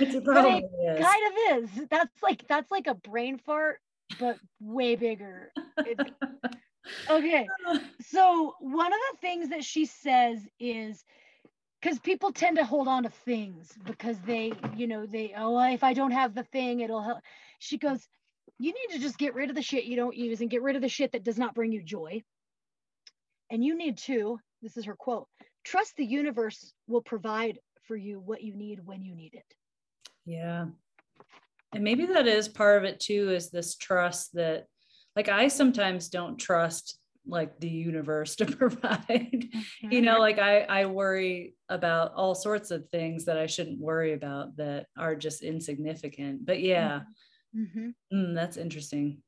it 0.00 0.24
kind 0.24 1.22
of 1.26 1.62
is. 1.62 1.70
That's 1.88 2.22
like 2.22 2.46
that's 2.46 2.70
like 2.70 2.86
a 2.86 2.94
brain 2.94 3.38
fart, 3.38 3.80
but 4.20 4.36
way 4.60 4.96
bigger. 4.96 5.50
It's, 5.78 6.10
okay. 7.10 7.48
So 8.02 8.56
one 8.60 8.92
of 8.92 8.98
the 9.12 9.18
things 9.22 9.48
that 9.48 9.64
she 9.64 9.86
says 9.86 10.46
is 10.60 11.02
because 11.80 11.98
people 11.98 12.32
tend 12.32 12.56
to 12.56 12.64
hold 12.64 12.88
on 12.88 13.02
to 13.04 13.10
things 13.10 13.72
because 13.84 14.16
they, 14.26 14.52
you 14.76 14.86
know, 14.86 15.06
they, 15.06 15.34
oh, 15.36 15.58
if 15.72 15.84
I 15.84 15.92
don't 15.92 16.10
have 16.10 16.34
the 16.34 16.42
thing, 16.44 16.80
it'll 16.80 17.02
help. 17.02 17.18
She 17.58 17.78
goes, 17.78 18.06
you 18.58 18.72
need 18.72 18.94
to 18.94 19.00
just 19.00 19.18
get 19.18 19.34
rid 19.34 19.50
of 19.50 19.56
the 19.56 19.62
shit 19.62 19.84
you 19.84 19.96
don't 19.96 20.16
use 20.16 20.40
and 20.40 20.50
get 20.50 20.62
rid 20.62 20.76
of 20.76 20.82
the 20.82 20.88
shit 20.88 21.12
that 21.12 21.24
does 21.24 21.38
not 21.38 21.54
bring 21.54 21.72
you 21.72 21.82
joy. 21.82 22.22
And 23.50 23.64
you 23.64 23.76
need 23.76 23.98
to, 23.98 24.38
this 24.62 24.76
is 24.76 24.86
her 24.86 24.96
quote, 24.96 25.28
trust 25.64 25.94
the 25.96 26.04
universe 26.04 26.72
will 26.88 27.02
provide 27.02 27.58
for 27.86 27.96
you 27.96 28.18
what 28.18 28.42
you 28.42 28.56
need 28.56 28.84
when 28.84 29.04
you 29.04 29.14
need 29.14 29.34
it. 29.34 29.44
Yeah. 30.24 30.66
And 31.72 31.84
maybe 31.84 32.06
that 32.06 32.26
is 32.26 32.48
part 32.48 32.78
of 32.78 32.84
it 32.84 33.00
too, 33.00 33.30
is 33.30 33.50
this 33.50 33.76
trust 33.76 34.34
that 34.34 34.64
like 35.14 35.28
I 35.28 35.48
sometimes 35.48 36.08
don't 36.08 36.38
trust 36.38 36.98
like 37.26 37.58
the 37.60 37.68
universe 37.68 38.36
to 38.36 38.46
provide. 38.56 39.08
Mm-hmm. 39.10 39.92
you 39.92 40.00
know 40.00 40.18
like 40.18 40.38
i 40.38 40.60
i 40.60 40.86
worry 40.86 41.54
about 41.68 42.12
all 42.14 42.34
sorts 42.34 42.70
of 42.70 42.88
things 42.88 43.24
that 43.24 43.38
i 43.38 43.46
shouldn't 43.46 43.80
worry 43.80 44.12
about 44.12 44.56
that 44.56 44.86
are 44.96 45.14
just 45.14 45.42
insignificant 45.42 46.46
but 46.46 46.60
yeah. 46.60 47.00
Mm-hmm. 47.56 47.88
mm, 48.12 48.34
that's 48.34 48.56
interesting. 48.56 49.22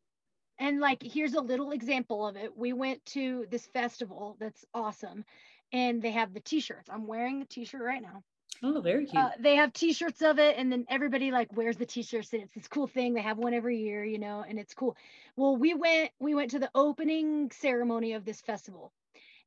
And 0.58 0.80
like 0.80 1.02
here's 1.02 1.34
a 1.34 1.40
little 1.40 1.70
example 1.70 2.26
of 2.26 2.36
it. 2.36 2.56
We 2.56 2.72
went 2.72 3.04
to 3.06 3.46
this 3.50 3.66
festival 3.66 4.36
that's 4.40 4.64
awesome 4.74 5.24
and 5.72 6.02
they 6.02 6.10
have 6.10 6.34
the 6.34 6.40
t-shirts. 6.40 6.90
I'm 6.90 7.06
wearing 7.06 7.38
the 7.38 7.46
t-shirt 7.46 7.82
right 7.82 8.02
now 8.02 8.22
Oh, 8.62 8.80
very 8.80 9.06
cute. 9.06 9.22
Uh, 9.22 9.30
they 9.38 9.56
have 9.56 9.72
T-shirts 9.72 10.20
of 10.22 10.38
it, 10.38 10.56
and 10.58 10.70
then 10.70 10.84
everybody 10.88 11.30
like 11.30 11.54
wears 11.56 11.76
the 11.76 11.86
T-shirts, 11.86 12.32
and 12.32 12.42
it's 12.42 12.54
this 12.54 12.68
cool 12.68 12.86
thing. 12.88 13.14
They 13.14 13.22
have 13.22 13.38
one 13.38 13.54
every 13.54 13.78
year, 13.78 14.04
you 14.04 14.18
know, 14.18 14.44
and 14.46 14.58
it's 14.58 14.74
cool. 14.74 14.96
Well, 15.36 15.56
we 15.56 15.74
went 15.74 16.10
we 16.18 16.34
went 16.34 16.50
to 16.52 16.58
the 16.58 16.70
opening 16.74 17.50
ceremony 17.52 18.14
of 18.14 18.24
this 18.24 18.40
festival, 18.40 18.92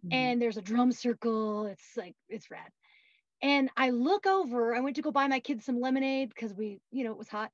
mm-hmm. 0.05 0.13
and 0.13 0.41
there's 0.41 0.57
a 0.57 0.61
drum 0.61 0.91
circle. 0.91 1.65
It's 1.65 1.97
like 1.97 2.15
it's 2.29 2.49
rad. 2.49 2.69
And 3.41 3.69
I 3.75 3.89
look 3.89 4.27
over. 4.27 4.75
I 4.75 4.79
went 4.79 4.95
to 4.97 5.01
go 5.01 5.11
buy 5.11 5.27
my 5.27 5.39
kids 5.39 5.65
some 5.65 5.81
lemonade 5.81 6.29
because 6.29 6.53
we, 6.53 6.79
you 6.91 7.03
know, 7.03 7.11
it 7.11 7.17
was 7.17 7.27
hot, 7.27 7.51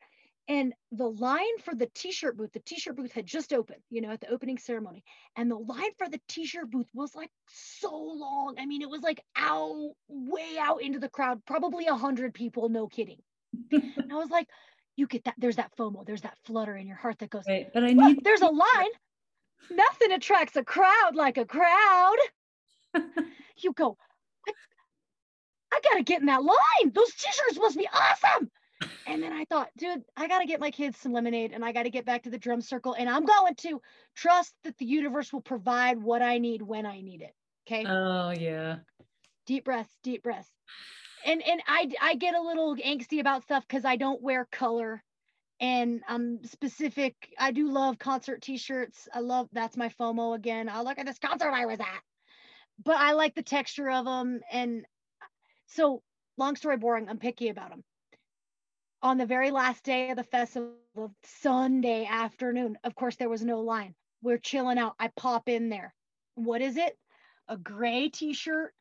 and 0.47 0.73
the 0.91 1.09
line 1.09 1.57
for 1.63 1.75
the 1.75 1.89
t-shirt 1.93 2.37
booth 2.37 2.53
the 2.53 2.59
t-shirt 2.59 2.95
booth 2.95 3.11
had 3.11 3.25
just 3.25 3.51
opened 3.53 3.81
you 3.89 4.01
know 4.01 4.11
at 4.11 4.21
the 4.21 4.29
opening 4.29 4.57
ceremony. 4.57 5.03
And 5.35 5.51
the 5.51 5.57
line 5.57 5.91
for 5.97 6.07
the 6.09 6.21
t-shirt 6.27 6.71
booth 6.71 6.87
was 6.93 7.13
like 7.15 7.31
so 7.49 7.93
long. 7.93 8.55
I 8.57 8.65
mean 8.65 8.81
it 8.81 8.89
was 8.89 9.01
like 9.01 9.21
out 9.35 9.91
way 10.07 10.57
out 10.59 10.81
into 10.81 10.99
the 10.99 11.09
crowd 11.09 11.41
probably 11.45 11.87
a 11.87 11.95
hundred 11.95 12.33
people 12.33 12.69
no 12.69 12.87
kidding. 12.87 13.21
And 13.71 14.11
i 14.11 14.15
was 14.15 14.29
like 14.29 14.47
you 14.95 15.07
get 15.07 15.25
that 15.25 15.35
there's 15.37 15.57
that 15.57 15.71
fomo 15.77 16.05
there's 16.05 16.21
that 16.21 16.37
flutter 16.45 16.75
in 16.75 16.87
your 16.87 16.97
heart 16.97 17.19
that 17.19 17.29
goes 17.29 17.43
right 17.47 17.67
but 17.73 17.83
i 17.83 17.93
need 17.93 18.23
there's 18.23 18.41
a 18.41 18.47
line. 18.47 18.91
Nothing 19.69 20.13
attracts 20.13 20.55
a 20.55 20.63
crowd 20.63 21.15
like 21.15 21.37
a 21.37 21.45
crowd. 21.45 22.17
You 23.59 23.73
go 23.73 23.97
I, 24.47 24.51
I 25.73 25.79
gotta 25.83 26.03
get 26.03 26.19
in 26.21 26.27
that 26.27 26.43
line. 26.43 26.91
Those 26.93 27.11
t-shirts 27.15 27.57
must 27.57 27.75
be 27.75 27.87
awesome 27.91 28.51
and 29.07 29.23
then 29.23 29.33
I 29.33 29.45
thought, 29.45 29.69
dude, 29.77 30.03
I 30.15 30.27
got 30.27 30.39
to 30.39 30.45
get 30.45 30.59
my 30.59 30.69
kids 30.69 30.99
some 30.99 31.13
lemonade 31.13 31.51
and 31.51 31.63
I 31.63 31.71
got 31.71 31.83
to 31.83 31.89
get 31.89 32.05
back 32.05 32.23
to 32.23 32.29
the 32.29 32.37
drum 32.37 32.61
circle. 32.61 32.93
And 32.93 33.09
I'm 33.09 33.25
going 33.25 33.55
to 33.55 33.81
trust 34.15 34.53
that 34.63 34.77
the 34.77 34.85
universe 34.85 35.33
will 35.33 35.41
provide 35.41 36.01
what 36.01 36.21
I 36.21 36.37
need 36.37 36.61
when 36.61 36.85
I 36.85 37.01
need 37.01 37.21
it. 37.21 37.33
Okay. 37.67 37.85
Oh, 37.87 38.31
yeah. 38.31 38.77
Deep 39.45 39.65
breaths, 39.65 39.93
deep 40.03 40.23
breaths. 40.23 40.49
And, 41.25 41.41
and 41.41 41.61
I, 41.67 41.89
I 42.01 42.15
get 42.15 42.35
a 42.35 42.41
little 42.41 42.75
angsty 42.75 43.19
about 43.19 43.43
stuff 43.43 43.65
because 43.67 43.85
I 43.85 43.95
don't 43.95 44.21
wear 44.21 44.47
color 44.51 45.03
and 45.59 46.01
I'm 46.07 46.43
specific. 46.43 47.15
I 47.39 47.51
do 47.51 47.71
love 47.71 47.97
concert 47.97 48.41
t-shirts. 48.41 49.07
I 49.13 49.21
love 49.21 49.49
that's 49.51 49.75
my 49.75 49.89
FOMO 49.99 50.35
again. 50.35 50.69
I'll 50.69 50.83
look 50.83 50.99
at 50.99 51.05
this 51.05 51.17
concert 51.17 51.51
I 51.51 51.65
was 51.65 51.79
at, 51.79 52.01
but 52.83 52.97
I 52.97 53.13
like 53.13 53.33
the 53.33 53.41
texture 53.41 53.89
of 53.89 54.05
them. 54.05 54.41
And 54.51 54.85
so 55.65 56.03
long 56.37 56.55
story 56.55 56.77
boring, 56.77 57.09
I'm 57.09 57.17
picky 57.17 57.49
about 57.49 57.71
them 57.71 57.83
on 59.01 59.17
the 59.17 59.25
very 59.25 59.51
last 59.51 59.83
day 59.83 60.09
of 60.09 60.17
the 60.17 60.23
festival, 60.23 60.73
Sunday 61.23 62.05
afternoon, 62.05 62.77
of 62.83 62.95
course, 62.95 63.15
there 63.15 63.29
was 63.29 63.43
no 63.43 63.59
line. 63.61 63.93
We're 64.21 64.37
chilling 64.37 64.77
out. 64.77 64.95
I 64.99 65.09
pop 65.15 65.47
in 65.47 65.69
there. 65.69 65.93
What 66.35 66.61
is 66.61 66.77
it? 66.77 66.97
A 67.47 67.57
gray 67.57 68.09
t 68.09 68.33
shirt 68.33 68.73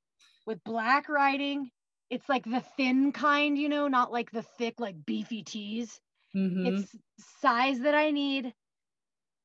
with 0.46 0.64
black 0.64 1.08
writing. 1.08 1.70
It's 2.08 2.28
like 2.28 2.44
the 2.44 2.62
thin 2.76 3.12
kind, 3.12 3.58
you 3.58 3.68
know, 3.68 3.88
not 3.88 4.12
like 4.12 4.30
the 4.30 4.42
thick, 4.42 4.80
like 4.80 5.04
beefy 5.04 5.42
tees. 5.42 6.00
Mm-hmm. 6.34 6.66
It's 6.66 6.96
size 7.40 7.80
that 7.80 7.94
I 7.94 8.10
need. 8.10 8.52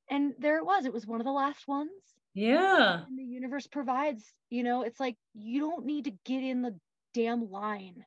And 0.10 0.34
there 0.40 0.58
it 0.58 0.66
was. 0.66 0.86
It 0.86 0.94
was 0.94 1.08
one 1.08 1.20
of 1.22 1.26
the 1.26 1.32
last 1.32 1.68
ones. 1.68 1.90
Yeah. 2.34 3.02
And 3.08 3.18
the 3.18 3.24
universe 3.24 3.68
provides, 3.68 4.24
you 4.50 4.64
know, 4.64 4.84
it's 4.84 5.00
like 5.00 5.18
you 5.34 5.60
don't 5.60 5.86
need 5.86 6.06
to 6.06 6.14
get 6.26 6.44
in 6.44 6.62
the 6.62 6.76
damn 7.14 7.50
line 7.52 8.06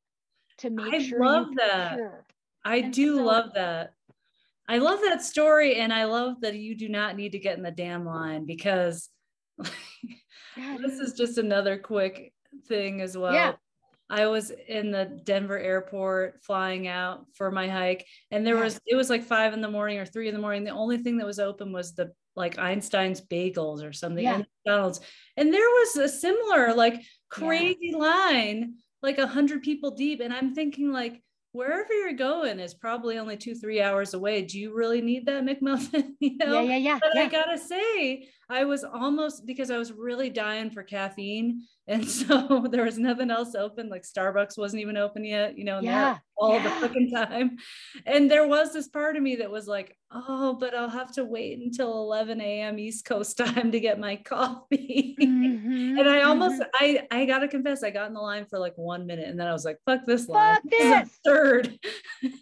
to 0.58 0.70
make 0.70 0.94
I 0.94 0.98
sure. 1.00 1.22
I 1.22 1.26
love 1.26 1.54
that. 1.56 1.94
Sure. 1.96 2.24
I 2.64 2.76
and 2.76 2.92
do 2.92 3.16
so, 3.16 3.24
love 3.24 3.54
that. 3.54 3.92
I 4.68 4.78
love 4.78 5.00
that 5.02 5.22
story. 5.22 5.76
And 5.76 5.92
I 5.92 6.04
love 6.04 6.40
that 6.40 6.54
you 6.54 6.74
do 6.74 6.88
not 6.88 7.16
need 7.16 7.32
to 7.32 7.38
get 7.38 7.56
in 7.56 7.62
the 7.62 7.70
damn 7.70 8.06
line 8.06 8.46
because 8.46 9.08
this 9.58 10.98
is 11.00 11.14
just 11.14 11.38
another 11.38 11.78
quick 11.78 12.32
thing 12.66 13.00
as 13.00 13.16
well. 13.16 13.34
Yeah. 13.34 13.52
I 14.10 14.26
was 14.26 14.52
in 14.68 14.90
the 14.90 15.06
Denver 15.24 15.58
airport 15.58 16.42
flying 16.42 16.86
out 16.86 17.26
for 17.34 17.50
my 17.50 17.68
hike, 17.68 18.06
and 18.30 18.46
there 18.46 18.56
yeah. 18.56 18.64
was 18.64 18.80
it 18.86 18.96
was 18.96 19.08
like 19.08 19.24
five 19.24 19.54
in 19.54 19.62
the 19.62 19.70
morning 19.70 19.98
or 19.98 20.04
three 20.04 20.28
in 20.28 20.34
the 20.34 20.40
morning. 20.40 20.62
The 20.62 20.70
only 20.70 20.98
thing 20.98 21.16
that 21.16 21.26
was 21.26 21.38
open 21.38 21.72
was 21.72 21.94
the 21.94 22.12
like 22.36 22.58
Einstein's 22.58 23.20
bagels 23.20 23.82
or 23.82 23.92
something 23.92 24.24
yeah. 24.24 24.42
McDonald's. 24.66 25.00
And 25.36 25.52
there 25.52 25.60
was 25.60 25.96
a 25.96 26.08
similar 26.08 26.74
like 26.74 27.02
crazy 27.28 27.78
yeah. 27.92 27.96
line, 27.96 28.74
like 29.02 29.18
a 29.18 29.26
hundred 29.26 29.62
people 29.62 29.92
deep. 29.92 30.20
And 30.20 30.32
I'm 30.32 30.54
thinking, 30.54 30.92
like, 30.92 31.22
wherever 31.54 31.92
you're 31.92 32.12
going 32.12 32.58
is 32.58 32.74
probably 32.74 33.16
only 33.16 33.36
two, 33.36 33.54
three 33.54 33.80
hours 33.80 34.12
away. 34.12 34.42
Do 34.42 34.58
you 34.58 34.74
really 34.74 35.00
need 35.00 35.26
that 35.26 35.44
McMuffin? 35.46 36.14
you 36.18 36.36
know? 36.36 36.60
Yeah, 36.60 36.76
yeah, 36.76 36.76
yeah. 36.76 36.98
But 37.00 37.14
yeah. 37.14 37.22
I 37.22 37.28
gotta 37.28 37.56
say, 37.56 38.28
I 38.48 38.64
was 38.64 38.84
almost 38.84 39.46
because 39.46 39.70
I 39.70 39.78
was 39.78 39.92
really 39.92 40.30
dying 40.30 40.70
for 40.70 40.82
caffeine. 40.82 41.62
And 41.86 42.08
so 42.08 42.66
there 42.70 42.86
was 42.86 42.98
nothing 42.98 43.30
else 43.30 43.54
open. 43.54 43.90
Like 43.90 44.04
Starbucks 44.04 44.56
wasn't 44.56 44.80
even 44.80 44.96
open 44.96 45.22
yet, 45.22 45.58
you 45.58 45.64
know, 45.64 45.80
yeah, 45.82 46.16
all 46.34 46.54
yeah. 46.54 46.62
the 46.62 46.70
fucking 46.80 47.10
time. 47.10 47.58
And 48.06 48.30
there 48.30 48.46
was 48.46 48.72
this 48.72 48.88
part 48.88 49.16
of 49.16 49.22
me 49.22 49.36
that 49.36 49.50
was 49.50 49.66
like, 49.66 49.94
oh, 50.10 50.56
but 50.58 50.74
I'll 50.74 50.88
have 50.88 51.12
to 51.16 51.26
wait 51.26 51.58
until 51.58 51.92
11 51.92 52.40
a.m. 52.40 52.78
East 52.78 53.04
Coast 53.04 53.36
time 53.44 53.70
to 53.70 53.80
get 53.80 54.00
my 54.00 54.16
coffee. 54.16 55.14
Mm-hmm, 55.20 55.98
and 55.98 56.08
I 56.08 56.22
almost, 56.22 56.62
mm-hmm. 56.62 56.70
I, 56.72 57.06
I 57.10 57.26
gotta 57.26 57.48
confess, 57.48 57.82
I 57.82 57.90
got 57.90 58.08
in 58.08 58.14
the 58.14 58.20
line 58.20 58.46
for 58.46 58.58
like 58.58 58.78
one 58.78 59.06
minute 59.06 59.28
and 59.28 59.38
then 59.38 59.46
I 59.46 59.52
was 59.52 59.66
like, 59.66 59.76
fuck 59.84 60.06
this 60.06 60.26
line. 60.26 60.54
Fuck 60.54 60.70
this. 60.70 61.10
Third. 61.22 61.78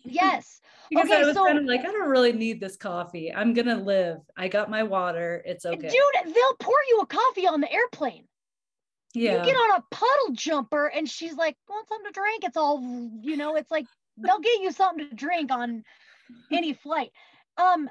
Yes. 0.05 0.61
Because 0.93 1.11
okay, 1.11 1.23
I 1.23 1.25
was 1.25 1.35
so, 1.35 1.47
kind 1.47 1.57
of 1.57 1.65
like, 1.65 1.81
I 1.81 1.85
don't 1.85 2.11
really 2.11 2.33
need 2.33 2.61
this 2.61 2.77
coffee. 2.77 3.33
I'm 3.33 3.55
gonna 3.55 3.81
live. 3.81 4.19
I 4.37 4.49
got 4.49 4.69
my 4.69 4.83
water. 4.83 5.43
It's 5.47 5.65
okay. 5.65 5.89
Dude, 5.89 6.35
they'll 6.35 6.57
pour 6.61 6.77
you 6.89 7.01
a 7.01 7.07
coffee 7.07 7.47
on 7.47 7.63
the 7.63 7.73
airplane. 7.73 8.25
Yeah. 9.15 9.39
You 9.39 9.45
get 9.45 9.57
on 9.57 9.81
a 9.81 9.85
puddle 9.91 10.35
jumper 10.35 10.89
and 10.89 11.09
she's 11.09 11.35
like, 11.35 11.57
want 11.67 11.89
something 11.89 12.13
to 12.13 12.13
drink? 12.13 12.45
It's 12.45 12.59
all, 12.59 12.83
you 13.23 13.39
know, 13.39 13.57
it's 13.57 13.71
like 13.71 13.87
they'll 14.19 14.41
get 14.41 14.61
you 14.61 14.71
something 14.71 15.09
to 15.09 15.15
drink 15.15 15.51
on 15.51 15.83
any 16.51 16.73
flight. 16.83 17.11
Um, 17.57 17.89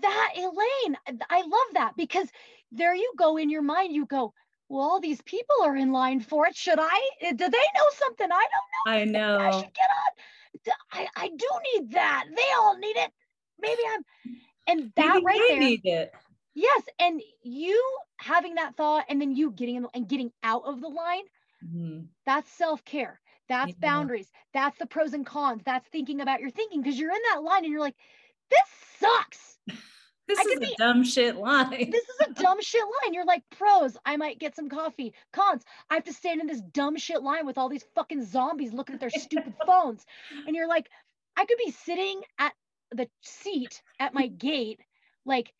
that 0.00 0.32
Elaine, 0.36 0.96
I 1.28 1.42
love 1.42 1.74
that 1.74 1.92
because 1.98 2.28
there 2.72 2.94
you 2.94 3.12
go 3.18 3.36
in 3.36 3.50
your 3.50 3.62
mind, 3.62 3.94
you 3.94 4.06
go, 4.06 4.32
well, 4.70 4.82
all 4.82 5.00
these 5.00 5.20
people 5.22 5.56
are 5.64 5.76
in 5.76 5.92
line 5.92 6.20
for 6.20 6.46
it. 6.46 6.56
Should 6.56 6.78
I? 6.80 6.98
Do 7.20 7.36
they 7.36 7.44
know 7.44 7.88
something 7.92 8.28
I 8.30 8.46
don't 8.86 8.86
know? 8.86 8.92
I 8.92 9.04
know. 9.04 9.38
I 9.38 9.50
should 9.50 9.74
get 9.74 9.90
on. 9.90 10.24
I, 10.92 11.08
I 11.16 11.28
do 11.28 11.48
need 11.74 11.92
that. 11.92 12.24
They 12.34 12.52
all 12.58 12.78
need 12.78 12.96
it. 12.96 13.10
Maybe 13.60 13.82
I'm, 13.90 14.04
and 14.66 14.92
that 14.96 15.14
Maybe 15.14 15.24
right 15.24 15.40
there. 15.48 15.58
Need 15.58 15.80
it. 15.84 16.12
Yes, 16.54 16.82
and 16.98 17.20
you 17.42 17.80
having 18.16 18.56
that 18.56 18.76
thought, 18.76 19.04
and 19.08 19.20
then 19.20 19.34
you 19.34 19.52
getting 19.52 19.76
in 19.76 19.86
and 19.94 20.08
getting 20.08 20.32
out 20.42 20.62
of 20.64 20.80
the 20.80 20.88
line. 20.88 21.22
Mm-hmm. 21.64 22.00
That's 22.26 22.50
self 22.50 22.84
care. 22.84 23.20
That's 23.48 23.70
yeah. 23.70 23.76
boundaries. 23.80 24.30
That's 24.52 24.78
the 24.78 24.86
pros 24.86 25.14
and 25.14 25.24
cons. 25.24 25.62
That's 25.64 25.88
thinking 25.88 26.20
about 26.20 26.40
your 26.40 26.50
thinking 26.50 26.82
because 26.82 26.98
you're 26.98 27.12
in 27.12 27.22
that 27.32 27.42
line 27.42 27.64
and 27.64 27.72
you're 27.72 27.80
like, 27.80 27.96
this 28.50 28.60
sucks. 28.98 29.58
this 30.28 30.38
I 30.38 30.42
is 30.42 30.56
a 30.56 30.60
be, 30.60 30.74
dumb 30.78 31.02
shit 31.04 31.36
line. 31.36 31.90
this 31.90 32.04
is 32.04 32.20
a 32.28 32.32
dumb 32.34 32.60
shit 32.62 32.82
line. 32.82 33.14
You're 33.14 33.24
like, 33.24 33.42
pros, 33.56 33.96
I 34.04 34.16
might 34.16 34.38
get 34.38 34.54
some 34.54 34.68
coffee. 34.68 35.12
Cons, 35.32 35.62
I 35.90 35.94
have 35.94 36.04
to 36.04 36.12
stand 36.12 36.40
in 36.40 36.46
this 36.46 36.60
dumb 36.72 36.96
shit 36.96 37.22
line 37.22 37.46
with 37.46 37.58
all 37.58 37.68
these 37.68 37.84
fucking 37.94 38.24
zombies 38.24 38.72
looking 38.72 38.94
at 38.94 39.00
their 39.00 39.10
stupid 39.10 39.54
phones. 39.66 40.04
And 40.46 40.54
you're 40.54 40.68
like, 40.68 40.88
I 41.36 41.44
could 41.44 41.58
be 41.64 41.70
sitting 41.72 42.20
at 42.38 42.52
the 42.92 43.08
seat 43.22 43.82
at 43.98 44.14
my 44.14 44.26
gate, 44.28 44.80
like 45.26 45.52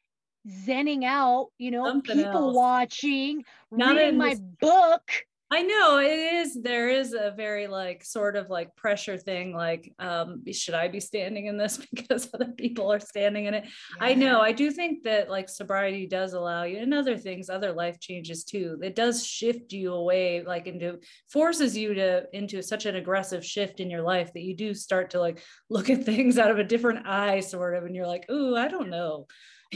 zenning 0.66 1.04
out, 1.04 1.48
you 1.58 1.70
know, 1.70 1.84
Something 1.84 2.16
people 2.16 2.46
else. 2.48 2.56
watching, 2.56 3.44
Not 3.70 3.96
reading 3.96 4.16
my 4.18 4.30
this- 4.30 4.40
book. 4.60 5.02
I 5.50 5.62
know 5.62 5.98
it 5.98 6.18
is. 6.18 6.60
There 6.60 6.90
is 6.90 7.14
a 7.14 7.32
very 7.34 7.68
like 7.68 8.04
sort 8.04 8.36
of 8.36 8.50
like 8.50 8.76
pressure 8.76 9.16
thing. 9.16 9.54
Like, 9.54 9.94
um, 9.98 10.42
should 10.52 10.74
I 10.74 10.88
be 10.88 11.00
standing 11.00 11.46
in 11.46 11.56
this 11.56 11.78
because 11.94 12.28
other 12.34 12.52
people 12.52 12.92
are 12.92 13.00
standing 13.00 13.46
in 13.46 13.54
it? 13.54 13.64
Yeah. 13.64 14.06
I 14.06 14.14
know. 14.14 14.40
I 14.40 14.52
do 14.52 14.70
think 14.70 15.04
that 15.04 15.30
like 15.30 15.48
sobriety 15.48 16.06
does 16.06 16.34
allow 16.34 16.64
you, 16.64 16.78
and 16.78 16.92
other 16.92 17.16
things, 17.16 17.48
other 17.48 17.72
life 17.72 17.98
changes 17.98 18.44
too. 18.44 18.78
It 18.82 18.94
does 18.94 19.26
shift 19.26 19.72
you 19.72 19.94
away, 19.94 20.42
like 20.42 20.66
into 20.66 20.98
forces 21.32 21.74
you 21.74 21.94
to 21.94 22.24
into 22.34 22.62
such 22.62 22.84
an 22.84 22.96
aggressive 22.96 23.44
shift 23.44 23.80
in 23.80 23.90
your 23.90 24.02
life 24.02 24.32
that 24.34 24.42
you 24.42 24.54
do 24.54 24.74
start 24.74 25.10
to 25.10 25.20
like 25.20 25.42
look 25.70 25.88
at 25.88 26.04
things 26.04 26.36
out 26.36 26.50
of 26.50 26.58
a 26.58 26.64
different 26.64 27.06
eye, 27.06 27.40
sort 27.40 27.74
of, 27.74 27.84
and 27.84 27.96
you're 27.96 28.06
like, 28.06 28.30
ooh, 28.30 28.54
I 28.54 28.68
don't 28.68 28.90
know 28.90 29.26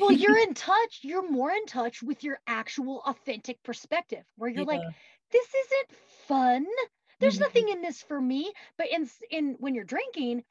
well 0.01 0.13
you're 0.13 0.39
in 0.43 0.55
touch 0.55 1.01
you're 1.03 1.31
more 1.31 1.51
in 1.51 1.67
touch 1.67 2.03
with 2.03 2.25
your 2.25 2.39
actual 2.47 3.03
authentic 3.07 3.63
perspective 3.63 4.25
where 4.37 4.51
you're 4.51 4.61
yeah. 4.61 4.79
like 4.79 4.83
this 5.33 5.49
isn't 5.49 5.99
fun 6.29 6.67
there's 7.21 7.35
mm-hmm. 7.35 7.43
nothing 7.45 7.69
in 7.69 7.83
this 7.83 8.03
for 8.03 8.21
me 8.21 8.53
but 8.79 8.89
in 8.91 9.09
in 9.31 9.57
when 9.59 9.75
you're 9.75 9.85
drinking 9.85 10.43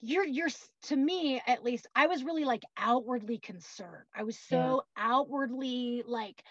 you're 0.00 0.26
you're 0.26 0.48
to 0.82 0.96
me 0.96 1.40
at 1.46 1.64
least 1.64 1.86
i 1.94 2.06
was 2.06 2.24
really 2.24 2.44
like 2.44 2.62
outwardly 2.76 3.38
concerned 3.38 4.04
i 4.14 4.22
was 4.22 4.38
so 4.38 4.82
yeah. 4.96 5.04
outwardly 5.04 6.02
like 6.06 6.42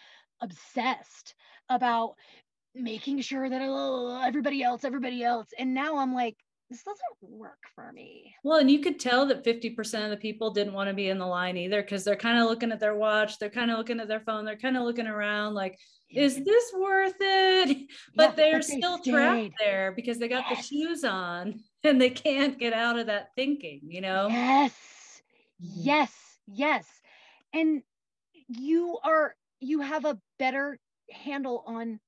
obsessed 0.42 1.36
about 1.70 2.16
making 2.74 3.20
sure 3.22 3.50
that 3.50 3.62
oh, 3.64 4.22
everybody 4.24 4.64
else 4.64 4.84
everybody 4.84 5.24
else 5.24 5.48
and 5.60 5.74
now 5.74 5.98
i'm 5.98 6.14
like 6.14 6.38
this 6.72 6.84
doesn't 6.84 7.06
work 7.22 7.60
for 7.76 7.92
me. 7.92 8.34
Well, 8.46 8.60
and 8.60 8.72
you 8.72 8.80
could 8.80 8.98
tell 8.98 9.26
that 9.26 9.44
50% 9.44 10.06
of 10.06 10.10
the 10.10 10.16
people 10.16 10.52
didn't 10.52 10.74
want 10.74 10.88
to 10.88 10.94
be 10.94 11.10
in 11.10 11.20
the 11.20 11.26
line 11.26 11.58
either 11.58 11.82
because 11.82 12.06
they're 12.06 12.16
kind 12.16 12.40
of 12.40 12.48
looking 12.48 12.72
at 12.72 12.80
their 12.80 12.96
watch, 12.96 13.38
they're 13.38 13.50
kind 13.50 13.70
of 13.70 13.78
looking 13.78 14.00
at 14.00 14.08
their 14.08 14.22
phone, 14.22 14.46
they're 14.46 14.56
kind 14.56 14.78
of 14.78 14.84
looking 14.84 15.06
around 15.06 15.54
like, 15.54 15.78
is 16.10 16.42
this 16.44 16.74
worth 16.74 17.16
it? 17.20 17.78
But 18.16 18.30
yeah, 18.32 18.36
they're 18.36 18.60
but 18.60 18.68
they 18.68 18.78
still 18.78 18.98
stayed. 19.00 19.12
trapped 19.12 19.54
there 19.60 19.92
because 19.92 20.18
they 20.18 20.30
got 20.30 20.46
yes. 20.50 20.58
the 20.58 20.76
shoes 20.76 21.04
on 21.04 21.60
and 21.84 22.00
they 22.00 22.10
can't 22.10 22.58
get 22.58 22.72
out 22.72 22.98
of 22.98 23.08
that 23.08 23.30
thinking, 23.36 23.82
you 23.84 24.00
know? 24.00 24.28
Yes, 24.30 24.72
mm-hmm. 25.62 25.82
yes, 25.82 26.14
yes. 26.48 26.86
And 27.54 27.84
you 28.48 28.98
are, 29.04 29.36
you 29.60 29.82
have 29.82 30.06
a 30.06 30.18
better 30.40 30.80
handle 31.12 31.66
on 31.68 32.00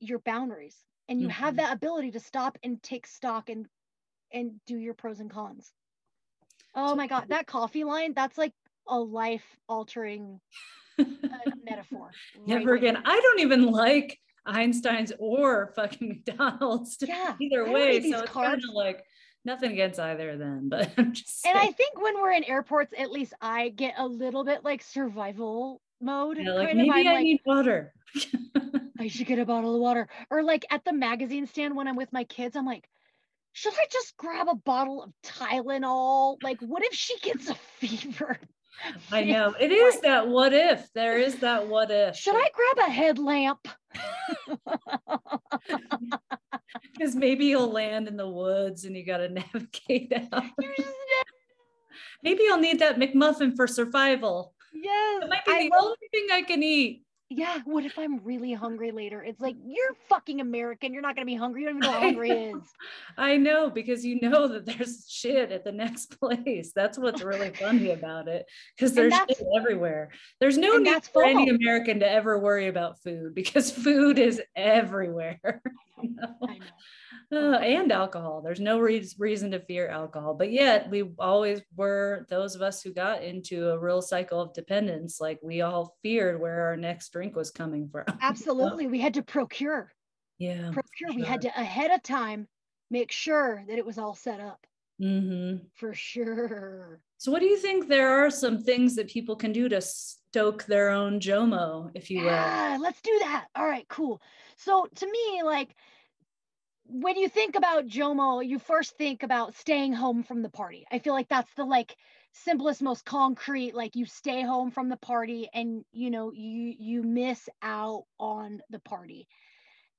your 0.00 0.18
boundaries 0.18 0.76
and 1.08 1.20
you 1.20 1.28
mm-hmm. 1.28 1.44
have 1.44 1.56
that 1.56 1.74
ability 1.74 2.10
to 2.12 2.20
stop 2.20 2.58
and 2.62 2.82
take 2.82 3.06
stock 3.06 3.48
and 3.50 3.66
and 4.32 4.52
do 4.66 4.76
your 4.76 4.94
pros 4.94 5.20
and 5.20 5.30
cons 5.30 5.72
Oh 6.74 6.94
my 6.96 7.06
God, 7.06 7.26
that 7.28 7.46
coffee 7.46 7.84
line, 7.84 8.14
that's 8.14 8.36
like 8.36 8.52
a 8.88 8.98
life 8.98 9.44
altering 9.68 10.40
uh, 10.98 11.04
metaphor. 11.64 12.10
right 12.36 12.48
Never 12.48 12.64
there. 12.66 12.74
again. 12.74 12.98
I 13.04 13.20
don't 13.20 13.40
even 13.40 13.70
like 13.70 14.18
Einstein's 14.46 15.12
or 15.18 15.72
fucking 15.76 16.08
McDonald's 16.26 16.96
Yeah, 17.06 17.34
either 17.40 17.70
way. 17.70 18.10
So 18.10 18.20
it's 18.20 18.30
kind 18.30 18.54
of 18.54 18.74
like 18.74 19.04
nothing 19.44 19.72
against 19.72 20.00
either 20.00 20.30
of 20.30 20.38
them, 20.38 20.68
but 20.68 20.90
I'm 20.98 21.12
just 21.12 21.46
And 21.46 21.56
I 21.56 21.70
think 21.70 22.00
when 22.00 22.20
we're 22.20 22.32
in 22.32 22.44
airports, 22.44 22.92
at 22.98 23.10
least 23.10 23.34
I 23.40 23.68
get 23.68 23.94
a 23.96 24.06
little 24.06 24.44
bit 24.44 24.64
like 24.64 24.82
survival 24.82 25.80
mode. 26.04 26.38
yeah, 26.38 26.52
like 26.52 26.76
maybe 26.76 27.08
I 27.08 27.14
like, 27.14 27.22
need 27.22 27.40
water. 27.44 27.92
I 28.98 29.08
should 29.08 29.26
get 29.26 29.38
a 29.38 29.46
bottle 29.46 29.74
of 29.74 29.80
water. 29.80 30.08
Or 30.30 30.42
like 30.42 30.66
at 30.70 30.84
the 30.84 30.92
magazine 30.92 31.46
stand 31.46 31.76
when 31.76 31.88
I'm 31.88 31.96
with 31.96 32.12
my 32.12 32.24
kids, 32.24 32.56
I'm 32.56 32.66
like, 32.66 32.88
should 33.52 33.74
I 33.74 33.86
just 33.90 34.16
grab 34.16 34.48
a 34.48 34.54
bottle 34.54 35.02
of 35.02 35.12
Tylenol? 35.24 36.42
Like, 36.42 36.60
what 36.60 36.84
if 36.84 36.94
she 36.94 37.18
gets 37.20 37.48
a 37.48 37.54
fever? 37.54 38.38
I 39.12 39.22
know 39.22 39.54
it 39.58 39.70
is 39.70 40.00
that 40.00 40.26
what 40.28 40.52
if. 40.52 40.92
There 40.94 41.18
is 41.18 41.36
that 41.36 41.68
what 41.68 41.92
if. 41.92 42.16
Should 42.16 42.34
I 42.34 42.48
grab 42.52 42.88
a 42.88 42.92
headlamp? 42.92 43.68
Because 46.92 47.14
maybe 47.14 47.46
you'll 47.46 47.70
land 47.70 48.08
in 48.08 48.16
the 48.16 48.28
woods 48.28 48.84
and 48.84 48.96
you 48.96 49.04
got 49.04 49.18
to 49.18 49.28
navigate 49.28 50.12
out. 50.32 50.44
You 50.60 50.68
just 50.76 50.88
ne- 50.88 51.32
Maybe 52.22 52.42
you'll 52.44 52.58
need 52.58 52.80
that 52.80 52.98
McMuffin 52.98 53.54
for 53.56 53.66
survival. 53.66 54.54
Yes. 54.74 55.22
It 55.24 55.28
might 55.30 55.44
be 55.46 55.52
I 55.52 55.62
the 55.64 55.76
love, 55.76 55.84
only 55.84 55.96
thing 56.12 56.26
I 56.32 56.42
can 56.42 56.62
eat. 56.62 57.02
yeah. 57.30 57.60
What 57.64 57.84
if 57.84 57.98
I'm 57.98 58.18
really 58.22 58.52
hungry 58.52 58.92
later? 58.92 59.22
It's 59.22 59.40
like, 59.40 59.56
you're 59.64 59.94
fucking 60.08 60.40
American. 60.40 60.92
You're 60.92 61.02
not 61.02 61.16
going 61.16 61.26
to 61.26 61.30
be 61.32 61.36
hungry. 61.36 61.62
You 61.62 61.68
don't 61.68 61.78
even 61.78 61.90
know 61.90 61.94
what 61.96 62.02
I 62.02 62.06
hungry 62.06 62.28
know. 62.28 62.58
is. 62.58 62.62
I 63.16 63.36
know 63.38 63.70
because 63.70 64.04
you 64.04 64.20
know 64.20 64.46
that 64.48 64.66
there's 64.66 65.06
shit 65.08 65.50
at 65.50 65.64
the 65.64 65.72
next 65.72 66.18
place. 66.20 66.72
That's 66.76 66.98
what's 66.98 67.22
really 67.22 67.50
funny 67.50 67.90
about 67.90 68.28
it 68.28 68.46
because 68.76 68.92
there's 68.92 69.14
shit 69.14 69.40
everywhere. 69.56 70.10
There's 70.40 70.58
no 70.58 70.76
need 70.76 71.04
for 71.06 71.24
any 71.24 71.48
American 71.48 72.00
to 72.00 72.08
ever 72.10 72.38
worry 72.38 72.68
about 72.68 73.02
food 73.02 73.34
because 73.34 73.70
food 73.70 74.18
is 74.18 74.40
everywhere. 74.54 75.62
know? 76.02 76.36
I 76.48 76.58
know. 76.58 77.54
Uh, 77.54 77.58
and 77.58 77.90
alcohol. 77.92 78.42
There's 78.42 78.60
no 78.60 78.78
re- 78.78 79.08
reason 79.18 79.50
to 79.52 79.60
fear 79.60 79.88
alcohol, 79.88 80.34
but 80.34 80.52
yet 80.52 80.90
we 80.90 81.10
always 81.18 81.62
were 81.76 82.26
those 82.28 82.54
of 82.54 82.62
us 82.62 82.82
who 82.82 82.92
got 82.92 83.22
into 83.22 83.70
a 83.70 83.78
real 83.78 84.02
cycle 84.02 84.40
of 84.40 84.52
dependence. 84.54 85.20
Like 85.20 85.40
we 85.42 85.62
all 85.62 85.96
feared 86.02 86.40
where 86.40 86.66
our 86.66 86.76
next 86.76 87.12
drink 87.12 87.36
was 87.36 87.50
coming 87.50 87.88
from. 87.88 88.04
Absolutely. 88.20 88.86
We 88.86 89.00
had 89.00 89.14
to 89.14 89.22
procure. 89.22 89.92
Yeah. 90.38 90.70
procure. 90.72 91.14
We 91.14 91.24
had 91.24 91.42
to 91.42 91.48
ahead 91.48 91.90
of 91.90 92.02
time 92.02 92.48
make 92.90 93.10
sure 93.10 93.64
that 93.66 93.78
it 93.78 93.86
was 93.86 93.98
all 93.98 94.14
set 94.14 94.40
up 94.40 94.66
hmm 95.00 95.56
for 95.74 95.94
sure. 95.94 97.00
So, 97.24 97.32
what 97.32 97.40
do 97.40 97.46
you 97.46 97.56
think? 97.56 97.88
There 97.88 98.10
are 98.22 98.28
some 98.28 98.58
things 98.62 98.96
that 98.96 99.08
people 99.08 99.34
can 99.34 99.50
do 99.50 99.66
to 99.70 99.80
stoke 99.80 100.64
their 100.64 100.90
own 100.90 101.20
JOMO, 101.20 101.90
if 101.94 102.10
you 102.10 102.18
will. 102.18 102.26
Yeah, 102.26 102.76
let's 102.78 103.00
do 103.00 103.18
that. 103.20 103.46
All 103.56 103.64
right, 103.64 103.88
cool. 103.88 104.20
So 104.58 104.86
to 104.94 105.10
me, 105.10 105.42
like 105.42 105.74
when 106.84 107.16
you 107.16 107.30
think 107.30 107.54
about 107.56 107.86
Jomo, 107.86 108.46
you 108.46 108.58
first 108.58 108.98
think 108.98 109.22
about 109.22 109.54
staying 109.56 109.94
home 109.94 110.22
from 110.22 110.42
the 110.42 110.50
party. 110.50 110.84
I 110.92 110.98
feel 110.98 111.14
like 111.14 111.30
that's 111.30 111.50
the 111.54 111.64
like 111.64 111.96
simplest, 112.32 112.82
most 112.82 113.06
concrete. 113.06 113.74
Like 113.74 113.96
you 113.96 114.04
stay 114.04 114.42
home 114.42 114.70
from 114.70 114.90
the 114.90 114.98
party, 114.98 115.48
and 115.54 115.82
you 115.92 116.10
know 116.10 116.30
you 116.30 116.74
you 116.78 117.02
miss 117.02 117.48
out 117.62 118.04
on 118.20 118.60
the 118.68 118.80
party, 118.80 119.28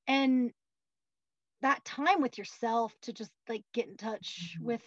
and 0.07 0.51
that 1.63 1.83
time 1.85 2.21
with 2.21 2.37
yourself 2.37 2.93
to 3.01 3.13
just 3.13 3.31
like 3.49 3.63
get 3.73 3.87
in 3.87 3.97
touch 3.97 4.55
Mhm. 4.59 4.65
with 4.65 4.83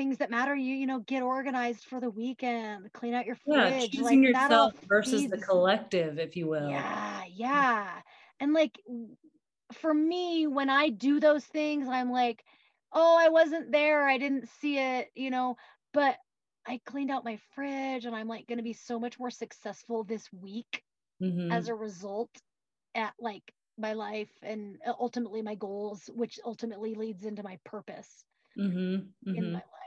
things 0.00 0.16
that 0.16 0.30
matter 0.30 0.56
you 0.56 0.74
you 0.74 0.86
know 0.86 1.00
get 1.00 1.22
organized 1.22 1.84
for 1.84 2.00
the 2.00 2.08
weekend 2.08 2.90
clean 2.94 3.12
out 3.12 3.26
your 3.26 3.36
Yeah, 3.46 3.68
fridge 3.70 3.90
choosing 3.90 4.22
like 4.22 4.22
yourself 4.22 4.72
versus 4.88 5.28
the 5.28 5.36
collective, 5.36 6.18
if 6.18 6.36
you 6.36 6.48
will. 6.48 6.70
yeah 6.70 7.24
yeah 7.34 8.00
and 8.40 8.54
like 8.54 8.80
for 9.74 9.92
me 9.92 10.46
when 10.46 10.70
i 10.70 10.88
do 10.88 11.20
those 11.20 11.44
things 11.44 11.86
i'm 11.86 12.10
like 12.10 12.42
oh 12.94 13.18
i 13.20 13.28
wasn't 13.28 13.70
there 13.70 14.08
i 14.08 14.16
didn't 14.16 14.48
see 14.48 14.78
it 14.78 15.10
you 15.14 15.30
know 15.30 15.54
but 15.92 16.16
i 16.66 16.80
cleaned 16.86 17.10
out 17.10 17.22
my 17.22 17.38
fridge 17.54 18.06
and 18.06 18.16
i'm 18.16 18.26
like 18.26 18.46
going 18.46 18.56
to 18.56 18.64
be 18.64 18.72
so 18.72 18.98
much 18.98 19.18
more 19.18 19.30
successful 19.30 20.02
this 20.02 20.32
week 20.32 20.82
Mhm. 21.20 21.50
as 21.52 21.68
a 21.68 21.74
result 21.74 22.30
at 22.94 23.12
like 23.20 23.52
my 23.76 23.92
life 23.92 24.32
and 24.42 24.78
uh, 24.86 24.94
ultimately 24.98 25.42
my 25.42 25.56
goals 25.56 26.08
which 26.14 26.40
ultimately 26.42 26.94
leads 26.94 27.26
into 27.26 27.42
my 27.42 27.58
purpose 27.64 28.24
Mhm. 28.56 29.12
in 29.34 29.44
Mhm. 29.44 29.52
my 29.52 29.58
life 29.58 29.79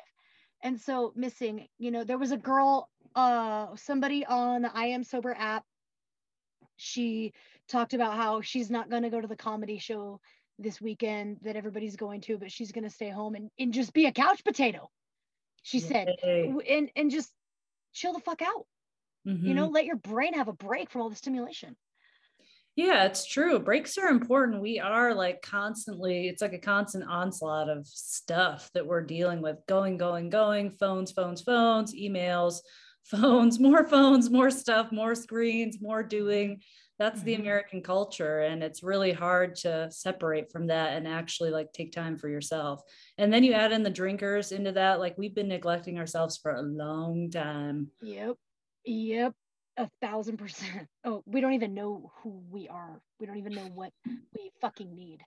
and 0.64 0.80
so 0.80 1.14
missing 1.16 1.68
you 1.78 1.92
know 1.92 2.04
there 2.04 2.18
was 2.18 2.32
a 2.32 2.38
girl 2.38 2.90
uh 3.16 3.68
somebody 3.76 4.26
on 4.26 4.64
the 4.64 4.72
i 4.76 4.86
am 4.88 5.04
sober 5.04 5.36
app 5.38 5.64
she 6.78 7.34
talked 7.68 7.94
about 7.94 8.16
how 8.16 8.42
she's 8.42 8.72
not 8.72 8.90
going 8.90 9.04
to 9.04 9.10
go 9.10 9.22
to 9.22 9.28
the 9.28 9.36
comedy 9.36 9.78
show 9.78 10.20
this 10.60 10.82
weekend 10.82 11.38
that 11.44 11.56
everybody's 11.56 11.96
going 11.96 12.22
to 12.22 12.38
but 12.38 12.52
she's 12.52 12.72
going 12.72 12.84
to 12.84 12.90
stay 12.90 13.10
home 13.10 13.36
and, 13.36 13.50
and 13.60 13.74
just 13.74 13.94
be 13.94 14.06
a 14.06 14.12
couch 14.12 14.44
potato 14.44 14.90
she 15.62 15.80
said 15.80 16.16
Yay. 16.24 16.54
and 16.70 16.90
and 16.96 17.12
just 17.12 17.32
chill 17.94 18.14
the 18.14 18.20
fuck 18.20 18.42
out 18.42 18.66
you 19.26 19.54
know 19.54 19.68
Mhm. 19.70 19.74
let 19.74 19.86
your 19.86 19.96
brain 19.98 20.34
have 20.34 20.48
a 20.48 20.54
break 20.54 20.90
from 20.90 21.02
all 21.02 21.10
the 21.10 21.16
stimulation 21.16 21.76
Yeah, 22.76 23.06
it's 23.06 23.26
true. 23.26 23.60
Breaks 23.60 23.98
are 24.00 24.08
important. 24.08 24.62
We 24.62 24.80
are 24.80 25.14
like 25.14 25.42
constantly, 25.44 26.28
it's 26.28 26.42
like 26.42 26.54
a 26.54 26.60
constant 26.60 27.04
onslaught 27.08 27.70
of 27.70 27.86
stuff 27.88 28.72
that 28.74 28.88
we're 28.88 29.04
dealing 29.06 29.42
with 29.44 29.58
going, 29.68 29.98
going, 29.98 30.30
going, 30.30 30.72
phones, 30.72 31.12
phones, 31.12 31.42
phones, 31.44 31.94
emails, 31.94 32.62
phones, 33.04 33.60
more 33.60 33.86
phones, 33.88 34.30
more 34.32 34.50
stuff, 34.50 34.92
more 34.92 35.14
screens, 35.14 35.78
more 35.82 36.02
doing. 36.02 36.62
That's 36.98 37.22
the 37.22 37.36
Mhm. 37.36 37.40
American 37.42 37.82
culture. 37.84 38.40
And 38.40 38.64
it's 38.64 38.82
really 38.82 39.12
hard 39.12 39.56
to 39.58 39.92
separate 39.92 40.52
from 40.52 40.68
that 40.68 40.94
and 40.94 41.08
actually 41.08 41.52
like 41.52 41.74
take 41.74 41.92
time 41.92 42.18
for 42.18 42.30
yourself. 42.30 42.82
And 43.18 43.32
then 43.32 43.44
you 43.44 43.54
add 43.54 43.72
in 43.72 43.84
the 43.84 43.90
drinkers 43.90 44.52
into 44.52 44.72
that. 44.74 45.00
Like 45.00 45.18
we've 45.18 45.36
been 45.36 45.48
neglecting 45.50 46.00
ourselves 46.00 46.38
for 46.38 46.52
a 46.56 46.62
long 46.62 47.30
time. 47.30 47.92
Yep. 48.02 48.38
Yep. 48.86 49.36
A 49.78 49.90
thousand 50.02 50.38
percent. 50.38 50.88
Oh, 51.06 51.24
we 51.26 51.42
don't 51.42 51.54
even 51.54 51.74
know 51.74 52.12
who 52.22 52.42
we 52.50 52.68
are. 52.70 53.02
We 53.20 53.26
don't 53.26 53.38
even 53.38 53.54
know 53.56 53.68
what 53.74 53.92
we 54.06 54.52
fucking 54.62 54.96
need. 54.96 55.22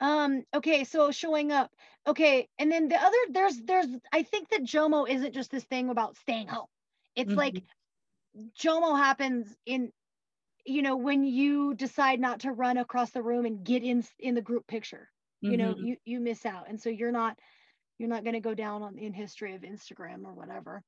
Um, 0.00 0.44
okay, 0.54 0.84
so 0.84 1.10
showing 1.10 1.52
up. 1.52 1.70
Okay, 2.06 2.48
and 2.58 2.70
then 2.72 2.88
the 2.88 2.96
other 3.02 3.16
there's 3.30 3.56
there's 3.62 3.86
I 4.12 4.22
think 4.24 4.48
that 4.50 4.62
Jomo 4.62 5.08
isn't 5.08 5.34
just 5.34 5.50
this 5.50 5.64
thing 5.64 5.90
about 5.90 6.16
staying 6.16 6.48
home. 6.48 6.66
It's 7.14 7.36
like 7.36 7.62
Jomo 8.60 8.96
happens 8.98 9.54
in 9.66 9.92
you 10.64 10.82
know 10.82 10.96
when 10.96 11.24
you 11.24 11.74
decide 11.74 12.20
not 12.20 12.40
to 12.40 12.52
run 12.52 12.76
across 12.78 13.10
the 13.12 13.22
room 13.22 13.44
and 13.46 13.64
get 13.64 13.82
in 13.82 14.04
in 14.18 14.34
the 14.34 14.42
group 14.42 14.66
picture. 14.66 15.10
You 15.40 15.56
know, 15.58 15.74
Mhm. 15.74 15.86
you 15.86 15.96
you 16.04 16.20
miss 16.20 16.44
out. 16.46 16.68
And 16.68 16.80
so 16.80 16.88
you're 16.90 17.12
not 17.12 17.38
you're 17.98 18.08
not 18.08 18.24
going 18.24 18.34
to 18.34 18.40
go 18.40 18.54
down 18.54 18.82
on 18.82 18.98
in 18.98 19.12
history 19.12 19.54
of 19.54 19.62
Instagram 19.62 20.24
or 20.24 20.34
whatever. 20.34 20.82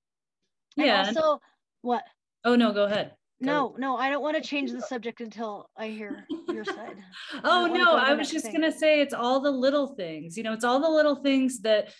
And 0.76 0.86
Yeah. 0.86 1.06
and- 1.06 1.16
also 1.16 1.40
what? 1.82 2.02
Oh, 2.48 2.56
no, 2.56 2.72
go 2.72 2.84
ahead. 2.84 3.12
Go. 3.42 3.46
No, 3.46 3.74
no, 3.78 3.96
I 3.96 4.10
don't 4.10 4.22
want 4.22 4.36
to 4.36 4.42
change 4.42 4.72
the 4.72 4.80
subject 4.88 5.20
until 5.20 5.70
I 5.76 5.88
hear 5.88 6.26
your 6.48 6.64
side. 6.64 6.96
oh 7.44 7.68
wanna 7.68 7.78
no, 7.78 7.96
to 7.96 8.02
I 8.02 8.14
was 8.14 8.30
just 8.30 8.50
gonna 8.50 8.72
say 8.72 9.00
it's 9.00 9.14
all 9.14 9.40
the 9.40 9.50
little 9.50 9.94
things. 9.94 10.36
You 10.36 10.42
know, 10.42 10.52
it's 10.52 10.64
all 10.64 10.80
the 10.80 10.88
little 10.88 11.16
things 11.16 11.60
that 11.60 11.92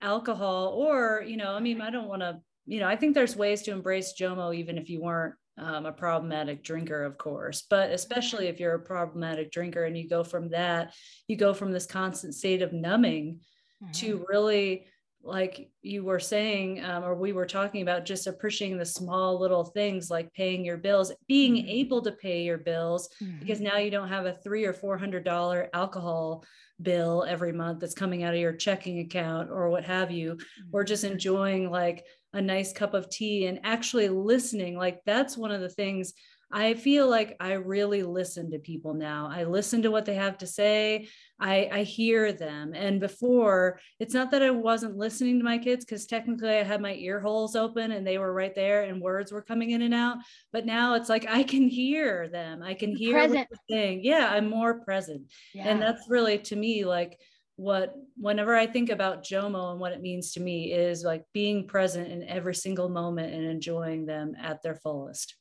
alcohol 0.00 0.68
or 0.68 1.22
you 1.26 1.36
know, 1.36 1.52
I 1.52 1.60
mean, 1.60 1.80
I 1.80 1.90
don't 1.90 2.08
want 2.08 2.22
to. 2.22 2.40
You 2.68 2.80
know, 2.80 2.88
I 2.88 2.96
think 2.96 3.14
there's 3.14 3.36
ways 3.36 3.62
to 3.62 3.72
embrace 3.72 4.14
Jomo 4.18 4.54
even 4.54 4.76
if 4.76 4.88
you 4.88 5.00
weren't 5.00 5.34
um, 5.56 5.86
a 5.86 5.92
problematic 5.92 6.64
drinker, 6.64 7.04
of 7.04 7.16
course. 7.16 7.64
But 7.68 7.90
especially 7.90 8.48
if 8.48 8.58
you're 8.58 8.74
a 8.74 8.80
problematic 8.80 9.52
drinker 9.52 9.84
and 9.84 9.96
you 9.96 10.08
go 10.08 10.24
from 10.24 10.48
that, 10.50 10.94
you 11.28 11.36
go 11.36 11.54
from 11.54 11.70
this 11.70 11.86
constant 11.86 12.34
state 12.34 12.62
of 12.62 12.72
numbing 12.72 13.40
Mm-hmm. 13.82 13.92
to 13.92 14.24
really 14.30 14.86
like 15.26 15.70
you 15.82 16.04
were 16.04 16.20
saying 16.20 16.84
um, 16.84 17.04
or 17.04 17.14
we 17.14 17.32
were 17.32 17.46
talking 17.46 17.82
about 17.82 18.04
just 18.04 18.26
appreciating 18.26 18.78
the 18.78 18.84
small 18.86 19.38
little 19.40 19.64
things 19.64 20.10
like 20.10 20.32
paying 20.32 20.64
your 20.64 20.76
bills 20.76 21.12
being 21.28 21.56
Mhm. 21.56 21.68
able 21.68 22.00
to 22.02 22.12
pay 22.12 22.42
your 22.44 22.58
bills 22.58 23.08
because 23.40 23.60
Mhm. 23.60 23.60
now 23.60 23.76
you 23.78 23.90
don't 23.90 24.08
have 24.08 24.26
a 24.26 24.34
three 24.44 24.64
or 24.64 24.72
four 24.72 24.96
hundred 24.98 25.24
dollar 25.24 25.68
alcohol 25.74 26.44
bill 26.82 27.24
every 27.26 27.52
month 27.52 27.80
that's 27.80 27.94
coming 27.94 28.22
out 28.22 28.34
of 28.34 28.40
your 28.40 28.52
checking 28.54 28.98
account 29.00 29.50
or 29.50 29.70
what 29.70 29.84
have 29.84 30.10
you 30.10 30.38
or 30.72 30.84
just 30.84 31.04
Mhm. 31.04 31.12
enjoying 31.12 31.70
like 31.70 32.04
a 32.34 32.40
nice 32.42 32.72
cup 32.72 32.92
of 32.94 33.08
tea 33.08 33.46
and 33.46 33.60
actually 33.64 34.08
listening 34.08 34.76
like 34.76 35.00
that's 35.06 35.36
one 35.38 35.50
of 35.50 35.60
the 35.60 35.68
things 35.70 36.12
i 36.52 36.74
feel 36.74 37.08
like 37.08 37.36
i 37.40 37.52
really 37.52 38.02
listen 38.02 38.50
to 38.50 38.58
people 38.58 38.94
now. 38.94 39.28
I 39.32 39.44
listen 39.44 39.82
to 39.82 39.90
what 39.90 40.04
they 40.04 40.14
have 40.14 40.38
to 40.38 40.46
say. 40.46 41.08
I 41.40 41.68
i 41.72 41.82
hear 41.82 42.32
them. 42.32 42.72
And 42.74 43.00
before 43.00 43.80
it's 43.98 44.14
not 44.14 44.30
that 44.30 44.42
i 44.42 44.50
wasn't 44.50 44.96
listening 44.96 45.38
to 45.38 45.44
my 45.44 45.58
kids 45.58 45.84
because 45.84 46.06
technically 46.06 46.50
i 46.50 46.62
had 46.62 46.80
my 46.80 46.94
ear 46.94 47.20
holes 47.20 47.56
open 47.56 47.92
and 47.92 48.06
they 48.06 48.18
were 48.18 48.32
right 48.32 48.54
there 48.54 48.84
and 48.84 49.00
words 49.00 49.32
were 49.32 49.42
coming 49.42 49.70
in 49.70 49.82
and 49.82 49.94
out. 49.94 50.18
But 50.52 50.66
now 50.66 50.94
it's 50.94 51.08
like 51.08 51.26
i 51.28 51.42
can 51.42 51.68
hear 51.68 52.28
them. 52.28 52.62
I 52.62 52.74
can 52.74 52.94
hear 52.94 53.16
what 53.16 53.28
Present. 53.28 53.48
they're 53.50 53.78
saying. 53.78 54.00
Yeah 54.04 54.28
i'm 54.30 54.48
more 54.48 54.80
present. 54.80 55.32
Yeah. 55.54 55.68
and 55.68 55.82
that's 55.82 56.08
really 56.08 56.38
to 56.38 56.56
me 56.56 56.84
like 56.84 57.18
what 57.56 57.94
whenever 58.18 58.54
I 58.54 58.66
think 58.66 58.90
about 58.90 59.24
Jomo 59.24 59.72
and 59.72 59.80
what 59.80 59.92
it 59.92 60.02
means 60.02 60.32
to 60.32 60.40
me 60.40 60.72
is 60.72 61.02
like 61.02 61.24
being 61.32 61.66
present 61.66 62.12
in 62.12 62.22
every 62.22 62.54
single 62.54 62.90
moment 62.90 63.32
and 63.32 63.44
enjoying 63.44 64.04
them 64.04 64.34
at 64.40 64.62
their 64.62 64.74
fullest. 64.74 65.34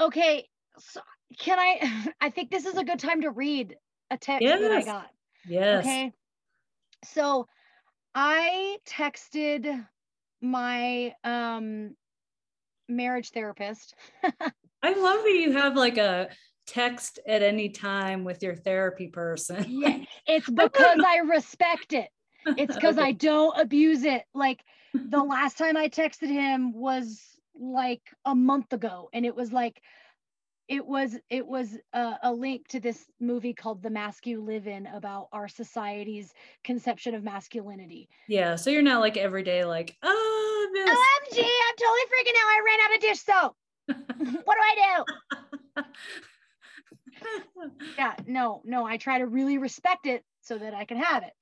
Okay, 0.00 0.48
so 0.78 1.00
can 1.38 1.58
I 1.58 2.12
I 2.20 2.30
think 2.30 2.50
this 2.50 2.66
is 2.66 2.76
a 2.76 2.84
good 2.84 2.98
time 2.98 3.22
to 3.22 3.30
read 3.30 3.76
a 4.10 4.16
text 4.16 4.42
yes. 4.42 4.60
that 4.60 4.72
I 4.72 4.82
got. 4.82 5.10
Yes. 5.46 5.84
Okay. 5.84 6.12
So 7.04 7.46
I 8.14 8.78
texted 8.86 9.86
my 10.40 11.14
um 11.24 11.94
marriage 12.88 13.30
therapist. 13.30 13.94
I 14.82 14.92
love 14.92 15.22
that 15.22 15.38
you 15.40 15.52
have 15.52 15.76
like 15.76 15.98
a 15.98 16.28
text 16.66 17.18
at 17.26 17.42
any 17.42 17.68
time 17.68 18.24
with 18.24 18.42
your 18.42 18.54
therapy 18.54 19.08
person. 19.08 19.64
yeah, 19.68 19.98
it's 20.26 20.48
because 20.48 21.00
I 21.06 21.18
respect 21.18 21.92
it. 21.92 22.08
It's 22.58 22.74
because 22.74 22.98
okay. 22.98 23.08
I 23.08 23.12
don't 23.12 23.58
abuse 23.58 24.04
it. 24.04 24.24
Like 24.34 24.62
the 24.92 25.22
last 25.22 25.56
time 25.56 25.76
I 25.76 25.88
texted 25.88 26.28
him 26.28 26.72
was 26.72 27.20
like 27.58 28.02
a 28.24 28.34
month 28.34 28.72
ago, 28.72 29.08
and 29.12 29.24
it 29.24 29.34
was 29.34 29.52
like, 29.52 29.80
it 30.68 30.86
was 30.86 31.16
it 31.28 31.46
was 31.46 31.76
a, 31.92 32.14
a, 32.22 32.32
link 32.32 32.66
to 32.68 32.80
this 32.80 33.04
movie 33.20 33.52
called 33.52 33.82
The 33.82 33.90
Mask 33.90 34.26
You 34.26 34.40
Live 34.42 34.66
In 34.66 34.86
about 34.86 35.28
our 35.32 35.46
society's 35.46 36.32
conception 36.62 37.14
of 37.14 37.22
masculinity. 37.22 38.08
Yeah, 38.28 38.56
so 38.56 38.70
you're 38.70 38.82
not 38.82 39.00
like 39.00 39.16
every 39.16 39.42
day 39.42 39.64
like, 39.64 39.94
oh, 40.02 40.70
this. 40.72 40.88
OMG, 40.88 41.44
I'm 41.44 41.74
totally 41.78 42.00
freaking 42.10 42.38
out. 42.40 42.48
I 42.48 42.62
ran 42.66 42.80
out 42.80 42.94
of 42.94 43.00
dish 43.00 43.20
soap. 43.20 43.56
what 44.44 44.56
do 44.56 44.62
I 44.62 45.04
do? 45.76 45.84
yeah, 47.98 48.14
no, 48.26 48.62
no, 48.64 48.86
I 48.86 48.96
try 48.96 49.18
to 49.18 49.26
really 49.26 49.58
respect 49.58 50.06
it 50.06 50.24
so 50.40 50.56
that 50.58 50.74
I 50.74 50.84
can 50.84 50.96
have 50.96 51.22
it. 51.22 51.32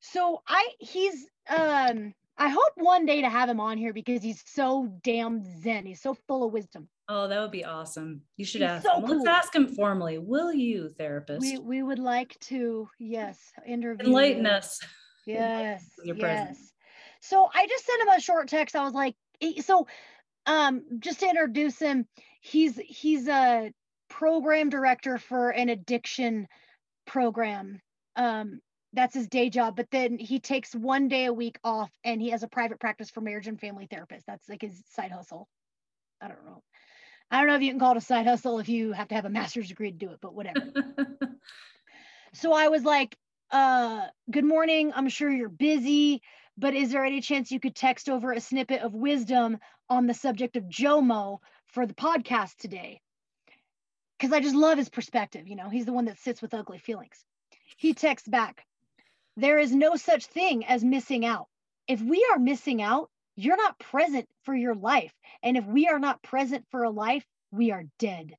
So 0.00 0.42
I 0.46 0.68
he's 0.78 1.26
um 1.48 2.12
I 2.38 2.48
hope 2.48 2.72
one 2.76 3.06
day 3.06 3.22
to 3.22 3.30
have 3.30 3.48
him 3.48 3.60
on 3.60 3.78
here 3.78 3.92
because 3.92 4.22
he's 4.22 4.42
so 4.46 4.92
damn 5.02 5.42
zen. 5.62 5.86
He's 5.86 6.02
so 6.02 6.14
full 6.26 6.44
of 6.44 6.52
wisdom. 6.52 6.88
Oh, 7.08 7.28
that 7.28 7.40
would 7.40 7.50
be 7.50 7.64
awesome. 7.64 8.22
You 8.36 8.44
should 8.44 8.60
he's 8.60 8.70
ask 8.70 8.84
so 8.84 8.96
him. 8.96 9.06
Cool. 9.06 9.16
Let's 9.18 9.28
ask 9.28 9.54
him 9.54 9.68
formally. 9.68 10.18
Will 10.18 10.52
you, 10.52 10.90
therapist? 10.90 11.40
We 11.40 11.58
we 11.58 11.82
would 11.82 11.98
like 11.98 12.38
to, 12.40 12.88
yes, 12.98 13.38
interview. 13.66 14.06
Enlighten 14.06 14.46
us. 14.46 14.80
Yes. 15.26 15.84
yes. 16.04 16.18
Presence. 16.18 16.72
So 17.20 17.48
I 17.54 17.66
just 17.66 17.86
sent 17.86 18.02
him 18.02 18.08
a 18.08 18.20
short 18.20 18.48
text. 18.48 18.76
I 18.76 18.84
was 18.84 18.92
like, 18.92 19.14
so 19.62 19.86
um 20.46 20.82
just 20.98 21.20
to 21.20 21.28
introduce 21.28 21.78
him, 21.78 22.06
he's 22.40 22.76
he's 22.76 23.28
a 23.28 23.72
program 24.08 24.68
director 24.68 25.18
for 25.18 25.50
an 25.50 25.68
addiction 25.68 26.48
program. 27.06 27.80
Um, 28.16 28.60
that's 28.96 29.14
his 29.14 29.28
day 29.28 29.50
job, 29.50 29.76
but 29.76 29.90
then 29.90 30.18
he 30.18 30.40
takes 30.40 30.74
one 30.74 31.08
day 31.08 31.26
a 31.26 31.32
week 31.32 31.58
off 31.62 31.90
and 32.04 32.20
he 32.20 32.30
has 32.30 32.42
a 32.42 32.48
private 32.48 32.80
practice 32.80 33.10
for 33.10 33.20
marriage 33.20 33.46
and 33.46 33.60
family 33.60 33.86
therapist. 33.86 34.26
That's 34.26 34.48
like 34.48 34.62
his 34.62 34.82
side 34.90 35.12
hustle. 35.12 35.48
I 36.20 36.28
don't 36.28 36.44
know. 36.44 36.62
I 37.30 37.38
don't 37.38 37.48
know 37.48 37.56
if 37.56 37.62
you 37.62 37.70
can 37.70 37.80
call 37.80 37.92
it 37.92 37.98
a 37.98 38.00
side 38.00 38.26
hustle 38.26 38.58
if 38.58 38.68
you 38.68 38.92
have 38.92 39.08
to 39.08 39.14
have 39.14 39.24
a 39.24 39.30
master's 39.30 39.68
degree 39.68 39.90
to 39.90 39.96
do 39.96 40.10
it, 40.10 40.18
but 40.20 40.34
whatever. 40.34 40.72
so 42.34 42.52
I 42.52 42.68
was 42.68 42.84
like, 42.84 43.16
uh, 43.50 44.06
good 44.30 44.44
morning. 44.44 44.92
I'm 44.94 45.08
sure 45.08 45.30
you're 45.30 45.48
busy, 45.48 46.22
but 46.56 46.74
is 46.74 46.90
there 46.90 47.04
any 47.04 47.20
chance 47.20 47.50
you 47.50 47.60
could 47.60 47.74
text 47.74 48.08
over 48.08 48.32
a 48.32 48.40
snippet 48.40 48.82
of 48.82 48.94
wisdom 48.94 49.58
on 49.88 50.06
the 50.06 50.14
subject 50.14 50.56
of 50.56 50.64
Jomo 50.64 51.38
for 51.66 51.86
the 51.86 51.94
podcast 51.94 52.56
today? 52.56 53.00
because 54.18 54.32
I 54.32 54.40
just 54.40 54.54
love 54.54 54.78
his 54.78 54.88
perspective. 54.88 55.46
You 55.46 55.56
know, 55.56 55.68
he's 55.68 55.86
the 55.86 55.92
one 55.92 56.06
that 56.06 56.18
sits 56.18 56.40
with 56.40 56.54
ugly 56.54 56.78
feelings. 56.78 57.24
He 57.76 57.94
texts 57.94 58.28
back, 58.28 58.64
There 59.36 59.58
is 59.58 59.74
no 59.74 59.96
such 59.96 60.26
thing 60.26 60.64
as 60.64 60.82
missing 60.82 61.26
out. 61.26 61.46
If 61.86 62.00
we 62.00 62.26
are 62.32 62.38
missing 62.38 62.80
out, 62.80 63.10
you're 63.36 63.56
not 63.56 63.78
present 63.78 64.26
for 64.44 64.54
your 64.54 64.74
life. 64.74 65.12
And 65.42 65.56
if 65.56 65.66
we 65.66 65.88
are 65.88 65.98
not 65.98 66.22
present 66.22 66.64
for 66.70 66.84
a 66.84 66.90
life, 66.90 67.24
we 67.50 67.70
are 67.70 67.84
dead. 67.98 68.34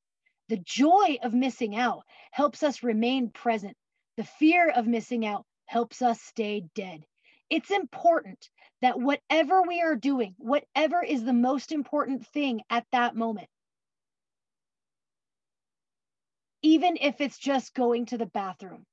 The 0.49 0.57
joy 0.57 1.19
of 1.21 1.33
missing 1.33 1.75
out 1.75 2.03
helps 2.31 2.63
us 2.63 2.81
remain 2.81 3.29
present. 3.29 3.77
The 4.15 4.23
fear 4.23 4.69
of 4.69 4.87
missing 4.87 5.25
out 5.25 5.45
helps 5.65 6.01
us 6.01 6.19
stay 6.21 6.63
dead. 6.73 7.03
It's 7.49 7.69
important 7.69 8.49
that 8.81 8.99
whatever 8.99 9.61
we 9.61 9.81
are 9.81 9.95
doing, 9.95 10.35
whatever 10.39 11.03
is 11.03 11.23
the 11.23 11.33
most 11.33 11.71
important 11.71 12.25
thing 12.27 12.61
at 12.69 12.85
that 12.91 13.15
moment, 13.15 13.49
even 16.63 16.97
if 16.99 17.21
it's 17.21 17.37
just 17.37 17.73
going 17.75 18.07
to 18.07 18.17
the 18.17 18.25
bathroom. 18.25 18.85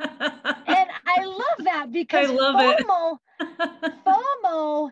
And 0.00 0.88
I 1.06 1.24
love 1.24 1.64
that 1.64 1.88
because 1.92 2.30
I 2.30 2.32
love 2.32 2.56
FOMO, 2.56 3.18
FOMO 4.44 4.90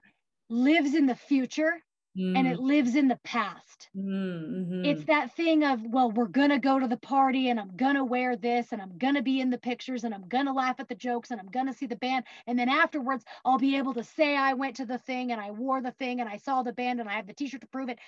lives 0.50 0.94
in 0.94 1.06
the 1.06 1.14
future 1.14 1.82
mm. 2.16 2.36
and 2.36 2.46
it 2.46 2.58
mm. 2.58 2.62
lives 2.62 2.94
in 2.94 3.08
the 3.08 3.18
past. 3.24 3.88
Mm-hmm. 3.96 4.84
It's 4.84 5.04
that 5.04 5.34
thing 5.36 5.64
of, 5.64 5.80
well, 5.84 6.10
we're 6.10 6.26
going 6.26 6.50
to 6.50 6.58
go 6.58 6.78
to 6.78 6.88
the 6.88 6.96
party 6.96 7.50
and 7.50 7.60
I'm 7.60 7.76
going 7.76 7.94
to 7.94 8.04
wear 8.04 8.36
this 8.36 8.72
and 8.72 8.82
I'm 8.82 8.96
going 8.98 9.14
to 9.14 9.22
be 9.22 9.40
in 9.40 9.50
the 9.50 9.58
pictures 9.58 10.04
and 10.04 10.14
I'm 10.14 10.28
going 10.28 10.46
to 10.46 10.52
laugh 10.52 10.80
at 10.80 10.88
the 10.88 10.94
jokes 10.94 11.30
and 11.30 11.40
I'm 11.40 11.50
going 11.50 11.66
to 11.66 11.72
see 11.72 11.86
the 11.86 11.96
band. 11.96 12.24
And 12.46 12.58
then 12.58 12.68
afterwards, 12.68 13.24
I'll 13.44 13.58
be 13.58 13.76
able 13.76 13.94
to 13.94 14.04
say 14.04 14.36
I 14.36 14.54
went 14.54 14.76
to 14.76 14.86
the 14.86 14.98
thing 14.98 15.32
and 15.32 15.40
I 15.40 15.50
wore 15.50 15.80
the 15.80 15.92
thing 15.92 16.20
and 16.20 16.28
I 16.28 16.38
saw 16.38 16.62
the 16.62 16.72
band 16.72 17.00
and 17.00 17.08
I 17.08 17.14
have 17.14 17.26
the 17.26 17.34
t 17.34 17.48
shirt 17.48 17.60
to 17.62 17.66
prove 17.68 17.88
it. 17.88 17.98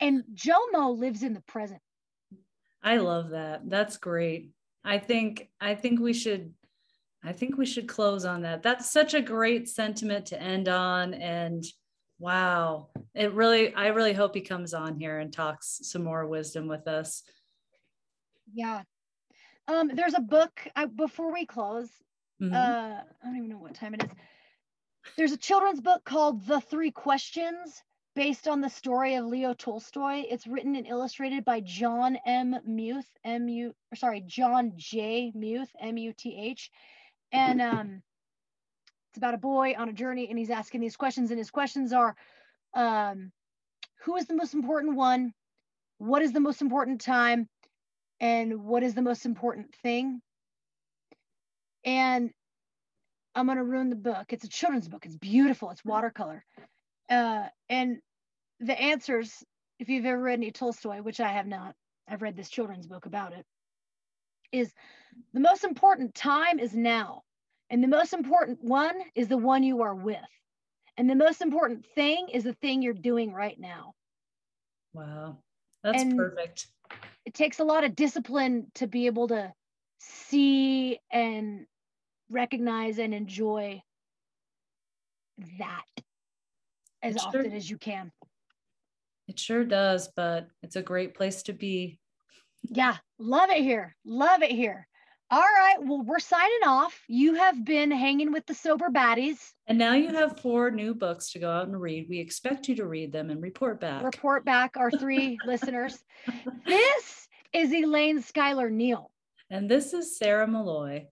And 0.00 0.24
Jomo 0.34 0.96
lives 0.96 1.22
in 1.22 1.32
the 1.32 1.42
present. 1.42 1.80
I 2.82 2.98
love 2.98 3.30
that. 3.30 3.68
That's 3.68 3.96
great. 3.96 4.50
I 4.86 4.98
think 4.98 5.48
I 5.60 5.74
think 5.74 6.00
we 6.00 6.12
should 6.12 6.54
I 7.24 7.32
think 7.32 7.58
we 7.58 7.66
should 7.66 7.88
close 7.88 8.24
on 8.24 8.42
that. 8.42 8.62
That's 8.62 8.88
such 8.88 9.14
a 9.14 9.20
great 9.20 9.68
sentiment 9.68 10.26
to 10.26 10.40
end 10.40 10.68
on 10.68 11.12
and 11.12 11.64
wow. 12.20 12.88
It 13.14 13.32
really 13.32 13.74
I 13.74 13.88
really 13.88 14.12
hope 14.12 14.34
he 14.34 14.40
comes 14.40 14.72
on 14.72 14.96
here 14.96 15.18
and 15.18 15.32
talks 15.32 15.80
some 15.82 16.04
more 16.04 16.26
wisdom 16.26 16.68
with 16.68 16.86
us. 16.86 17.24
Yeah. 18.54 18.82
Um 19.66 19.90
there's 19.92 20.14
a 20.14 20.20
book 20.20 20.66
I, 20.76 20.86
before 20.86 21.32
we 21.32 21.46
close. 21.46 21.90
Mm-hmm. 22.40 22.54
Uh 22.54 23.00
I 23.00 23.24
don't 23.24 23.36
even 23.36 23.50
know 23.50 23.58
what 23.58 23.74
time 23.74 23.94
it 23.94 24.04
is. 24.04 24.10
There's 25.16 25.32
a 25.32 25.36
children's 25.36 25.80
book 25.80 26.04
called 26.04 26.46
The 26.46 26.60
Three 26.60 26.92
Questions 26.92 27.82
based 28.16 28.48
on 28.48 28.62
the 28.62 28.70
story 28.70 29.14
of 29.14 29.26
Leo 29.26 29.52
Tolstoy. 29.52 30.24
It's 30.28 30.46
written 30.46 30.74
and 30.74 30.86
illustrated 30.86 31.44
by 31.44 31.60
John 31.60 32.16
M. 32.26 32.56
Muth, 32.66 33.06
M 33.24 33.46
U, 33.46 33.74
sorry, 33.94 34.24
John 34.26 34.72
J. 34.74 35.30
Muth, 35.34 35.68
M 35.78 35.98
U 35.98 36.12
T 36.12 36.34
H, 36.36 36.70
and 37.30 37.60
um, 37.60 38.02
it's 39.10 39.18
about 39.18 39.34
a 39.34 39.38
boy 39.38 39.74
on 39.78 39.90
a 39.90 39.92
journey, 39.92 40.28
and 40.28 40.38
he's 40.38 40.50
asking 40.50 40.80
these 40.80 40.96
questions, 40.96 41.30
and 41.30 41.38
his 41.38 41.50
questions 41.50 41.92
are, 41.92 42.16
um, 42.74 43.30
who 44.04 44.16
is 44.16 44.26
the 44.26 44.34
most 44.34 44.54
important 44.54 44.96
one? 44.96 45.32
What 45.98 46.22
is 46.22 46.32
the 46.32 46.40
most 46.40 46.62
important 46.62 47.02
time? 47.02 47.48
And 48.18 48.64
what 48.64 48.82
is 48.82 48.94
the 48.94 49.02
most 49.02 49.26
important 49.26 49.74
thing? 49.82 50.22
And 51.84 52.30
I'm 53.34 53.44
going 53.44 53.58
to 53.58 53.64
ruin 53.64 53.90
the 53.90 53.96
book. 53.96 54.32
It's 54.32 54.44
a 54.44 54.48
children's 54.48 54.88
book. 54.88 55.04
It's 55.04 55.16
beautiful. 55.16 55.70
It's 55.70 55.84
watercolor. 55.84 56.42
Uh, 57.10 57.44
and 57.68 57.98
the 58.60 58.80
answers, 58.80 59.44
if 59.78 59.88
you've 59.88 60.06
ever 60.06 60.20
read 60.20 60.38
any 60.38 60.50
Tolstoy, 60.50 60.98
which 60.98 61.20
I 61.20 61.28
have 61.28 61.46
not, 61.46 61.74
I've 62.08 62.22
read 62.22 62.36
this 62.36 62.48
children's 62.48 62.86
book 62.86 63.06
about 63.06 63.32
it, 63.32 63.44
is 64.52 64.72
the 65.32 65.40
most 65.40 65.64
important 65.64 66.14
time 66.14 66.58
is 66.58 66.74
now. 66.74 67.22
And 67.68 67.82
the 67.82 67.88
most 67.88 68.12
important 68.12 68.62
one 68.62 68.94
is 69.14 69.28
the 69.28 69.36
one 69.36 69.64
you 69.64 69.82
are 69.82 69.94
with. 69.94 70.16
And 70.96 71.10
the 71.10 71.16
most 71.16 71.42
important 71.42 71.84
thing 71.94 72.28
is 72.32 72.44
the 72.44 72.54
thing 72.54 72.80
you're 72.80 72.94
doing 72.94 73.32
right 73.32 73.58
now. 73.58 73.94
Wow. 74.94 75.38
That's 75.82 76.02
and 76.02 76.16
perfect. 76.16 76.68
It 77.24 77.34
takes 77.34 77.58
a 77.58 77.64
lot 77.64 77.84
of 77.84 77.96
discipline 77.96 78.70
to 78.76 78.86
be 78.86 79.06
able 79.06 79.28
to 79.28 79.52
see 79.98 81.00
and 81.10 81.66
recognize 82.30 82.98
and 82.98 83.12
enjoy 83.12 83.82
that 85.58 85.84
as 87.02 87.16
often 87.16 87.52
as 87.52 87.68
you 87.68 87.78
can. 87.78 88.10
It 89.28 89.38
sure 89.38 89.64
does, 89.64 90.08
but 90.14 90.48
it's 90.62 90.76
a 90.76 90.82
great 90.82 91.14
place 91.14 91.42
to 91.44 91.52
be. 91.52 91.98
Yeah, 92.62 92.96
love 93.18 93.50
it 93.50 93.62
here. 93.62 93.96
Love 94.04 94.42
it 94.42 94.50
here. 94.50 94.86
All 95.28 95.40
right, 95.40 95.76
well, 95.80 96.02
we're 96.02 96.20
signing 96.20 96.60
off. 96.64 97.00
You 97.08 97.34
have 97.34 97.64
been 97.64 97.90
hanging 97.90 98.30
with 98.30 98.46
the 98.46 98.54
sober 98.54 98.90
baddies. 98.90 99.38
And 99.66 99.76
now 99.76 99.94
you 99.94 100.14
have 100.14 100.38
four 100.40 100.70
new 100.70 100.94
books 100.94 101.32
to 101.32 101.40
go 101.40 101.50
out 101.50 101.66
and 101.66 101.80
read. 101.80 102.06
We 102.08 102.20
expect 102.20 102.68
you 102.68 102.76
to 102.76 102.86
read 102.86 103.10
them 103.10 103.30
and 103.30 103.42
report 103.42 103.80
back. 103.80 104.04
Report 104.04 104.44
back 104.44 104.76
our 104.76 104.90
three 104.90 105.36
listeners. 105.46 105.98
This 106.64 107.28
is 107.52 107.72
Elaine 107.72 108.22
Schuyler 108.22 108.70
Neal. 108.70 109.10
And 109.50 109.68
this 109.68 109.92
is 109.92 110.16
Sarah 110.16 110.46
Malloy. 110.46 111.06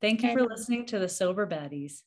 Thank 0.00 0.22
you 0.22 0.30
and 0.30 0.38
for 0.38 0.46
listening 0.46 0.86
to 0.86 0.98
the 0.98 1.08
Sober 1.08 1.46
Baddies. 1.46 2.02